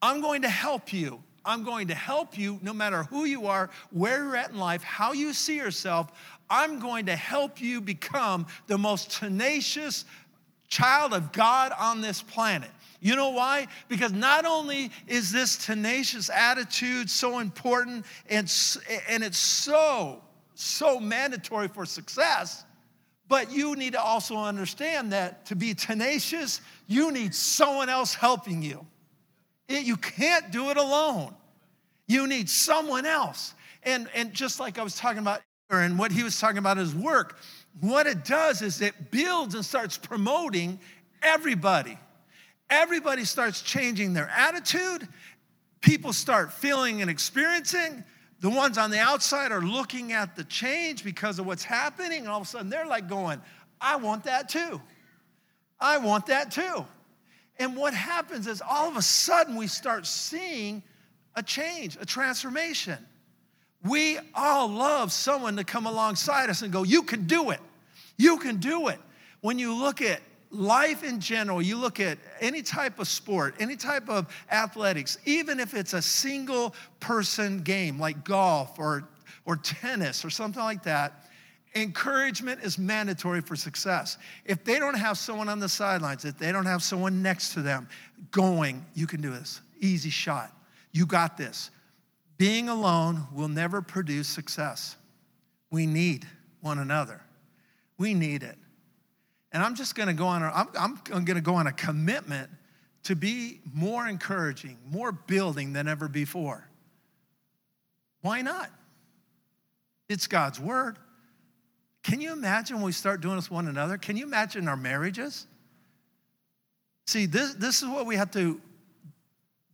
I'm 0.00 0.22
going 0.22 0.40
to 0.42 0.48
help 0.48 0.94
you. 0.94 1.22
I'm 1.44 1.62
going 1.62 1.88
to 1.88 1.94
help 1.94 2.38
you 2.38 2.58
no 2.62 2.72
matter 2.72 3.02
who 3.04 3.26
you 3.26 3.48
are, 3.48 3.68
where 3.90 4.24
you're 4.24 4.36
at 4.36 4.50
in 4.50 4.58
life, 4.58 4.82
how 4.82 5.12
you 5.12 5.34
see 5.34 5.56
yourself. 5.56 6.10
I'm 6.52 6.80
going 6.80 7.06
to 7.06 7.16
help 7.16 7.62
you 7.62 7.80
become 7.80 8.46
the 8.66 8.76
most 8.76 9.10
tenacious 9.10 10.04
child 10.68 11.14
of 11.14 11.32
God 11.32 11.72
on 11.78 12.02
this 12.02 12.20
planet. 12.20 12.70
You 13.00 13.16
know 13.16 13.30
why? 13.30 13.68
Because 13.88 14.12
not 14.12 14.44
only 14.44 14.90
is 15.08 15.32
this 15.32 15.56
tenacious 15.56 16.28
attitude 16.28 17.08
so 17.08 17.38
important 17.38 18.04
and, 18.28 18.52
and 19.08 19.24
it's 19.24 19.38
so, 19.38 20.22
so 20.54 21.00
mandatory 21.00 21.68
for 21.68 21.86
success, 21.86 22.64
but 23.28 23.50
you 23.50 23.74
need 23.74 23.94
to 23.94 24.02
also 24.02 24.36
understand 24.36 25.12
that 25.12 25.46
to 25.46 25.56
be 25.56 25.72
tenacious, 25.72 26.60
you 26.86 27.12
need 27.12 27.34
someone 27.34 27.88
else 27.88 28.14
helping 28.14 28.62
you. 28.62 28.86
It, 29.68 29.84
you 29.84 29.96
can't 29.96 30.50
do 30.50 30.68
it 30.68 30.76
alone. 30.76 31.34
You 32.08 32.26
need 32.26 32.50
someone 32.50 33.06
else. 33.06 33.54
And, 33.84 34.06
and 34.14 34.34
just 34.34 34.60
like 34.60 34.78
I 34.78 34.82
was 34.82 34.96
talking 34.96 35.20
about, 35.20 35.40
and 35.80 35.98
what 35.98 36.12
he 36.12 36.22
was 36.22 36.38
talking 36.38 36.58
about 36.58 36.76
his 36.76 36.94
work, 36.94 37.38
what 37.80 38.06
it 38.06 38.24
does 38.24 38.62
is 38.62 38.80
it 38.80 39.10
builds 39.10 39.54
and 39.54 39.64
starts 39.64 39.96
promoting 39.96 40.78
everybody 41.22 41.98
everybody 42.72 43.24
starts 43.24 43.60
changing 43.60 44.14
their 44.14 44.28
attitude. 44.34 45.06
People 45.82 46.12
start 46.12 46.52
feeling 46.52 47.02
and 47.02 47.10
experiencing. 47.10 48.02
The 48.40 48.50
ones 48.50 48.78
on 48.78 48.90
the 48.90 48.98
outside 48.98 49.52
are 49.52 49.60
looking 49.60 50.12
at 50.12 50.34
the 50.34 50.44
change 50.44 51.04
because 51.04 51.38
of 51.38 51.46
what's 51.46 51.62
happening, 51.62 52.20
and 52.20 52.28
all 52.28 52.40
of 52.40 52.46
a 52.46 52.50
sudden 52.50 52.70
they're 52.70 52.86
like 52.86 53.08
going, 53.08 53.40
I 53.80 53.96
want 53.96 54.24
that 54.24 54.48
too. 54.48 54.80
I 55.78 55.98
want 55.98 56.26
that 56.26 56.50
too. 56.50 56.84
And 57.58 57.76
what 57.76 57.94
happens 57.94 58.46
is 58.46 58.62
all 58.68 58.88
of 58.88 58.96
a 58.96 59.02
sudden 59.02 59.54
we 59.54 59.66
start 59.66 60.06
seeing 60.06 60.82
a 61.36 61.42
change, 61.42 61.98
a 62.00 62.06
transformation. 62.06 62.98
We 63.84 64.18
all 64.34 64.68
love 64.68 65.12
someone 65.12 65.56
to 65.56 65.64
come 65.64 65.86
alongside 65.86 66.50
us 66.50 66.62
and 66.62 66.72
go, 66.72 66.82
You 66.82 67.02
can 67.02 67.26
do 67.26 67.50
it. 67.50 67.60
You 68.16 68.38
can 68.38 68.58
do 68.58 68.88
it. 68.88 68.98
When 69.40 69.58
you 69.58 69.74
look 69.74 70.00
at 70.02 70.20
life 70.52 71.02
in 71.02 71.18
general, 71.18 71.62
you 71.62 71.76
look 71.76 71.98
at 71.98 72.18
any 72.40 72.62
type 72.62 72.98
of 72.98 73.08
sport, 73.08 73.54
any 73.58 73.74
type 73.74 74.08
of 74.08 74.32
athletics, 74.50 75.18
even 75.24 75.58
if 75.58 75.74
it's 75.74 75.94
a 75.94 76.02
single 76.02 76.74
person 77.00 77.62
game 77.62 77.98
like 77.98 78.22
golf 78.22 78.78
or, 78.78 79.08
or 79.46 79.56
tennis 79.56 80.24
or 80.24 80.30
something 80.30 80.62
like 80.62 80.82
that, 80.84 81.24
encouragement 81.74 82.62
is 82.62 82.78
mandatory 82.78 83.40
for 83.40 83.56
success. 83.56 84.18
If 84.44 84.62
they 84.62 84.78
don't 84.78 84.96
have 84.96 85.16
someone 85.16 85.48
on 85.48 85.58
the 85.58 85.68
sidelines, 85.68 86.24
if 86.24 86.38
they 86.38 86.52
don't 86.52 86.66
have 86.66 86.82
someone 86.82 87.22
next 87.22 87.54
to 87.54 87.62
them 87.62 87.88
going, 88.30 88.84
you 88.94 89.06
can 89.06 89.20
do 89.22 89.30
this, 89.30 89.62
easy 89.80 90.10
shot, 90.10 90.52
you 90.92 91.06
got 91.06 91.36
this. 91.36 91.70
Being 92.38 92.68
alone 92.68 93.26
will 93.32 93.48
never 93.48 93.82
produce 93.82 94.28
success. 94.28 94.96
We 95.70 95.86
need 95.86 96.26
one 96.60 96.78
another. 96.78 97.20
We 97.98 98.14
need 98.14 98.42
it. 98.42 98.56
And 99.52 99.62
I'm 99.62 99.74
just 99.74 99.94
going 99.94 100.08
to 100.08 100.14
go 100.14 100.26
on, 100.26 100.42
I'm, 100.42 100.98
I'm 101.12 101.24
going 101.24 101.36
to 101.36 101.40
go 101.40 101.54
on 101.54 101.66
a 101.66 101.72
commitment 101.72 102.50
to 103.04 103.16
be 103.16 103.60
more 103.72 104.06
encouraging, 104.06 104.78
more 104.90 105.12
building 105.12 105.72
than 105.72 105.88
ever 105.88 106.08
before. 106.08 106.66
Why 108.22 108.42
not? 108.42 108.70
It's 110.08 110.26
God's 110.26 110.60
word. 110.60 110.98
Can 112.02 112.20
you 112.20 112.32
imagine 112.32 112.76
when 112.76 112.86
we 112.86 112.92
start 112.92 113.20
doing 113.20 113.36
this 113.36 113.50
one 113.50 113.68
another? 113.68 113.96
Can 113.96 114.16
you 114.16 114.24
imagine 114.24 114.68
our 114.68 114.76
marriages? 114.76 115.46
See, 117.06 117.26
this, 117.26 117.54
this 117.54 117.82
is 117.82 117.88
what 117.88 118.06
we 118.06 118.16
have 118.16 118.30
to 118.32 118.60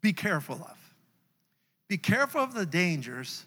be 0.00 0.12
careful 0.12 0.56
of. 0.56 0.77
Be 1.88 1.96
careful 1.96 2.42
of 2.42 2.54
the 2.54 2.66
dangers 2.66 3.44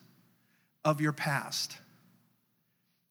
of 0.83 0.99
your 0.99 1.13
past. 1.13 1.77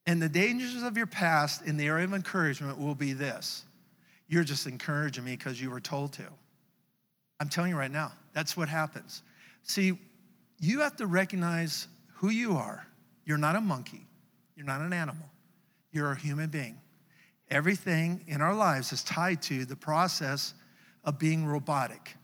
And 0.07 0.21
the 0.21 0.29
dangers 0.29 0.83
of 0.83 0.97
your 0.97 1.07
past 1.07 1.63
in 1.63 1.77
the 1.77 1.87
area 1.87 2.05
of 2.05 2.13
encouragement 2.13 2.79
will 2.79 2.95
be 2.95 3.13
this 3.13 3.65
you're 4.31 4.45
just 4.45 4.69
encouraging 4.69 5.25
me 5.25 5.33
because 5.33 5.61
you 5.61 5.71
were 5.71 5.81
told 5.81 6.13
to. 6.13 6.23
I'm 7.41 7.49
telling 7.49 7.71
you 7.71 7.77
right 7.77 7.91
now, 7.91 8.13
that's 8.33 8.57
what 8.57 8.69
happens. 8.69 9.23
See, 9.65 9.99
you 10.61 10.81
have 10.81 10.97
to 10.97 11.07
recognize 11.09 11.89
who 12.15 12.31
you 12.31 12.57
are. 12.57 12.87
You're 13.25 13.39
not 13.39 13.57
a 13.57 13.61
monkey, 13.61 14.07
you're 14.57 14.67
not 14.67 14.81
an 14.83 14.93
animal, 14.93 15.29
you're 15.91 16.13
a 16.13 16.17
human 16.17 16.49
being. 16.49 16.79
Everything 17.51 18.25
in 18.29 18.41
our 18.41 18.55
lives 18.55 18.93
is 18.93 19.03
tied 19.03 19.43
to 19.43 19.65
the 19.65 19.75
process 19.75 20.55
of 21.05 21.19
being 21.19 21.45
robotic. 21.45 22.15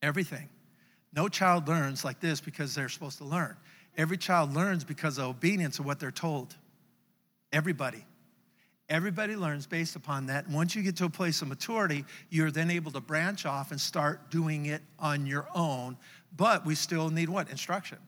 Everything. 0.00 0.48
No 1.14 1.28
child 1.28 1.68
learns 1.68 2.04
like 2.04 2.20
this 2.20 2.40
because 2.40 2.74
they're 2.74 2.88
supposed 2.88 3.18
to 3.18 3.24
learn. 3.24 3.56
Every 3.96 4.16
child 4.16 4.54
learns 4.54 4.84
because 4.84 5.18
of 5.18 5.26
obedience 5.26 5.78
of 5.78 5.84
what 5.84 6.00
they're 6.00 6.10
told. 6.10 6.56
Everybody. 7.52 8.04
Everybody 8.88 9.36
learns 9.36 9.66
based 9.66 9.96
upon 9.96 10.26
that. 10.26 10.46
And 10.46 10.54
once 10.54 10.74
you 10.74 10.82
get 10.82 10.96
to 10.96 11.04
a 11.04 11.10
place 11.10 11.42
of 11.42 11.48
maturity, 11.48 12.04
you're 12.30 12.50
then 12.50 12.70
able 12.70 12.90
to 12.92 13.00
branch 13.00 13.46
off 13.46 13.70
and 13.70 13.80
start 13.80 14.30
doing 14.30 14.66
it 14.66 14.82
on 14.98 15.26
your 15.26 15.46
own. 15.54 15.96
But 16.36 16.64
we 16.64 16.74
still 16.74 17.10
need 17.10 17.28
what? 17.28 17.50
Instruction. 17.50 17.98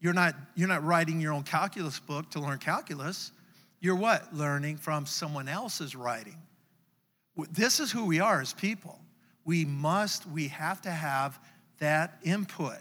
You're 0.00 0.14
not, 0.14 0.34
you're 0.54 0.68
not 0.68 0.84
writing 0.84 1.20
your 1.20 1.32
own 1.32 1.42
calculus 1.42 1.98
book 1.98 2.30
to 2.30 2.40
learn 2.40 2.58
calculus. 2.58 3.32
You're 3.80 3.96
what? 3.96 4.34
Learning 4.34 4.76
from 4.76 5.06
someone 5.06 5.48
else's 5.48 5.94
writing. 5.94 6.36
This 7.50 7.78
is 7.80 7.90
who 7.90 8.04
we 8.06 8.20
are 8.20 8.40
as 8.40 8.52
people. 8.52 8.98
We 9.44 9.64
must, 9.64 10.26
we 10.26 10.48
have 10.48 10.82
to 10.82 10.90
have 10.90 11.38
that 11.78 12.18
input. 12.22 12.78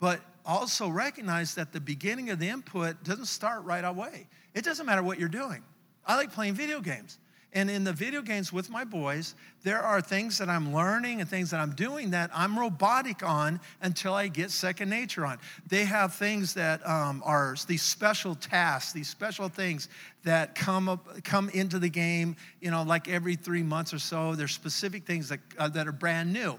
But 0.00 0.20
also 0.44 0.88
recognize 0.88 1.54
that 1.54 1.72
the 1.72 1.80
beginning 1.80 2.30
of 2.30 2.38
the 2.38 2.48
input 2.48 3.02
doesn't 3.04 3.26
start 3.26 3.64
right 3.64 3.84
away. 3.84 4.28
It 4.54 4.64
doesn't 4.64 4.86
matter 4.86 5.02
what 5.02 5.18
you're 5.18 5.28
doing. 5.28 5.62
I 6.06 6.16
like 6.16 6.32
playing 6.32 6.54
video 6.54 6.80
games. 6.80 7.18
And 7.54 7.70
in 7.70 7.84
the 7.84 7.92
video 7.92 8.22
games 8.22 8.50
with 8.50 8.70
my 8.70 8.82
boys, 8.82 9.34
there 9.62 9.82
are 9.82 10.00
things 10.00 10.38
that 10.38 10.48
I'm 10.48 10.72
learning 10.72 11.20
and 11.20 11.28
things 11.28 11.50
that 11.50 11.60
I'm 11.60 11.72
doing 11.72 12.10
that 12.10 12.30
I'm 12.32 12.58
robotic 12.58 13.22
on 13.22 13.60
until 13.82 14.14
I 14.14 14.28
get 14.28 14.50
second 14.50 14.88
nature 14.88 15.26
on. 15.26 15.38
They 15.68 15.84
have 15.84 16.14
things 16.14 16.54
that 16.54 16.86
um, 16.88 17.22
are 17.26 17.54
these 17.66 17.82
special 17.82 18.34
tasks, 18.34 18.94
these 18.94 19.08
special 19.08 19.50
things 19.50 19.90
that 20.24 20.54
come 20.54 20.88
up, 20.88 21.22
come 21.24 21.50
into 21.50 21.78
the 21.78 21.90
game, 21.90 22.36
you 22.62 22.70
know, 22.70 22.84
like 22.84 23.08
every 23.08 23.36
three 23.36 23.62
months 23.62 23.92
or 23.92 23.98
so. 23.98 24.34
There's 24.34 24.52
specific 24.52 25.04
things 25.04 25.28
that, 25.28 25.40
uh, 25.58 25.68
that 25.68 25.86
are 25.86 25.92
brand 25.92 26.32
new. 26.32 26.58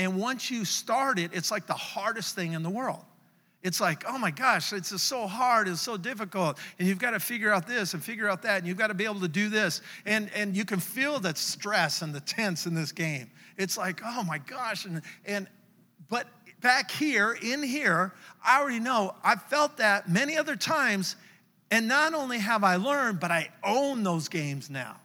And 0.00 0.16
once 0.18 0.50
you 0.50 0.64
start 0.64 1.18
it, 1.18 1.32
it's 1.34 1.50
like 1.50 1.66
the 1.66 1.74
hardest 1.74 2.34
thing 2.34 2.54
in 2.54 2.62
the 2.62 2.70
world. 2.70 3.04
It's 3.62 3.82
like, 3.82 4.04
oh 4.08 4.16
my 4.16 4.30
gosh, 4.30 4.72
it's 4.72 4.88
just 4.88 5.04
so 5.04 5.26
hard, 5.26 5.68
it's 5.68 5.82
so 5.82 5.98
difficult. 5.98 6.56
And 6.78 6.88
you've 6.88 6.98
got 6.98 7.10
to 7.10 7.20
figure 7.20 7.52
out 7.52 7.66
this 7.66 7.92
and 7.92 8.02
figure 8.02 8.26
out 8.26 8.40
that, 8.40 8.56
and 8.56 8.66
you've 8.66 8.78
got 8.78 8.86
to 8.86 8.94
be 8.94 9.04
able 9.04 9.20
to 9.20 9.28
do 9.28 9.50
this. 9.50 9.82
And, 10.06 10.30
and 10.34 10.56
you 10.56 10.64
can 10.64 10.80
feel 10.80 11.20
the 11.20 11.34
stress 11.34 12.00
and 12.00 12.14
the 12.14 12.20
tense 12.20 12.64
in 12.64 12.72
this 12.72 12.92
game. 12.92 13.30
It's 13.58 13.76
like, 13.76 14.00
oh 14.02 14.22
my 14.22 14.38
gosh. 14.38 14.86
And, 14.86 15.02
and 15.26 15.46
but 16.08 16.26
back 16.62 16.90
here, 16.90 17.36
in 17.42 17.62
here, 17.62 18.14
I 18.42 18.58
already 18.58 18.80
know 18.80 19.14
I've 19.22 19.42
felt 19.42 19.76
that 19.76 20.08
many 20.08 20.38
other 20.38 20.56
times. 20.56 21.16
And 21.70 21.86
not 21.86 22.14
only 22.14 22.38
have 22.38 22.64
I 22.64 22.76
learned, 22.76 23.20
but 23.20 23.30
I 23.30 23.50
own 23.62 24.02
those 24.02 24.28
games 24.28 24.70
now. 24.70 24.96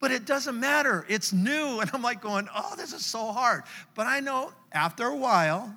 But 0.00 0.10
it 0.10 0.24
doesn't 0.24 0.58
matter. 0.58 1.04
It's 1.08 1.32
new. 1.32 1.80
And 1.80 1.90
I'm 1.94 2.02
like 2.02 2.20
going, 2.20 2.48
oh, 2.54 2.74
this 2.76 2.92
is 2.92 3.04
so 3.04 3.32
hard. 3.32 3.62
But 3.94 4.06
I 4.06 4.20
know 4.20 4.52
after 4.72 5.06
a 5.06 5.16
while, 5.16 5.74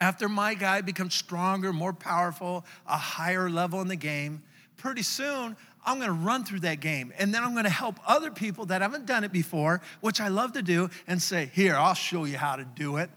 after 0.00 0.28
my 0.28 0.54
guy 0.54 0.80
becomes 0.80 1.14
stronger, 1.14 1.72
more 1.72 1.92
powerful, 1.92 2.64
a 2.86 2.96
higher 2.96 3.48
level 3.50 3.80
in 3.80 3.88
the 3.88 3.96
game, 3.96 4.42
pretty 4.76 5.02
soon 5.02 5.56
I'm 5.86 6.00
gonna 6.00 6.12
run 6.12 6.44
through 6.44 6.60
that 6.60 6.80
game. 6.80 7.12
And 7.18 7.32
then 7.32 7.44
I'm 7.44 7.54
gonna 7.54 7.68
help 7.68 8.00
other 8.06 8.30
people 8.30 8.66
that 8.66 8.82
haven't 8.82 9.06
done 9.06 9.22
it 9.22 9.32
before, 9.32 9.80
which 10.00 10.20
I 10.20 10.28
love 10.28 10.52
to 10.52 10.62
do, 10.62 10.90
and 11.06 11.22
say, 11.22 11.50
Here, 11.54 11.76
I'll 11.76 11.94
show 11.94 12.24
you 12.24 12.36
how 12.36 12.56
to 12.56 12.64
do 12.64 12.96
it. 12.96 13.08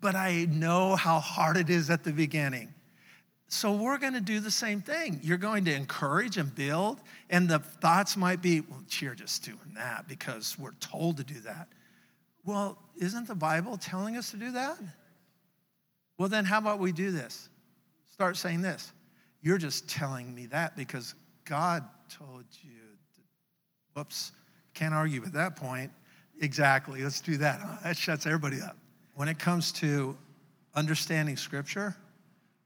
But 0.00 0.16
I 0.16 0.46
know 0.50 0.96
how 0.96 1.20
hard 1.20 1.56
it 1.56 1.70
is 1.70 1.88
at 1.88 2.04
the 2.04 2.12
beginning. 2.12 2.74
So 3.56 3.72
we're 3.72 3.96
gonna 3.96 4.20
do 4.20 4.38
the 4.38 4.50
same 4.50 4.82
thing. 4.82 5.18
You're 5.22 5.38
going 5.38 5.64
to 5.64 5.74
encourage 5.74 6.36
and 6.36 6.54
build, 6.54 7.00
and 7.30 7.48
the 7.48 7.58
thoughts 7.58 8.14
might 8.14 8.42
be, 8.42 8.60
Well, 8.60 8.82
you're 9.00 9.14
just 9.14 9.44
doing 9.44 9.72
that 9.76 10.06
because 10.06 10.58
we're 10.58 10.74
told 10.74 11.16
to 11.16 11.24
do 11.24 11.40
that. 11.40 11.68
Well, 12.44 12.78
isn't 13.00 13.26
the 13.26 13.34
Bible 13.34 13.78
telling 13.78 14.18
us 14.18 14.30
to 14.32 14.36
do 14.36 14.52
that? 14.52 14.76
Well, 16.18 16.28
then 16.28 16.44
how 16.44 16.58
about 16.58 16.80
we 16.80 16.92
do 16.92 17.10
this? 17.10 17.48
Start 18.12 18.36
saying 18.36 18.60
this. 18.60 18.92
You're 19.40 19.58
just 19.58 19.88
telling 19.88 20.34
me 20.34 20.46
that 20.46 20.76
because 20.76 21.14
God 21.46 21.82
told 22.10 22.44
you. 22.60 22.72
To, 23.14 23.20
whoops, 23.94 24.32
can't 24.74 24.92
argue 24.92 25.22
with 25.22 25.32
that 25.32 25.56
point. 25.56 25.90
Exactly, 26.42 27.02
let's 27.02 27.22
do 27.22 27.38
that. 27.38 27.82
That 27.82 27.96
shuts 27.96 28.26
everybody 28.26 28.60
up. 28.60 28.76
When 29.14 29.28
it 29.28 29.38
comes 29.38 29.72
to 29.72 30.14
understanding 30.74 31.38
Scripture, 31.38 31.96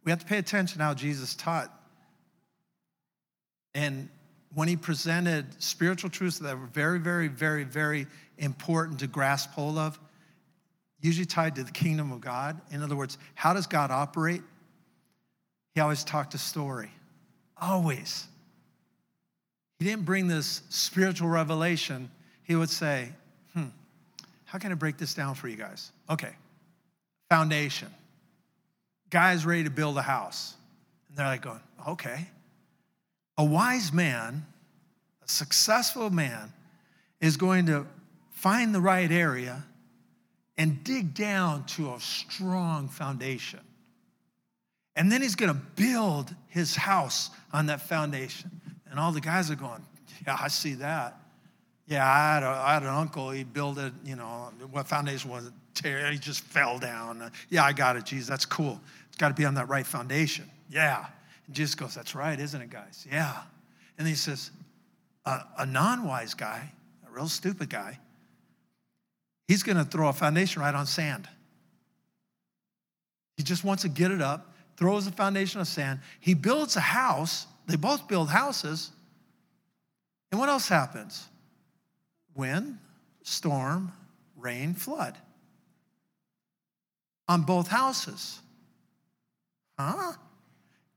we 0.05 0.11
have 0.11 0.20
to 0.20 0.26
pay 0.26 0.38
attention 0.38 0.80
how 0.80 0.94
Jesus 0.94 1.34
taught. 1.34 1.72
And 3.74 4.09
when 4.55 4.68
he 4.68 4.76
presented 4.76 5.62
spiritual 5.62 6.11
truths 6.11 6.38
that 6.38 6.59
were 6.59 6.66
very, 6.66 6.98
very, 6.98 7.28
very, 7.28 7.64
very 7.64 8.07
important 8.38 9.01
to 9.01 9.07
grasp 9.07 9.51
hold 9.53 9.78
of, 9.78 9.98
usually 11.01 11.26
tied 11.26 11.55
to 11.57 11.64
the 11.64 11.70
kingdom 11.70 12.12
of 12.12 12.20
God. 12.20 12.61
In 12.70 12.82
other 12.82 12.96
words, 12.96 13.18
how 13.34 13.53
does 13.55 13.66
God 13.66 13.90
operate? 13.90 14.42
He 15.74 15.80
always 15.80 16.05
talked 16.05 16.34
a 16.34 16.38
story. 16.38 16.90
Always. 17.61 18.26
He 19.78 19.84
didn't 19.84 20.05
bring 20.05 20.28
this 20.28 20.62
spiritual 20.68 21.28
revelation. 21.28 22.11
He 22.42 22.55
would 22.55 22.70
say, 22.70 23.09
hmm, 23.55 23.66
how 24.44 24.59
can 24.59 24.72
I 24.72 24.74
break 24.74 24.98
this 24.98 25.14
down 25.14 25.34
for 25.34 25.48
you 25.48 25.57
guys? 25.57 25.92
Okay, 26.09 26.32
foundation. 27.30 27.88
Guy's 29.11 29.45
ready 29.45 29.65
to 29.65 29.71
build 29.71 29.99
a 29.99 30.03
house. 30.03 30.55
And 31.09 31.19
they're 31.19 31.27
like 31.27 31.43
going, 31.43 31.61
okay. 31.89 32.29
A 33.37 33.45
wise 33.45 33.93
man, 33.93 34.47
a 35.23 35.29
successful 35.29 36.11
man, 36.11 36.53
is 37.21 37.37
going 37.37 37.67
to 37.67 37.87
find 38.31 38.75
the 38.75 38.81
right 38.81 39.11
area 39.11 39.65
and 40.57 40.83
dig 40.85 41.15
down 41.15 41.65
to 41.65 41.93
a 41.93 42.01
strong 42.01 42.89
foundation. 42.89 43.61
And 44.97 45.11
then 45.11 45.23
he's 45.23 45.35
going 45.35 45.53
to 45.53 45.61
build 45.77 46.35
his 46.49 46.77
house 46.77 47.31
on 47.53 47.67
that 47.67 47.81
foundation. 47.81 48.51
And 48.91 48.99
all 48.99 49.13
the 49.13 49.21
guys 49.21 49.51
are 49.51 49.57
going, 49.57 49.83
Yeah, 50.27 50.37
I 50.41 50.49
see 50.49 50.75
that. 50.75 51.17
Yeah, 51.87 52.07
I 52.07 52.35
had, 52.35 52.43
a, 52.43 52.47
I 52.47 52.75
had 52.75 52.83
an 52.83 52.89
uncle, 52.89 53.31
he 53.31 53.43
built 53.43 53.79
it, 53.79 53.93
you 54.05 54.15
know, 54.15 54.53
what 54.71 54.87
foundation 54.87 55.31
was 55.31 55.47
it? 55.47 55.53
He 55.75 56.18
just 56.18 56.41
fell 56.43 56.79
down. 56.79 57.31
Yeah, 57.49 57.64
I 57.64 57.73
got 57.73 57.97
it, 57.97 58.05
Jesus, 58.05 58.29
that's 58.29 58.45
cool. 58.45 58.81
It's 59.09 59.16
got 59.16 59.29
to 59.29 59.35
be 59.35 59.45
on 59.45 59.55
that 59.55 59.68
right 59.68 59.87
foundation. 59.87 60.51
Yeah. 60.68 61.07
And 61.47 61.57
Jesus 61.57 61.75
goes, 61.75 61.95
That's 61.95 62.14
right, 62.14 62.39
isn't 62.39 62.61
it, 62.61 62.71
guys? 62.71 63.07
Yeah. 63.11 63.37
And 63.99 64.07
he 64.07 64.14
says, 64.14 64.51
A, 65.25 65.41
a 65.59 65.66
non 65.66 66.05
wise 66.05 66.35
guy, 66.35 66.71
a 67.09 67.11
real 67.11 67.29
stupid 67.29 67.68
guy, 67.68 67.99
he's 69.49 69.62
going 69.62 69.79
to 69.79 69.85
throw 69.85 70.09
a 70.09 70.12
foundation 70.12 70.62
right 70.62 70.75
on 70.75 70.87
sand. 70.87 71.29
He 73.37 73.43
just 73.43 73.64
wants 73.64 73.83
to 73.83 73.89
get 73.89 74.11
it 74.11 74.21
up, 74.21 74.55
throws 74.77 75.07
a 75.07 75.12
foundation 75.12 75.61
of 75.61 75.66
sand. 75.66 76.01
He 76.21 76.35
builds 76.35 76.77
a 76.77 76.81
house. 76.81 77.47
They 77.66 77.77
both 77.77 78.07
build 78.07 78.29
houses. 78.29 78.91
And 80.31 80.39
what 80.39 80.49
else 80.49 80.68
happens? 80.68 81.27
Wind, 82.35 82.79
storm, 83.23 83.93
rain, 84.37 84.75
flood. 84.75 85.16
On 87.31 87.43
both 87.43 87.68
houses. 87.68 88.41
Huh? 89.78 90.14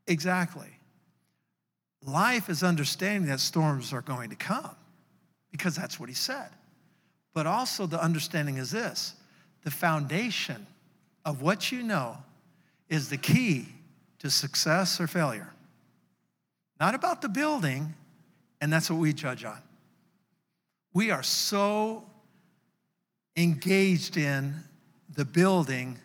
Exactly. 0.07 0.67
Life 2.01 2.49
is 2.49 2.63
understanding 2.63 3.29
that 3.29 3.39
storms 3.39 3.93
are 3.93 4.01
going 4.01 4.31
to 4.31 4.35
come 4.35 4.75
because 5.51 5.75
that's 5.75 5.99
what 5.99 6.09
he 6.09 6.15
said. 6.15 6.49
But 7.35 7.45
also, 7.45 7.85
the 7.85 8.01
understanding 8.01 8.57
is 8.57 8.71
this 8.71 9.13
the 9.63 9.69
foundation 9.69 10.65
of 11.23 11.43
what 11.43 11.71
you 11.71 11.83
know 11.83 12.17
is 12.89 13.09
the 13.09 13.17
key 13.17 13.67
to 14.17 14.31
success 14.31 14.99
or 14.99 15.05
failure. 15.05 15.53
Not 16.79 16.95
about 16.95 17.21
the 17.21 17.29
building, 17.29 17.93
and 18.59 18.73
that's 18.73 18.89
what 18.89 18.99
we 18.99 19.13
judge 19.13 19.45
on. 19.45 19.59
We 20.95 21.11
are 21.11 21.23
so 21.23 22.05
engaged 23.37 24.17
in 24.17 24.55
the 25.15 25.25
building 25.25 25.99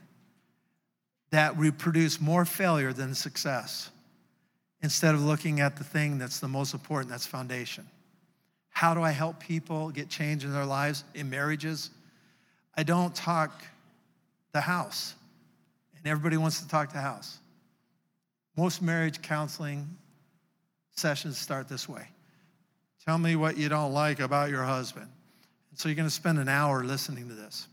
that 1.31 1.57
we 1.57 1.71
produce 1.71 2.21
more 2.21 2.45
failure 2.45 2.93
than 2.93 3.15
success 3.15 3.91
instead 4.83 5.15
of 5.15 5.23
looking 5.23 5.61
at 5.61 5.77
the 5.77 5.85
thing 5.85 6.19
that's 6.19 6.41
the 6.41 6.49
most 6.49 6.73
important 6.73 7.11
that's 7.11 7.27
foundation. 7.27 7.87
How 8.71 8.95
do 8.95 9.03
I 9.03 9.11
help 9.11 9.41
people 9.41 9.91
get 9.91 10.09
change 10.09 10.45
in 10.45 10.53
their 10.53 10.65
lives 10.65 11.05
in 11.15 11.29
marriages? 11.29 11.91
I 12.77 12.85
don't 12.85 13.15
talk 13.15 13.65
the 14.53 14.61
house, 14.61 15.15
and 15.97 16.07
everybody 16.07 16.37
wants 16.37 16.61
to 16.61 16.69
talk 16.69 16.93
the 16.93 17.01
house. 17.01 17.39
Most 18.57 18.81
marriage 18.81 19.21
counseling 19.21 19.89
sessions 20.95 21.39
start 21.39 21.69
this 21.69 21.89
way 21.89 22.09
Tell 23.05 23.19
me 23.19 23.37
what 23.37 23.57
you 23.57 23.71
don't 23.71 23.95
like 23.95 24.21
about 24.21 24.51
your 24.51 24.65
husband. 24.65 25.09
And 25.71 25.79
so 25.79 25.89
you're 25.89 25.97
going 25.97 26.09
to 26.09 26.15
spend 26.15 26.39
an 26.39 26.49
hour 26.49 26.85
listening 26.85 27.29
to 27.29 27.35
this. 27.35 27.67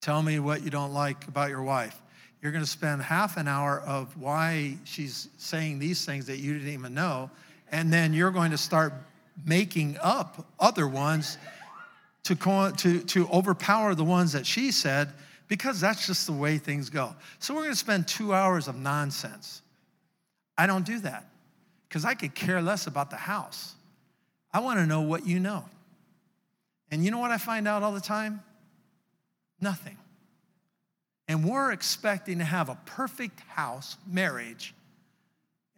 Tell 0.00 0.20
me 0.20 0.40
what 0.40 0.62
you 0.62 0.70
don't 0.70 0.92
like 0.92 1.28
about 1.28 1.50
your 1.50 1.62
wife. 1.62 1.96
You're 2.46 2.52
going 2.52 2.64
to 2.64 2.70
spend 2.70 3.02
half 3.02 3.38
an 3.38 3.48
hour 3.48 3.80
of 3.80 4.16
why 4.16 4.76
she's 4.84 5.28
saying 5.36 5.80
these 5.80 6.04
things 6.04 6.26
that 6.26 6.38
you 6.38 6.52
didn't 6.52 6.72
even 6.72 6.94
know. 6.94 7.28
And 7.72 7.92
then 7.92 8.14
you're 8.14 8.30
going 8.30 8.52
to 8.52 8.56
start 8.56 8.92
making 9.44 9.98
up 10.00 10.46
other 10.60 10.86
ones 10.86 11.38
to, 12.22 12.36
to, 12.36 13.00
to 13.00 13.28
overpower 13.30 13.96
the 13.96 14.04
ones 14.04 14.30
that 14.34 14.46
she 14.46 14.70
said 14.70 15.12
because 15.48 15.80
that's 15.80 16.06
just 16.06 16.28
the 16.28 16.32
way 16.32 16.58
things 16.58 16.88
go. 16.88 17.16
So 17.40 17.52
we're 17.52 17.62
going 17.62 17.72
to 17.72 17.78
spend 17.80 18.06
two 18.06 18.32
hours 18.32 18.68
of 18.68 18.76
nonsense. 18.76 19.60
I 20.56 20.68
don't 20.68 20.86
do 20.86 21.00
that 21.00 21.28
because 21.88 22.04
I 22.04 22.14
could 22.14 22.36
care 22.36 22.62
less 22.62 22.86
about 22.86 23.10
the 23.10 23.16
house. 23.16 23.74
I 24.52 24.60
want 24.60 24.78
to 24.78 24.86
know 24.86 25.00
what 25.00 25.26
you 25.26 25.40
know. 25.40 25.64
And 26.92 27.04
you 27.04 27.10
know 27.10 27.18
what 27.18 27.32
I 27.32 27.38
find 27.38 27.66
out 27.66 27.82
all 27.82 27.90
the 27.90 28.00
time? 28.00 28.40
Nothing. 29.60 29.96
And 31.28 31.48
we're 31.48 31.72
expecting 31.72 32.38
to 32.38 32.44
have 32.44 32.68
a 32.68 32.78
perfect 32.86 33.40
house, 33.40 33.96
marriage, 34.06 34.74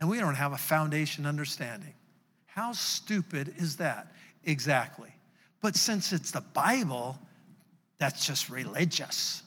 and 0.00 0.08
we 0.08 0.18
don't 0.18 0.34
have 0.34 0.52
a 0.52 0.58
foundation 0.58 1.26
understanding. 1.26 1.94
How 2.46 2.72
stupid 2.72 3.54
is 3.56 3.76
that? 3.76 4.12
Exactly. 4.44 5.10
But 5.60 5.74
since 5.74 6.12
it's 6.12 6.30
the 6.30 6.40
Bible, 6.40 7.18
that's 7.98 8.26
just 8.26 8.50
religious. 8.50 9.42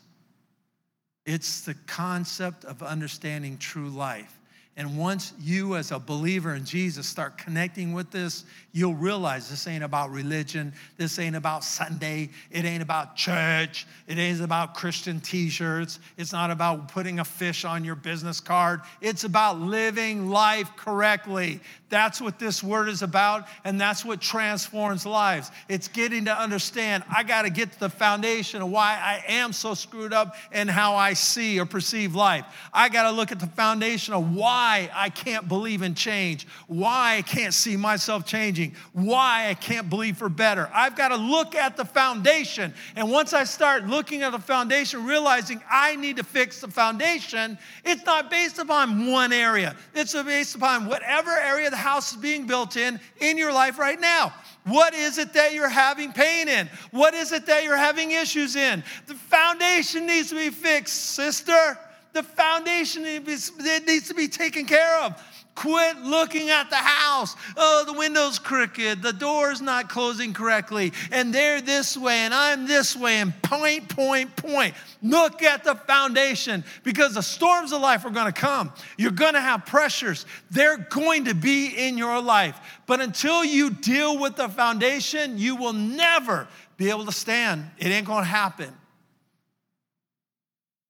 It's 1.26 1.62
the 1.62 1.76
concept 1.86 2.66
of 2.66 2.82
understanding 2.82 3.58
true 3.58 3.90
life. 3.90 4.38
And 4.78 4.98
once 4.98 5.34
you, 5.40 5.76
as 5.76 5.92
a 5.92 6.00
believer 6.00 6.56
in 6.56 6.64
Jesus, 6.64 7.06
start 7.06 7.38
connecting 7.38 7.92
with 7.92 8.10
this, 8.10 8.46
you'll 8.72 8.96
realize 8.96 9.50
this 9.50 9.68
ain't 9.68 9.84
about 9.84 10.12
religion. 10.12 10.72
This 10.96 11.20
ain't 11.20 11.36
about 11.36 11.66
Sunday. 11.66 12.30
It 12.52 12.64
ain't 12.64 12.82
about 12.82 13.18
church. 13.18 13.86
It 14.08 14.18
ain't 14.18 14.42
about 14.42 14.74
Christian 14.74 15.20
t 15.20 15.50
shirts. 15.50 16.00
It's 16.18 16.32
not 16.32 16.52
about 16.52 16.88
putting 16.88 17.20
a 17.20 17.26
fish 17.26 17.66
on 17.66 17.84
your 17.84 17.96
business 17.96 18.40
card. 18.40 18.80
It's 19.02 19.26
about 19.26 19.60
living 19.60 20.30
life 20.30 20.74
correctly. 20.78 21.60
That's 21.92 22.22
what 22.22 22.40
this 22.40 22.64
word 22.64 22.88
is 22.88 23.02
about, 23.02 23.48
and 23.66 23.80
that's 23.80 24.06
what 24.06 24.22
transforms 24.22 25.06
lives. 25.06 25.52
It's 25.68 25.90
getting 25.90 26.24
to 26.26 26.36
understand 26.36 27.04
I 27.14 27.24
got 27.24 27.42
to 27.42 27.50
get 27.50 27.74
to 27.74 27.80
the 27.82 27.90
foundation 27.90 28.62
of 28.62 28.70
why 28.70 28.94
I 28.94 29.24
am 29.28 29.52
so 29.52 29.74
screwed 29.74 30.14
up 30.14 30.36
and 30.54 30.70
how 30.70 30.96
I 30.96 31.14
see 31.14 31.60
or 31.60 31.66
perceive 31.66 32.16
life. 32.16 32.46
I 32.74 32.88
got 32.88 33.04
to 33.04 33.12
look 33.12 33.34
at 33.34 33.42
the 33.42 33.48
foundation 33.48 34.14
of 34.14 34.34
why 34.34 34.90
I 34.94 35.10
can't 35.10 35.50
believe 35.50 35.82
in 35.82 35.94
change, 35.94 36.48
why 36.68 37.18
I 37.18 37.22
can't 37.24 37.54
see 37.54 37.76
myself 37.76 38.26
changing, 38.26 38.74
why 38.94 39.50
I 39.50 39.54
can't 39.54 39.90
believe 39.90 40.16
for 40.16 40.30
better. 40.30 40.70
I've 40.74 40.96
got 40.96 41.10
to 41.10 41.18
look 41.18 41.56
at 41.56 41.76
the 41.76 41.84
foundation. 41.84 42.74
And 42.96 43.12
once 43.12 43.34
I 43.34 43.44
start 43.44 43.86
looking 43.86 44.22
at 44.22 44.32
the 44.32 44.40
foundation, 44.40 45.06
realizing 45.06 45.62
I 45.70 45.98
need 45.98 46.16
to 46.18 46.24
fix 46.24 46.62
the 46.62 46.70
foundation, 46.70 47.58
it's 47.84 48.06
not 48.06 48.32
based 48.32 48.60
upon 48.60 49.12
one 49.12 49.34
area, 49.34 49.76
it's 49.94 50.14
based 50.14 50.56
upon 50.56 50.86
whatever 50.86 51.32
area 51.32 51.70
house 51.82 52.12
is 52.12 52.18
being 52.18 52.48
built 52.48 52.78
in 52.78 53.00
in 53.20 53.38
your 53.38 53.52
life 53.52 53.78
right 53.78 54.00
now. 54.00 54.34
What 54.64 54.94
is 54.94 55.18
it 55.18 55.34
that 55.34 55.54
you're 55.54 55.68
having 55.68 56.14
pain 56.14 56.48
in? 56.48 56.70
What 56.92 57.14
is 57.14 57.32
it 57.32 57.46
that 57.48 57.64
you're 57.64 57.76
having 57.76 58.12
issues 58.12 58.56
in? 58.56 58.84
The 59.08 59.16
foundation 59.16 60.06
needs 60.06 60.30
to 60.30 60.36
be 60.36 60.50
fixed, 60.52 61.16
sister. 61.16 61.78
The 62.14 62.24
foundation 62.24 63.04
needs 63.04 63.50
to 63.50 64.14
be 64.14 64.28
taken 64.28 64.66
care 64.66 65.00
of. 65.02 65.22
Quit 65.56 65.98
looking 65.98 66.50
at 66.50 66.70
the 66.70 66.78
house. 66.78 67.36
Oh, 67.58 67.84
the 67.86 67.94
window's 67.94 68.40
crooked, 68.40 69.02
the 69.02 69.12
door's 69.12 69.62
not 69.62 69.90
closing 69.90 70.34
correctly, 70.34 70.94
and 71.12 71.34
they're 71.34 71.62
this 71.62 71.98
way, 71.98 72.20
and 72.20 72.34
I'm 72.34 72.68
this 72.68 72.96
way, 72.96 73.18
and 73.18 73.40
point, 73.42 73.90
point, 73.90 74.36
point. 74.38 74.74
Look 75.04 75.44
at 75.44 75.64
the 75.64 75.76
foundation 75.76 76.64
because 76.84 77.16
the 77.16 77.22
storms 77.22 77.74
of 77.74 77.82
life 77.82 78.06
are 78.06 78.12
gonna 78.12 78.32
come. 78.32 78.72
You're 78.98 79.12
gonna 79.12 79.42
have 79.42 79.66
pressures, 79.66 80.26
they're 80.50 80.78
going 80.78 81.26
to 81.26 81.36
be 81.36 81.68
in 81.68 81.98
your 81.98 82.22
life. 82.22 82.80
But 82.88 83.02
until 83.02 83.44
you 83.44 83.72
deal 83.72 84.18
with 84.18 84.38
the 84.38 84.48
foundation, 84.48 85.38
you 85.38 85.58
will 85.58 85.74
never 85.74 86.48
be 86.78 86.90
able 86.90 87.06
to 87.06 87.12
stand. 87.12 87.70
It 87.78 87.88
ain't 87.88 88.08
gonna 88.08 88.26
happen. 88.26 88.74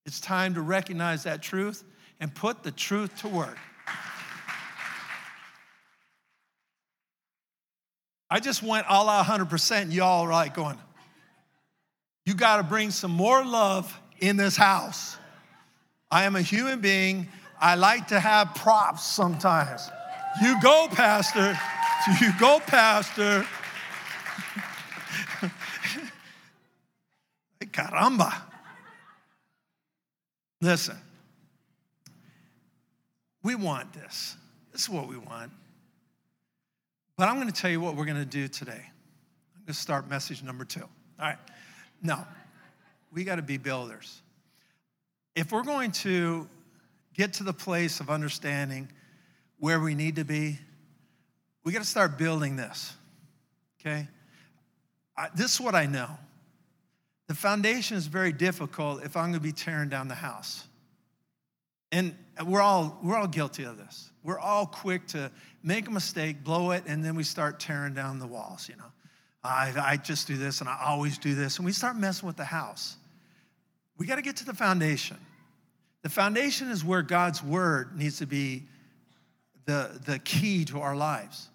It's 0.05 0.19
time 0.19 0.53
to 0.53 0.61
recognize 0.61 1.23
that 1.23 1.41
truth 1.41 1.83
and 2.19 2.33
put 2.33 2.63
the 2.63 2.71
truth 2.71 3.21
to 3.21 3.27
work. 3.27 3.57
I 8.33 8.39
just 8.39 8.63
went 8.63 8.87
all 8.87 9.09
out 9.09 9.25
100%. 9.25 9.91
Y'all 9.91 10.25
are 10.25 10.31
like 10.31 10.53
going, 10.53 10.77
you 12.25 12.33
got 12.33 12.57
to 12.57 12.63
bring 12.63 12.89
some 12.89 13.11
more 13.11 13.43
love 13.43 13.99
in 14.19 14.37
this 14.37 14.55
house. 14.55 15.17
I 16.09 16.23
am 16.23 16.37
a 16.37 16.41
human 16.41 16.79
being. 16.79 17.27
I 17.59 17.75
like 17.75 18.07
to 18.07 18.21
have 18.21 18.55
props 18.55 19.03
sometimes. 19.05 19.89
You 20.41 20.55
go, 20.61 20.87
Pastor. 20.89 21.59
You 22.21 22.31
go, 22.39 22.61
Pastor. 22.65 23.45
Caramba. 27.65 28.33
Listen, 30.61 30.97
we 33.43 33.55
want 33.55 33.91
this. 33.93 34.37
This 34.71 34.83
is 34.83 34.89
what 34.89 35.07
we 35.09 35.17
want. 35.17 35.51
But 37.21 37.29
I'm 37.29 37.35
going 37.35 37.49
to 37.49 37.53
tell 37.53 37.69
you 37.69 37.79
what 37.79 37.95
we're 37.95 38.05
going 38.05 38.17
to 38.17 38.25
do 38.25 38.47
today. 38.47 38.71
I'm 38.71 39.61
going 39.61 39.67
to 39.67 39.73
start 39.73 40.09
message 40.09 40.41
number 40.41 40.65
two. 40.65 40.81
All 40.81 40.89
right. 41.19 41.37
Now, 42.01 42.27
we 43.13 43.23
got 43.23 43.35
to 43.35 43.43
be 43.43 43.57
builders. 43.57 44.23
If 45.35 45.51
we're 45.51 45.61
going 45.61 45.91
to 45.91 46.49
get 47.13 47.33
to 47.33 47.43
the 47.43 47.53
place 47.53 47.99
of 47.99 48.09
understanding 48.09 48.89
where 49.59 49.79
we 49.79 49.93
need 49.93 50.15
to 50.15 50.25
be, 50.25 50.57
we 51.63 51.71
got 51.71 51.83
to 51.83 51.87
start 51.87 52.17
building 52.17 52.55
this. 52.55 52.91
Okay? 53.79 54.07
I, 55.15 55.27
this 55.35 55.53
is 55.53 55.61
what 55.61 55.75
I 55.75 55.85
know. 55.85 56.09
The 57.27 57.35
foundation 57.35 57.97
is 57.97 58.07
very 58.07 58.31
difficult 58.31 59.03
if 59.03 59.15
I'm 59.15 59.25
going 59.25 59.33
to 59.35 59.39
be 59.41 59.51
tearing 59.51 59.89
down 59.89 60.07
the 60.07 60.15
house. 60.15 60.65
And 61.91 62.15
we're 62.45 62.61
all, 62.61 62.99
we're 63.03 63.17
all 63.17 63.27
guilty 63.27 63.63
of 63.63 63.77
this. 63.77 64.09
We're 64.23 64.39
all 64.39 64.65
quick 64.65 65.07
to 65.07 65.31
make 65.63 65.87
a 65.87 65.91
mistake, 65.91 66.43
blow 66.43 66.71
it, 66.71 66.83
and 66.87 67.03
then 67.03 67.15
we 67.15 67.23
start 67.23 67.59
tearing 67.59 67.93
down 67.93 68.19
the 68.19 68.27
walls, 68.27 68.69
you 68.69 68.75
know. 68.75 68.91
I, 69.43 69.73
I 69.75 69.97
just 69.97 70.27
do 70.27 70.37
this 70.37 70.61
and 70.61 70.69
I 70.69 70.79
always 70.85 71.17
do 71.17 71.33
this. 71.33 71.57
And 71.57 71.65
we 71.65 71.71
start 71.71 71.95
messing 71.95 72.27
with 72.27 72.37
the 72.37 72.45
house. 72.45 72.95
We 73.97 74.05
got 74.05 74.15
to 74.15 74.21
get 74.21 74.37
to 74.37 74.45
the 74.45 74.53
foundation. 74.53 75.17
The 76.03 76.09
foundation 76.09 76.69
is 76.69 76.83
where 76.83 77.01
God's 77.01 77.43
word 77.43 77.97
needs 77.97 78.19
to 78.19 78.25
be 78.25 78.63
the, 79.65 79.99
the 80.05 80.19
key 80.19 80.65
to 80.65 80.81
our 80.81 80.95
lives. 80.95 81.49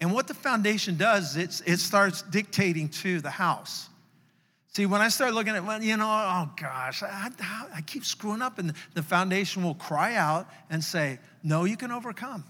And 0.00 0.12
what 0.12 0.26
the 0.26 0.34
foundation 0.34 0.96
does, 0.96 1.36
it's, 1.36 1.60
it 1.62 1.78
starts 1.78 2.22
dictating 2.22 2.88
to 2.88 3.20
the 3.20 3.30
house. 3.30 3.89
See, 4.72 4.86
when 4.86 5.00
I 5.00 5.08
start 5.08 5.34
looking 5.34 5.56
at, 5.56 5.64
well, 5.64 5.82
you 5.82 5.96
know, 5.96 6.06
oh 6.06 6.50
gosh, 6.56 7.02
I, 7.02 7.30
I 7.74 7.80
keep 7.82 8.04
screwing 8.04 8.40
up, 8.40 8.58
and 8.58 8.72
the 8.94 9.02
foundation 9.02 9.64
will 9.64 9.74
cry 9.74 10.14
out 10.14 10.48
and 10.70 10.82
say, 10.82 11.18
No, 11.42 11.64
you 11.64 11.76
can 11.76 11.90
overcome. 11.90 12.44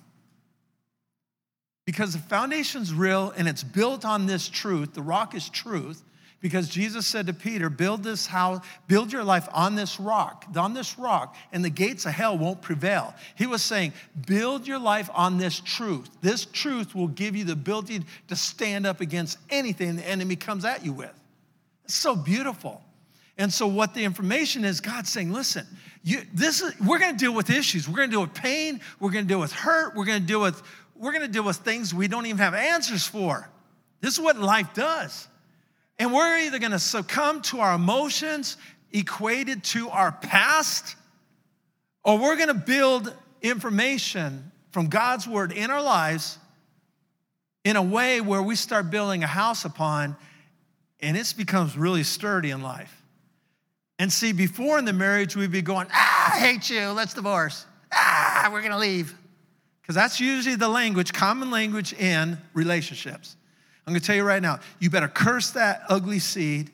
Because 1.87 2.13
the 2.13 2.19
foundation's 2.19 2.93
real 2.93 3.33
and 3.37 3.49
it's 3.49 3.65
built 3.65 4.05
on 4.05 4.27
this 4.27 4.49
truth. 4.49 4.95
The 4.95 5.03
rock 5.03 5.35
is 5.35 5.49
truth. 5.49 6.05
Because 6.41 6.71
Jesus 6.71 7.07
said 7.07 7.27
to 7.27 7.35
Peter, 7.35 7.69
Build 7.69 8.03
this 8.03 8.27
house, 8.27 8.65
build 8.87 9.13
your 9.13 9.25
life 9.25 9.49
on 9.53 9.75
this 9.75 9.99
rock, 9.99 10.45
on 10.57 10.73
this 10.73 10.99
rock, 10.99 11.37
and 11.53 11.65
the 11.65 11.71
gates 11.71 12.07
of 12.07 12.13
hell 12.13 12.37
won't 12.37 12.63
prevail. 12.63 13.15
He 13.35 13.47
was 13.47 13.63
saying, 13.63 13.93
Build 14.27 14.67
your 14.67 14.79
life 14.79 15.11
on 15.15 15.39
this 15.39 15.61
truth. 15.61 16.09
This 16.21 16.45
truth 16.45 16.95
will 16.95 17.09
give 17.09 17.35
you 17.35 17.45
the 17.45 17.53
ability 17.53 18.03
to 18.29 18.37
stand 18.37 18.87
up 18.87 19.01
against 19.01 19.39
anything 19.49 19.97
the 19.97 20.09
enemy 20.09 20.37
comes 20.37 20.65
at 20.65 20.85
you 20.85 20.93
with. 20.93 21.20
So 21.91 22.17
beautiful. 22.17 22.83
And 23.37 23.53
so, 23.53 23.67
what 23.67 23.95
the 23.95 24.05
information 24.05 24.65
is, 24.65 24.81
God's 24.81 25.11
saying, 25.11 25.33
listen, 25.33 25.67
you, 26.03 26.21
this 26.35 26.61
is, 26.61 26.79
we're 26.81 26.99
going 26.99 27.13
to 27.13 27.19
deal 27.19 27.35
with 27.35 27.51
issues. 27.51 27.89
We're 27.89 27.97
going 27.97 28.11
to 28.11 28.15
deal 28.15 28.21
with 28.21 28.35
pain. 28.35 28.81
We're 29.01 29.11
going 29.11 29.25
to 29.25 29.29
deal 29.29 29.41
with 29.41 29.53
hurt. 29.53 29.95
We're 29.97 30.05
going 30.05 30.21
to 30.21 30.27
deal 30.27 30.41
with 30.41 30.63
we're 31.01 31.13
going 31.13 31.23
to 31.23 31.33
deal 31.33 31.45
with 31.45 31.57
things 31.57 31.95
we 31.95 32.09
don't 32.09 32.27
even 32.27 32.39
have 32.39 32.53
answers 32.55 33.07
for. 33.07 33.49
This 34.03 34.15
is 34.15 34.21
what 34.21 34.39
life 34.39 34.75
does. 34.75 35.29
And 35.99 36.13
we're 36.13 36.41
either 36.41 36.59
going 36.59 36.73
to 36.73 36.79
succumb 36.79 37.41
to 37.43 37.61
our 37.61 37.75
emotions 37.75 38.59
equated 38.93 39.65
to 39.65 39.89
our 39.89 40.13
past, 40.13 40.97
or 42.05 42.19
we're 42.19 42.37
going 42.37 42.49
to 42.49 42.55
build 42.55 43.15
information 43.41 44.53
from 44.73 44.89
God's 44.89 45.27
word 45.27 45.53
in 45.53 45.71
our 45.71 45.83
lives 45.83 46.39
in 47.65 47.77
a 47.77 47.83
way 47.83 48.21
where 48.21 48.43
we 48.43 48.55
start 48.55 48.91
building 48.91 49.23
a 49.23 49.27
house 49.27 49.65
upon 49.65 50.17
and 51.03 51.17
it 51.17 51.35
becomes 51.37 51.77
really 51.77 52.03
sturdy 52.03 52.51
in 52.51 52.63
life. 52.63 53.03
And 53.99 54.13
see, 54.13 54.33
before 54.33 54.79
in 54.79 54.85
the 54.85 54.93
marriage, 54.93 55.37
we'd 55.37 55.51
be 55.51 55.63
going, 55.63 55.87
ah, 55.93 56.35
I 56.35 56.39
hate 56.39 56.71
you, 56.71 56.89
let's 56.89 57.15
divorce. 57.15 57.67
Ah, 57.93 58.49
we're 58.53 58.63
gonna 58.63 58.79
leave. 58.79 59.15
Because 59.83 59.95
that's 59.95 60.21
usually 60.21 60.57
the 60.57 60.69
language, 60.69 61.13
common 61.13 61.51
language 61.51 61.93
in 61.93 62.39
relationships. 62.55 63.37
I'm 63.87 63.93
gonna 63.93 64.01
tell 64.01 64.17
you 64.17 64.25
right 64.25 64.43
now, 64.43 64.61
you 64.79 64.89
better 64.91 65.09
curse 65.09 65.51
that 65.53 65.83
ugly 65.89 66.19
seed 66.19 66.71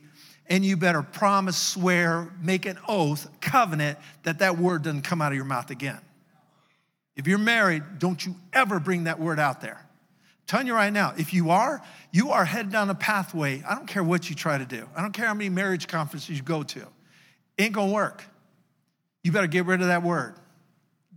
and 0.49 0.65
you 0.65 0.77
better 0.77 1.03
promise, 1.03 1.57
swear, 1.57 2.31
make 2.41 2.67
an 2.67 2.79
oath, 2.87 3.29
covenant 3.41 3.99
that 4.23 4.39
that 4.41 4.59
word 4.59 4.83
doesn't 4.83 5.03
come 5.03 5.21
out 5.21 5.33
of 5.33 5.37
your 5.37 5.45
mouth 5.45 5.71
again. 5.71 5.99
If 7.17 7.27
you're 7.27 7.39
married, 7.39 7.99
don't 7.99 8.25
you 8.25 8.37
ever 8.53 8.79
bring 8.79 9.05
that 9.05 9.19
word 9.19 9.41
out 9.41 9.61
there 9.61 9.86
telling 10.47 10.67
you 10.67 10.75
right 10.75 10.93
now, 10.93 11.13
if 11.17 11.35
you 11.35 11.51
are, 11.51 11.83
you 12.13 12.31
are 12.31 12.45
headed 12.45 12.73
down 12.73 12.89
a 12.91 12.95
pathway. 12.95 13.63
I 13.69 13.75
don't 13.75 13.87
care 13.87 14.05
what 14.05 14.29
you 14.31 14.37
try 14.37 14.59
to 14.59 14.65
do. 14.65 14.89
I 14.97 15.03
don't 15.03 15.13
care 15.13 15.27
how 15.27 15.35
many 15.35 15.51
marriage 15.51 15.89
conferences 15.89 16.37
you 16.37 16.43
go 16.43 16.63
to. 16.63 16.87
ain't 17.59 17.73
gonna 17.73 17.93
work. 17.93 18.25
You 19.23 19.33
better 19.33 19.49
get 19.49 19.67
rid 19.67 19.81
of 19.81 19.89
that 19.89 20.03
word. 20.03 20.35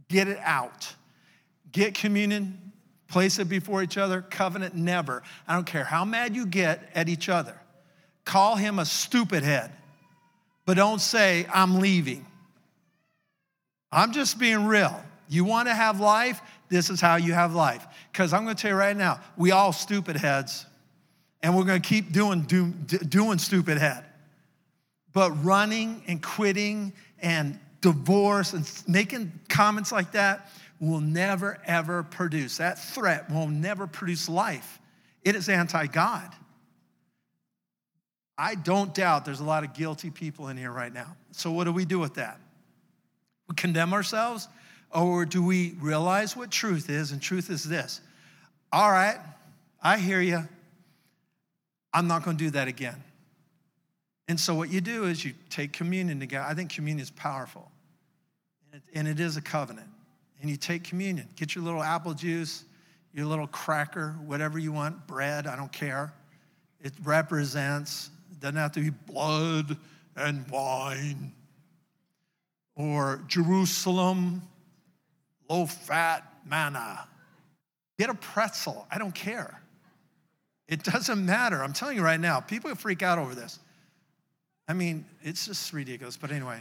Get 0.07 0.27
it 0.27 0.39
out. 0.41 0.95
Get 1.71 1.93
communion, 1.93 2.71
place 3.07 3.37
it 3.37 3.47
before 3.47 3.83
each 3.83 3.97
other, 3.97 4.21
covenant 4.21 4.75
never. 4.75 5.21
I 5.47 5.53
don't 5.53 5.67
care 5.67 5.83
how 5.83 6.05
mad 6.05 6.35
you 6.35 6.47
get 6.47 6.89
at 6.95 7.07
each 7.07 7.29
other. 7.29 7.55
Call 8.25 8.55
him 8.55 8.79
a 8.79 8.85
stupid 8.85 9.43
head, 9.43 9.71
but 10.65 10.75
don't 10.75 11.01
say, 11.01 11.45
I'm 11.53 11.79
leaving. 11.79 12.25
I'm 13.91 14.11
just 14.11 14.39
being 14.39 14.65
real. 14.65 15.03
You 15.27 15.43
wanna 15.43 15.73
have 15.73 15.99
life? 15.99 16.41
This 16.69 16.89
is 16.89 17.01
how 17.01 17.15
you 17.15 17.33
have 17.33 17.53
life. 17.53 17.85
Because 18.11 18.31
I'm 18.31 18.43
going 18.43 18.55
to 18.55 18.61
tell 18.61 18.71
you 18.71 18.77
right 18.77 18.95
now, 18.95 19.19
we 19.37 19.51
all 19.51 19.73
stupid 19.73 20.15
heads, 20.15 20.65
and 21.41 21.55
we're 21.57 21.63
going 21.63 21.81
to 21.81 21.87
keep 21.87 22.11
doing, 22.11 22.41
do, 22.43 22.71
doing 22.71 23.39
stupid 23.39 23.77
head. 23.77 24.05
But 25.11 25.31
running 25.43 26.03
and 26.07 26.21
quitting 26.21 26.93
and 27.21 27.59
divorce 27.81 28.53
and 28.53 28.69
making 28.87 29.31
comments 29.49 29.91
like 29.91 30.11
that 30.11 30.49
will 30.79 31.01
never, 31.01 31.57
ever 31.65 32.03
produce. 32.03 32.57
That 32.57 32.77
threat 32.79 33.29
will 33.31 33.47
never 33.47 33.87
produce 33.87 34.29
life. 34.29 34.79
It 35.23 35.35
is 35.35 35.49
anti 35.49 35.87
God. 35.87 36.33
I 38.37 38.55
don't 38.55 38.93
doubt 38.93 39.25
there's 39.25 39.41
a 39.41 39.45
lot 39.45 39.65
of 39.65 39.73
guilty 39.73 40.09
people 40.09 40.47
in 40.47 40.55
here 40.55 40.71
right 40.71 40.93
now. 40.93 41.17
So, 41.31 41.51
what 41.51 41.65
do 41.65 41.73
we 41.73 41.83
do 41.83 41.99
with 41.99 42.13
that? 42.13 42.39
We 43.49 43.55
condemn 43.55 43.93
ourselves? 43.93 44.47
Or 44.91 45.25
do 45.25 45.43
we 45.43 45.75
realize 45.79 46.35
what 46.35 46.51
truth 46.51 46.89
is? 46.89 47.11
And 47.11 47.21
truth 47.21 47.49
is 47.49 47.63
this 47.63 48.01
all 48.71 48.91
right, 48.91 49.17
I 49.81 49.97
hear 49.97 50.21
you. 50.21 50.47
I'm 51.91 52.07
not 52.07 52.23
going 52.23 52.37
to 52.37 52.43
do 52.43 52.51
that 52.51 52.67
again. 52.67 53.03
And 54.27 54.39
so, 54.39 54.53
what 54.53 54.69
you 54.69 54.79
do 54.79 55.05
is 55.05 55.25
you 55.25 55.33
take 55.49 55.73
communion 55.73 56.19
together. 56.19 56.45
I 56.47 56.53
think 56.53 56.71
communion 56.71 57.01
is 57.01 57.09
powerful, 57.09 57.71
and 58.93 59.07
it, 59.07 59.19
is 59.19 59.37
a 59.37 59.41
covenant. 59.41 59.87
And 60.39 60.49
you 60.49 60.55
take 60.55 60.83
communion, 60.83 61.27
get 61.35 61.55
your 61.55 61.63
little 61.63 61.81
apple 61.81 62.13
juice, 62.13 62.63
your 63.11 63.25
little 63.25 63.47
cracker, 63.47 64.11
whatever 64.25 64.59
you 64.59 64.71
want, 64.71 65.07
bread, 65.07 65.47
I 65.47 65.55
don't 65.55 65.71
care. 65.71 66.13
It 66.79 66.93
represents, 67.03 68.11
it 68.31 68.39
doesn't 68.39 68.55
have 68.55 68.71
to 68.73 68.81
be 68.81 68.91
blood 68.91 69.75
and 70.15 70.47
wine 70.49 71.33
or 72.75 73.21
Jerusalem 73.27 74.41
low 75.49 75.65
fat 75.65 76.23
manna. 76.45 77.07
Get 77.97 78.09
a 78.09 78.13
pretzel. 78.13 78.87
I 78.89 78.97
don't 78.97 79.13
care. 79.13 79.61
It 80.67 80.83
doesn't 80.83 81.25
matter. 81.25 81.63
I'm 81.63 81.73
telling 81.73 81.97
you 81.97 82.03
right 82.03 82.19
now, 82.19 82.39
people 82.39 82.73
freak 82.75 83.01
out 83.01 83.17
over 83.17 83.33
this. 83.33 83.59
I 84.67 84.73
mean, 84.73 85.03
it's 85.21 85.47
just 85.47 85.73
ridiculous. 85.73 86.15
But 86.15 86.31
anyway, 86.31 86.59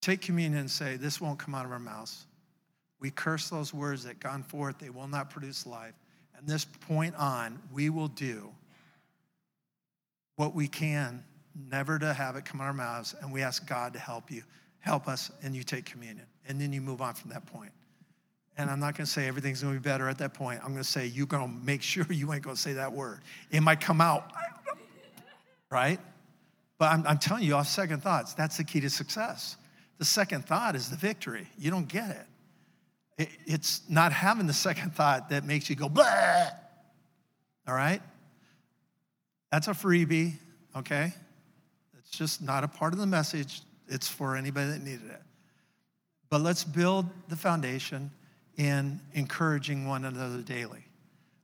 take 0.00 0.20
communion 0.20 0.60
and 0.60 0.70
say, 0.70 0.96
This 0.96 1.20
won't 1.20 1.38
come 1.38 1.54
out 1.54 1.66
of 1.66 1.72
our 1.72 1.80
mouths. 1.80 2.24
We 3.00 3.10
curse 3.10 3.48
those 3.48 3.74
words 3.74 4.04
that 4.04 4.20
gone 4.20 4.42
forth, 4.42 4.78
they 4.78 4.90
will 4.90 5.08
not 5.08 5.30
produce 5.30 5.66
life. 5.66 5.94
And 6.36 6.46
this 6.46 6.64
point 6.64 7.14
on, 7.16 7.60
we 7.72 7.90
will 7.90 8.08
do 8.08 8.48
what 10.36 10.54
we 10.54 10.68
can, 10.68 11.24
never 11.68 11.98
to 11.98 12.12
have 12.14 12.36
it 12.36 12.44
come 12.44 12.60
out 12.60 12.68
our 12.68 12.72
mouths, 12.72 13.14
and 13.20 13.32
we 13.32 13.42
ask 13.42 13.66
God 13.66 13.92
to 13.94 13.98
help 13.98 14.30
you, 14.30 14.42
help 14.78 15.08
us, 15.08 15.32
and 15.42 15.54
you 15.54 15.64
take 15.64 15.84
communion. 15.84 16.26
And 16.48 16.60
then 16.60 16.72
you 16.72 16.80
move 16.80 17.00
on 17.00 17.14
from 17.14 17.30
that 17.30 17.46
point. 17.46 17.72
And 18.56 18.68
I'm 18.68 18.80
not 18.80 18.96
going 18.96 19.04
to 19.04 19.10
say 19.10 19.28
everything's 19.28 19.62
going 19.62 19.74
to 19.74 19.80
be 19.80 19.84
better 19.84 20.08
at 20.08 20.18
that 20.18 20.34
point. 20.34 20.60
I'm 20.64 20.72
going 20.72 20.82
to 20.82 20.88
say 20.88 21.06
you're 21.06 21.26
going 21.26 21.46
to 21.46 21.64
make 21.64 21.82
sure 21.82 22.04
you 22.10 22.32
ain't 22.32 22.42
going 22.42 22.56
to 22.56 22.60
say 22.60 22.72
that 22.72 22.92
word. 22.92 23.20
It 23.50 23.60
might 23.60 23.80
come 23.80 24.00
out, 24.00 24.32
right? 25.70 26.00
But 26.78 26.92
I'm, 26.92 27.06
I'm 27.06 27.18
telling 27.18 27.44
you, 27.44 27.54
off 27.54 27.68
second 27.68 28.02
thoughts, 28.02 28.34
that's 28.34 28.56
the 28.56 28.64
key 28.64 28.80
to 28.80 28.90
success. 28.90 29.56
The 29.98 30.04
second 30.04 30.44
thought 30.46 30.74
is 30.74 30.90
the 30.90 30.96
victory. 30.96 31.48
You 31.58 31.70
don't 31.70 31.88
get 31.88 32.10
it. 32.10 33.22
it 33.22 33.28
it's 33.46 33.82
not 33.88 34.12
having 34.12 34.46
the 34.46 34.52
second 34.52 34.94
thought 34.94 35.28
that 35.30 35.44
makes 35.44 35.68
you 35.68 35.76
go, 35.76 35.88
blah. 35.88 36.48
All 37.66 37.74
right? 37.74 38.00
That's 39.50 39.68
a 39.68 39.72
freebie, 39.72 40.34
okay? 40.76 41.12
It's 41.98 42.10
just 42.10 42.42
not 42.42 42.64
a 42.64 42.68
part 42.68 42.92
of 42.92 42.98
the 42.98 43.06
message. 43.06 43.62
It's 43.88 44.08
for 44.08 44.36
anybody 44.36 44.70
that 44.70 44.82
needed 44.82 45.10
it. 45.10 45.22
But 46.30 46.42
let's 46.42 46.64
build 46.64 47.06
the 47.28 47.36
foundation 47.36 48.10
in 48.56 49.00
encouraging 49.14 49.86
one 49.86 50.04
another 50.04 50.42
daily. 50.42 50.84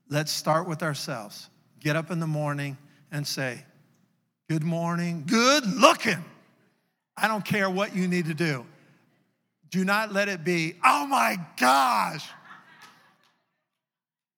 Let's 0.09 0.33
start 0.33 0.69
with 0.69 0.83
ourselves. 0.83 1.49
Get 1.81 1.97
up 1.97 2.11
in 2.11 2.21
the 2.21 2.27
morning 2.27 2.77
and 3.11 3.27
say, 3.27 3.65
Good 4.49 4.63
morning, 4.63 5.25
good 5.27 5.67
looking. 5.67 6.23
I 7.17 7.29
don't 7.29 7.45
care 7.45 7.71
what 7.71 7.97
you 7.97 8.07
need 8.09 8.27
to 8.27 8.35
do. 8.35 8.67
Do 9.71 9.85
not 9.85 10.13
let 10.13 10.29
it 10.29 10.45
be, 10.45 10.75
oh 10.85 11.07
my 11.07 11.39
gosh. 11.57 12.29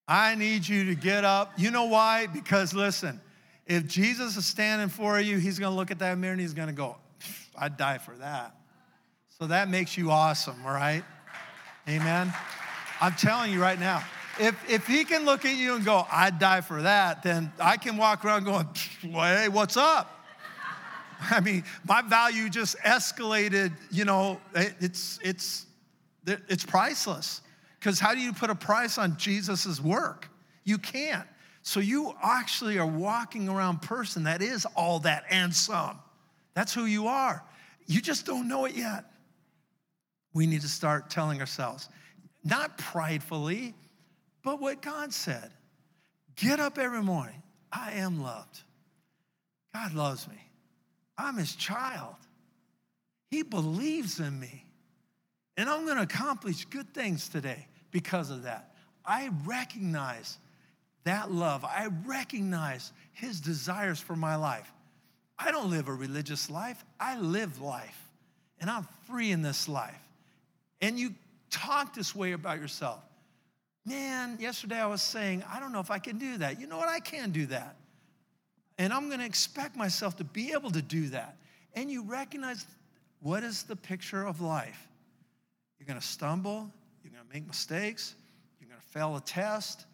I 0.07 0.37
need 0.37 0.67
you 0.67 0.85
to 0.87 0.95
get 0.95 1.25
up. 1.25 1.55
You 1.57 1.73
know 1.73 1.87
why? 1.87 2.29
Because 2.29 2.73
listen, 2.73 3.21
if 3.67 3.87
Jesus 3.87 4.37
is 4.37 4.47
standing 4.47 4.89
for 4.89 5.19
you, 5.21 5.39
he's 5.39 5.59
going 5.59 5.73
to 5.73 5.77
look 5.77 5.91
at 5.91 5.99
that 5.99 6.17
mirror 6.19 6.33
and 6.33 6.41
he's 6.41 6.55
going 6.55 6.69
to 6.69 6.75
go, 6.75 6.97
I'd 7.59 7.77
die 7.77 7.99
for 7.99 8.15
that. 8.17 8.55
So 9.39 9.47
that 9.49 9.69
makes 9.69 9.99
you 9.99 10.11
awesome, 10.11 10.65
right? 10.65 11.05
Amen. 11.87 12.33
I'm 13.03 13.13
telling 13.13 13.53
you 13.53 13.61
right 13.61 13.79
now, 13.79 14.03
if, 14.41 14.71
if 14.71 14.87
he 14.87 15.05
can 15.05 15.27
look 15.27 15.45
at 15.45 15.57
you 15.57 15.75
and 15.75 15.85
go, 15.85 16.07
I'd 16.11 16.39
die 16.39 16.63
for 16.63 16.81
that, 16.81 17.23
then 17.23 17.53
I 17.61 17.77
can 17.77 17.99
walk 17.99 18.25
around 18.25 18.45
going, 18.45 18.67
hey, 19.03 19.49
what's 19.51 19.77
up? 19.77 20.25
I 21.31 21.41
mean, 21.41 21.65
my 21.87 22.01
value 22.01 22.49
just 22.49 22.79
escalated, 22.79 23.73
you 23.91 24.07
know, 24.07 24.41
it's, 24.55 25.19
it's, 25.23 25.67
it's 26.27 26.65
priceless. 26.65 27.43
Because 27.79 28.01
how 28.01 28.15
do 28.15 28.21
you 28.21 28.33
put 28.33 28.49
a 28.49 28.55
price 28.55 28.97
on 28.97 29.19
Jesus' 29.19 29.79
work? 29.83 30.31
You 30.65 30.79
can't. 30.79 31.29
So 31.61 31.81
you 31.81 32.15
actually 32.23 32.79
are 32.79 32.87
walking 32.87 33.51
around 33.51 33.83
person 33.83 34.25
that 34.25 34.41
is 34.41 34.67
all 34.77 35.01
that 35.01 35.25
and 35.29 35.55
some. 35.55 35.99
That's 36.55 36.73
who 36.73 36.87
you 36.87 37.07
are. 37.07 37.45
You 37.87 38.01
just 38.01 38.25
don't 38.25 38.49
know 38.49 38.65
it 38.65 38.75
yet. 38.75 39.05
We 40.37 40.47
need 40.47 40.61
to 40.61 40.69
start 40.69 41.09
telling 41.09 41.41
ourselves, 41.41 41.89
not 42.45 42.77
pridefully, 42.77 43.73
but 44.43 44.61
what 44.61 44.83
God 44.83 45.15
said. 45.15 45.51
Get 46.37 46.61
up 46.61 46.77
every 46.77 47.03
morning. 47.03 47.43
I 47.73 47.93
am 47.93 48.23
loved. 48.23 48.61
God 49.73 49.95
loves 49.95 50.29
me. 50.29 50.37
I'm 51.17 51.39
his 51.39 51.57
child. 51.57 52.17
He 53.31 53.45
believes 53.45 54.21
in 54.21 54.39
me. 54.39 54.67
And 55.57 55.71
I'm 55.71 55.87
going 55.87 55.97
to 55.97 56.03
accomplish 56.03 56.67
good 56.67 56.93
things 56.93 57.31
today 57.31 57.67
because 57.91 58.29
of 58.29 58.43
that. 58.43 58.75
I 59.07 59.31
recognize 59.47 60.37
that 61.05 61.33
love. 61.33 61.65
I 61.65 61.89
recognize 62.05 62.93
his 63.15 63.41
desires 63.41 64.01
for 64.01 64.17
my 64.17 64.37
life. 64.37 64.71
I 65.39 65.51
don't 65.51 65.71
live 65.71 65.89
a 65.89 65.95
religious 65.95 66.51
life, 66.51 66.85
I 67.01 67.19
live 67.19 67.63
life. 67.63 68.03
And 68.61 68.69
I'm 68.69 68.87
free 69.07 69.31
in 69.31 69.41
this 69.41 69.67
life. 69.67 70.06
And 70.81 70.99
you 70.99 71.15
talk 71.51 71.95
this 71.95 72.15
way 72.15 72.33
about 72.33 72.61
yourself. 72.61 73.01
Man, 73.85 74.37
yesterday 74.41 74.81
I 74.81 74.87
was 74.87 75.03
saying, 75.03 75.45
I 75.53 75.61
don't 75.61 75.73
know 75.73 75.81
if 75.81 75.91
I 75.91 75.99
can 75.99 76.19
do 76.19 76.39
that. 76.39 76.61
You 76.61 76.67
know 76.67 76.77
what? 76.77 76.89
I 76.89 76.99
can 76.99 77.31
do 77.31 77.47
that. 77.47 77.77
And 78.79 78.93
I'm 78.93 79.07
going 79.09 79.21
to 79.21 79.27
expect 79.27 79.77
myself 79.77 80.17
to 80.17 80.25
be 80.25 80.53
able 80.53 80.71
to 80.73 80.83
do 80.83 81.09
that. 81.09 81.37
And 81.75 81.91
you 81.91 82.03
recognize 82.03 82.67
what 83.21 83.43
is 83.43 83.63
the 83.63 83.77
picture 83.77 84.27
of 84.27 84.41
life? 84.41 84.89
You're 85.79 85.87
going 85.87 86.01
to 86.01 86.07
stumble, 86.07 86.71
you're 87.03 87.13
going 87.13 87.27
to 87.27 87.35
make 87.35 87.47
mistakes, 87.47 88.15
you're 88.61 88.69
going 88.69 88.81
to 88.81 88.87
fail 88.89 89.17
a 89.17 89.21
test, 89.21 89.87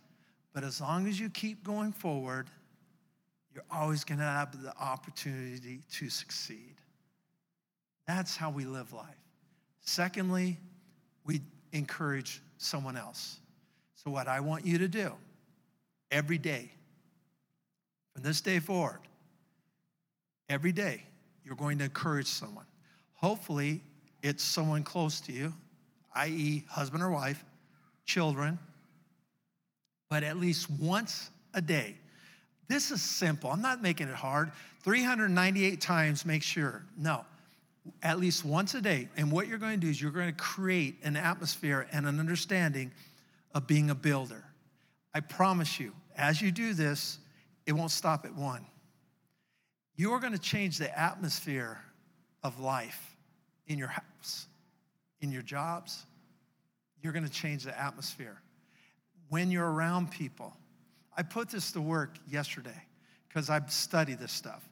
but 0.52 0.64
as 0.64 0.80
long 0.80 1.06
as 1.06 1.18
you 1.18 1.28
keep 1.28 1.62
going 1.64 1.92
forward, 1.92 2.48
you're 3.54 3.64
always 3.70 4.04
going 4.04 4.18
to 4.18 4.24
have 4.24 4.62
the 4.62 4.72
opportunity 4.78 5.80
to 5.92 6.08
succeed. 6.08 6.74
That's 8.06 8.36
how 8.36 8.50
we 8.50 8.64
live 8.64 8.92
life. 8.92 9.06
Secondly, 9.80 10.58
we 11.24 11.40
encourage 11.72 12.42
someone 12.58 12.96
else. 12.96 13.38
So, 13.94 14.10
what 14.10 14.28
I 14.28 14.40
want 14.40 14.66
you 14.66 14.78
to 14.78 14.88
do 14.88 15.12
every 16.10 16.38
day, 16.38 16.70
from 18.14 18.22
this 18.22 18.40
day 18.40 18.58
forward, 18.58 19.00
every 20.48 20.72
day, 20.72 21.02
you're 21.44 21.56
going 21.56 21.78
to 21.78 21.84
encourage 21.84 22.26
someone. 22.26 22.66
Hopefully, 23.14 23.80
it's 24.22 24.42
someone 24.42 24.82
close 24.82 25.20
to 25.22 25.32
you, 25.32 25.52
i.e., 26.14 26.64
husband 26.68 27.02
or 27.02 27.10
wife, 27.10 27.44
children, 28.04 28.58
but 30.10 30.22
at 30.22 30.36
least 30.36 30.70
once 30.70 31.30
a 31.54 31.60
day. 31.60 31.96
This 32.68 32.90
is 32.90 33.02
simple. 33.02 33.50
I'm 33.50 33.62
not 33.62 33.82
making 33.82 34.08
it 34.08 34.14
hard. 34.14 34.52
398 34.82 35.80
times, 35.80 36.24
make 36.24 36.42
sure. 36.42 36.82
No, 36.96 37.24
at 38.02 38.18
least 38.18 38.44
once 38.44 38.74
a 38.74 38.80
day. 38.80 39.08
And 39.16 39.30
what 39.32 39.48
you're 39.48 39.58
going 39.58 39.80
to 39.80 39.86
do 39.86 39.90
is 39.90 40.00
you're 40.00 40.10
going 40.10 40.28
to 40.28 40.32
create 40.32 40.98
an 41.02 41.16
atmosphere 41.16 41.86
and 41.92 42.06
an 42.06 42.20
understanding 42.20 42.92
of 43.54 43.66
being 43.66 43.90
a 43.90 43.94
builder. 43.94 44.44
I 45.14 45.20
promise 45.20 45.78
you, 45.78 45.92
as 46.16 46.40
you 46.40 46.50
do 46.50 46.74
this, 46.74 47.18
it 47.66 47.72
won't 47.72 47.90
stop 47.90 48.24
at 48.24 48.34
one. 48.34 48.64
You 49.96 50.12
are 50.12 50.20
going 50.20 50.32
to 50.32 50.38
change 50.38 50.78
the 50.78 50.98
atmosphere 50.98 51.78
of 52.42 52.58
life 52.60 53.16
in 53.66 53.78
your 53.78 53.88
house, 53.88 54.46
in 55.20 55.30
your 55.30 55.42
jobs. 55.42 56.06
You're 57.02 57.12
going 57.12 57.26
to 57.26 57.30
change 57.30 57.64
the 57.64 57.78
atmosphere. 57.78 58.40
When 59.28 59.50
you're 59.50 59.70
around 59.70 60.10
people, 60.10 60.56
I 61.16 61.22
put 61.22 61.50
this 61.50 61.72
to 61.72 61.80
work 61.80 62.16
yesterday 62.28 62.82
because 63.28 63.50
I've 63.50 63.70
studied 63.72 64.18
this 64.18 64.32
stuff. 64.32 64.62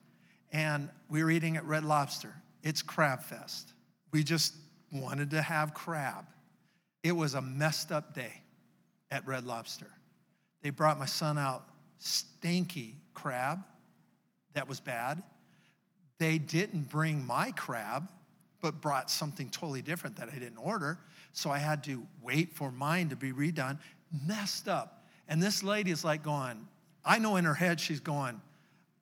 And 0.52 0.88
we 1.08 1.22
were 1.22 1.30
eating 1.30 1.56
at 1.56 1.64
Red 1.64 1.84
Lobster. 1.84 2.34
It's 2.62 2.82
Crab 2.82 3.22
Fest. 3.22 3.72
We 4.12 4.22
just 4.22 4.54
wanted 4.92 5.30
to 5.30 5.42
have 5.42 5.74
crab. 5.74 6.26
It 7.02 7.12
was 7.12 7.34
a 7.34 7.40
messed 7.40 7.92
up 7.92 8.14
day 8.14 8.42
at 9.10 9.26
Red 9.26 9.44
Lobster. 9.44 9.90
They 10.62 10.70
brought 10.70 10.98
my 10.98 11.06
son 11.06 11.38
out 11.38 11.64
stinky 11.98 12.96
crab 13.14 13.60
that 14.54 14.68
was 14.68 14.80
bad. 14.80 15.22
They 16.18 16.38
didn't 16.38 16.90
bring 16.90 17.24
my 17.24 17.52
crab, 17.52 18.08
but 18.60 18.80
brought 18.80 19.10
something 19.10 19.48
totally 19.48 19.82
different 19.82 20.16
that 20.16 20.28
I 20.28 20.38
didn't 20.38 20.58
order. 20.58 20.98
So 21.32 21.50
I 21.50 21.58
had 21.58 21.84
to 21.84 22.06
wait 22.22 22.52
for 22.52 22.70
mine 22.70 23.08
to 23.10 23.16
be 23.16 23.32
redone. 23.32 23.78
Messed 24.26 24.68
up. 24.68 25.04
And 25.28 25.42
this 25.42 25.62
lady 25.62 25.90
is 25.90 26.04
like 26.04 26.22
going, 26.22 26.66
I 27.04 27.18
know 27.18 27.36
in 27.36 27.44
her 27.44 27.54
head 27.54 27.80
she's 27.80 28.00
going, 28.00 28.40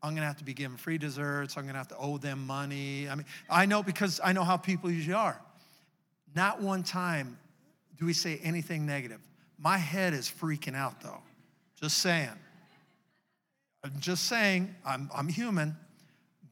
I'm 0.03 0.15
gonna 0.15 0.27
have 0.27 0.39
to 0.39 0.45
be 0.45 0.55
given 0.55 0.77
free 0.77 0.99
desserts. 0.99 1.57
I'm 1.57 1.67
gonna 1.67 1.79
have 1.79 1.89
to 1.89 1.97
owe 1.97 2.19
them 2.19 2.47
money. 2.47 3.09
I 3.09 3.15
mean, 3.15 3.27
I 3.51 3.67
know 3.67 3.83
because 3.83 4.21
I 4.23 4.33
know 4.33 4.45
how 4.45 4.57
people 4.57 4.91
usually 4.91 5.15
are. 5.15 5.41
Not 6.35 6.63
one 6.63 6.83
time 6.83 7.39
do 7.99 8.07
we 8.07 8.13
say 8.13 8.39
anything 8.43 8.87
negative. 8.87 9.21
My 9.59 9.77
head 9.77 10.15
is 10.15 10.31
freaking 10.31 10.77
out 10.77 11.01
though. 11.01 11.21
Just 11.81 11.99
saying. 11.99 12.31
I'm 13.85 13.93
just 13.99 14.25
saying, 14.25 14.75
I'm, 14.85 15.11
I'm 15.15 15.29
human, 15.29 15.77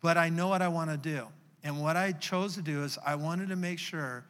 but 0.00 0.16
I 0.16 0.28
know 0.28 0.48
what 0.48 0.62
I 0.62 0.68
wanna 0.68 0.96
do. 0.96 1.26
And 1.62 1.80
what 1.80 1.96
I 1.96 2.12
chose 2.12 2.54
to 2.54 2.62
do 2.62 2.82
is 2.84 2.98
I 3.04 3.14
wanted 3.16 3.48
to 3.48 3.56
make 3.56 3.78
sure 3.78 4.24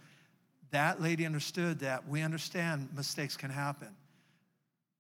that 0.73 1.01
lady 1.01 1.25
understood 1.25 1.81
that 1.81 2.07
we 2.09 2.23
understand 2.23 2.89
mistakes 2.95 3.37
can 3.37 3.51
happen. 3.51 3.89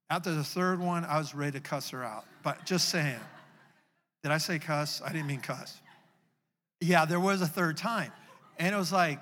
After 0.08 0.32
the 0.32 0.44
third 0.44 0.80
one, 0.80 1.04
I 1.04 1.18
was 1.18 1.34
ready 1.34 1.52
to 1.52 1.60
cuss 1.60 1.90
her 1.90 2.04
out, 2.04 2.24
but 2.42 2.64
just 2.64 2.88
saying. 2.88 3.20
Did 4.26 4.32
I 4.32 4.38
say 4.38 4.58
cuss? 4.58 5.00
I 5.04 5.12
didn't 5.12 5.28
mean 5.28 5.38
cuss. 5.38 5.80
Yeah, 6.80 7.04
there 7.04 7.20
was 7.20 7.42
a 7.42 7.46
third 7.46 7.76
time. 7.76 8.10
And 8.58 8.74
it 8.74 8.76
was 8.76 8.90
like, 8.90 9.20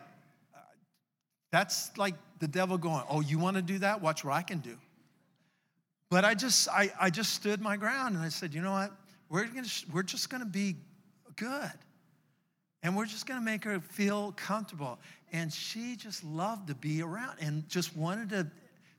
that's 1.53 1.95
like 1.99 2.15
the 2.39 2.49
devil 2.49 2.79
going, 2.79 3.03
oh, 3.11 3.21
you 3.21 3.39
want 3.39 3.57
to 3.57 3.63
do 3.63 3.81
that? 3.81 4.01
Watch 4.01 4.25
what 4.25 4.33
I 4.33 4.41
can 4.41 4.61
do. 4.61 4.79
But 6.11 6.25
I 6.25 6.33
just, 6.33 6.71
I, 6.71 6.91
I 6.99 7.11
just 7.11 7.35
stood 7.35 7.61
my 7.61 7.77
ground 7.77 8.15
and 8.15 8.25
I 8.25 8.31
said, 8.31 8.55
you 8.55 8.63
know 8.63 8.73
what? 8.73 8.93
We're, 9.29 9.45
gonna, 9.45 9.69
we're 9.93 10.05
just 10.05 10.31
going 10.31 10.43
to 10.43 10.49
be 10.49 10.77
good. 11.37 11.73
And 12.83 12.97
we're 12.97 13.05
just 13.05 13.27
going 13.27 13.39
to 13.39 13.45
make 13.45 13.63
her 13.65 13.81
feel 13.81 14.33
comfortable. 14.33 14.99
And 15.33 15.53
she 15.53 15.97
just 15.97 16.25
loved 16.25 16.69
to 16.69 16.75
be 16.75 17.03
around 17.03 17.41
and 17.43 17.69
just 17.69 17.95
wanted 17.95 18.31
to 18.31 18.51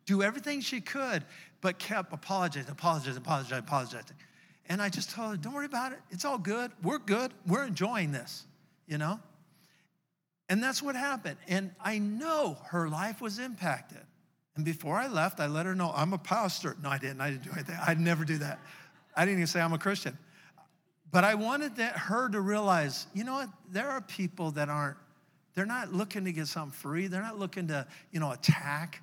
do 0.06 0.22
everything 0.22 0.62
she 0.62 0.82
could, 0.82 1.24
but 1.62 1.80
kept 1.80 2.14
apologizing, 2.14 2.70
apologizing, 2.70 3.18
apologizing, 3.18 3.58
apologizing. 3.58 4.18
And 4.68 4.82
I 4.82 4.90
just 4.90 5.12
told 5.12 5.32
her, 5.32 5.38
don't 5.38 5.54
worry 5.54 5.66
about 5.66 5.92
it. 5.92 6.00
It's 6.10 6.26
all 6.26 6.38
good. 6.38 6.72
We're 6.82 7.00
good. 7.00 7.32
We're 7.46 7.66
enjoying 7.66 8.12
this, 8.12 8.46
you 8.88 8.98
know? 8.98 9.20
And 10.50 10.62
that's 10.62 10.82
what 10.82 10.96
happened. 10.96 11.38
And 11.48 11.72
I 11.80 11.98
know 12.00 12.58
her 12.68 12.90
life 12.90 13.22
was 13.22 13.40
impacted. 13.40 14.02
And 14.56 14.64
before 14.64 14.96
I 14.96 15.08
left, 15.08 15.40
I 15.40 15.48
let 15.48 15.66
her 15.66 15.76
know 15.76 15.92
I'm 15.96 16.14
a 16.14 16.18
pastor. 16.18 16.76
No, 16.82 16.90
I 16.90 16.98
didn't. 16.98 17.22
I 17.22 17.32
didn't 17.32 17.44
do 17.44 17.52
anything. 17.52 17.78
I'd 17.86 18.00
never 18.00 18.24
do 18.24 18.38
that. 18.38 18.60
I 19.16 19.26
didn't 19.26 19.40
even 19.40 19.48
say 19.48 19.62
I'm 19.62 19.74
a 19.74 19.78
Christian. 19.78 20.18
But 21.12 21.24
I 21.24 21.36
wanted 21.36 21.76
that, 21.78 21.98
her 21.98 22.30
to 22.30 22.42
realize, 22.42 23.08
you 23.14 23.24
know 23.24 23.34
what? 23.34 23.50
There 23.72 23.90
are 23.90 24.02
people 24.02 24.52
that 24.52 24.70
aren't, 24.70 24.98
they're 25.54 25.66
not 25.66 25.94
looking 25.94 26.26
to 26.26 26.32
get 26.32 26.48
something 26.48 26.72
free. 26.72 27.08
They're 27.08 27.22
not 27.22 27.40
looking 27.40 27.68
to, 27.68 27.88
you 28.12 28.20
know, 28.20 28.32
attack. 28.32 29.02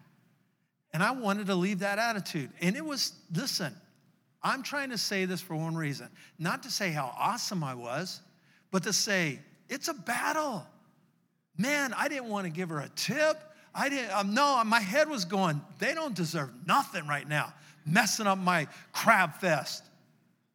And 0.93 1.03
I 1.03 1.13
wanted 1.13 1.47
to 1.47 1.55
leave 1.55 1.79
that 1.81 1.99
attitude. 1.99 2.51
And 2.61 2.77
it 2.77 2.85
was, 2.85 3.15
listen, 3.35 3.75
I'm 4.43 4.63
trying 4.63 4.91
to 4.91 4.99
say 4.99 5.25
this 5.25 5.41
for 5.41 5.55
one 5.55 5.77
reason 5.77 6.09
not 6.39 6.63
to 6.65 6.71
say 6.71 6.91
how 6.91 7.15
awesome 7.19 7.63
I 7.63 7.75
was, 7.75 8.21
but 8.71 8.83
to 8.85 8.93
say 8.93 9.39
it's 9.69 9.89
a 9.89 9.95
battle. 9.95 10.67
Man, 11.57 11.95
I 11.97 12.09
didn't 12.09 12.29
want 12.29 12.47
to 12.47 12.51
give 12.51 12.71
her 12.71 12.81
a 12.81 12.89
tip. 12.97 13.39
I 13.75 13.89
didn't, 13.89 14.11
um, 14.13 14.35
no, 14.35 14.63
my 14.65 14.81
head 14.81 15.09
was 15.09 15.25
going, 15.25 15.61
they 15.79 15.95
don't 15.95 16.15
deserve 16.15 16.51
nothing 16.67 17.07
right 17.07 17.27
now, 17.27 17.53
messing 17.87 18.27
up 18.27 18.39
my 18.39 18.67
crab 18.93 19.35
fest. 19.37 19.85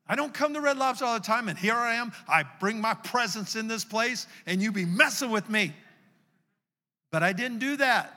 I 0.07 0.15
don't 0.15 0.33
come 0.33 0.53
to 0.53 0.61
Red 0.61 0.77
Lobster 0.77 1.05
all 1.05 1.15
the 1.15 1.25
time, 1.25 1.49
and 1.49 1.57
here 1.57 1.75
I 1.75 1.95
am. 1.95 2.13
I 2.27 2.43
bring 2.59 2.79
my 2.79 2.93
presence 2.93 3.55
in 3.55 3.67
this 3.67 3.83
place, 3.83 4.27
and 4.45 4.61
you 4.61 4.71
be 4.71 4.85
messing 4.85 5.31
with 5.31 5.49
me. 5.49 5.73
But 7.11 7.23
I 7.23 7.33
didn't 7.33 7.59
do 7.59 7.77
that. 7.77 8.13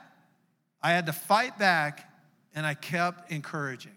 I 0.81 0.91
had 0.91 1.07
to 1.07 1.13
fight 1.13 1.59
back, 1.59 2.09
and 2.55 2.65
I 2.65 2.75
kept 2.75 3.31
encouraging. 3.31 3.91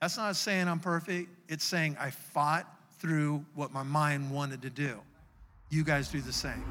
That's 0.00 0.16
not 0.16 0.36
saying 0.36 0.68
I'm 0.68 0.78
perfect, 0.78 1.28
it's 1.48 1.64
saying 1.64 1.96
I 1.98 2.10
fought 2.10 2.66
through 3.00 3.44
what 3.54 3.72
my 3.72 3.82
mind 3.82 4.30
wanted 4.30 4.62
to 4.62 4.70
do. 4.70 5.00
You 5.70 5.82
guys 5.82 6.08
do 6.08 6.20
the 6.20 6.32
same. 6.32 6.64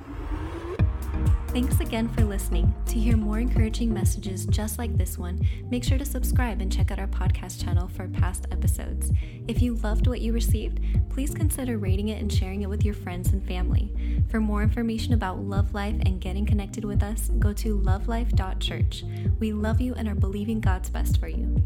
Thanks 1.49 1.80
again 1.80 2.07
for 2.09 2.23
listening. 2.23 2.73
To 2.86 2.99
hear 2.99 3.17
more 3.17 3.39
encouraging 3.39 3.93
messages 3.93 4.45
just 4.45 4.78
like 4.78 4.95
this 4.97 5.17
one, 5.17 5.45
make 5.69 5.84
sure 5.84 5.97
to 5.97 6.05
subscribe 6.05 6.61
and 6.61 6.71
check 6.71 6.89
out 6.91 6.99
our 6.99 7.07
podcast 7.07 7.63
channel 7.63 7.88
for 7.88 8.07
past 8.07 8.45
episodes. 8.51 9.11
If 9.47 9.61
you 9.61 9.75
loved 9.75 10.07
what 10.07 10.21
you 10.21 10.34
received, 10.34 10.80
please 11.09 11.34
consider 11.34 11.78
rating 11.78 12.09
it 12.09 12.21
and 12.21 12.32
sharing 12.32 12.61
it 12.61 12.69
with 12.69 12.86
your 12.86 12.93
friends 12.93 13.34
and 13.34 13.45
family. 13.45 14.23
For 14.30 14.39
more 14.39 14.61
information 14.61 15.13
about 15.13 15.39
Love 15.39 15.73
Life 15.73 15.97
and 16.05 16.21
getting 16.21 16.45
connected 16.45 16.86
with 16.86 17.03
us, 17.03 17.30
go 17.39 17.53
to 17.53 17.78
lovelife.church. 17.80 19.03
We 19.39 19.51
love 19.51 19.82
you 19.82 19.95
and 19.95 20.07
are 20.07 20.15
believing 20.15 20.61
God's 20.61 20.89
best 20.89 21.19
for 21.19 21.28
you. 21.28 21.61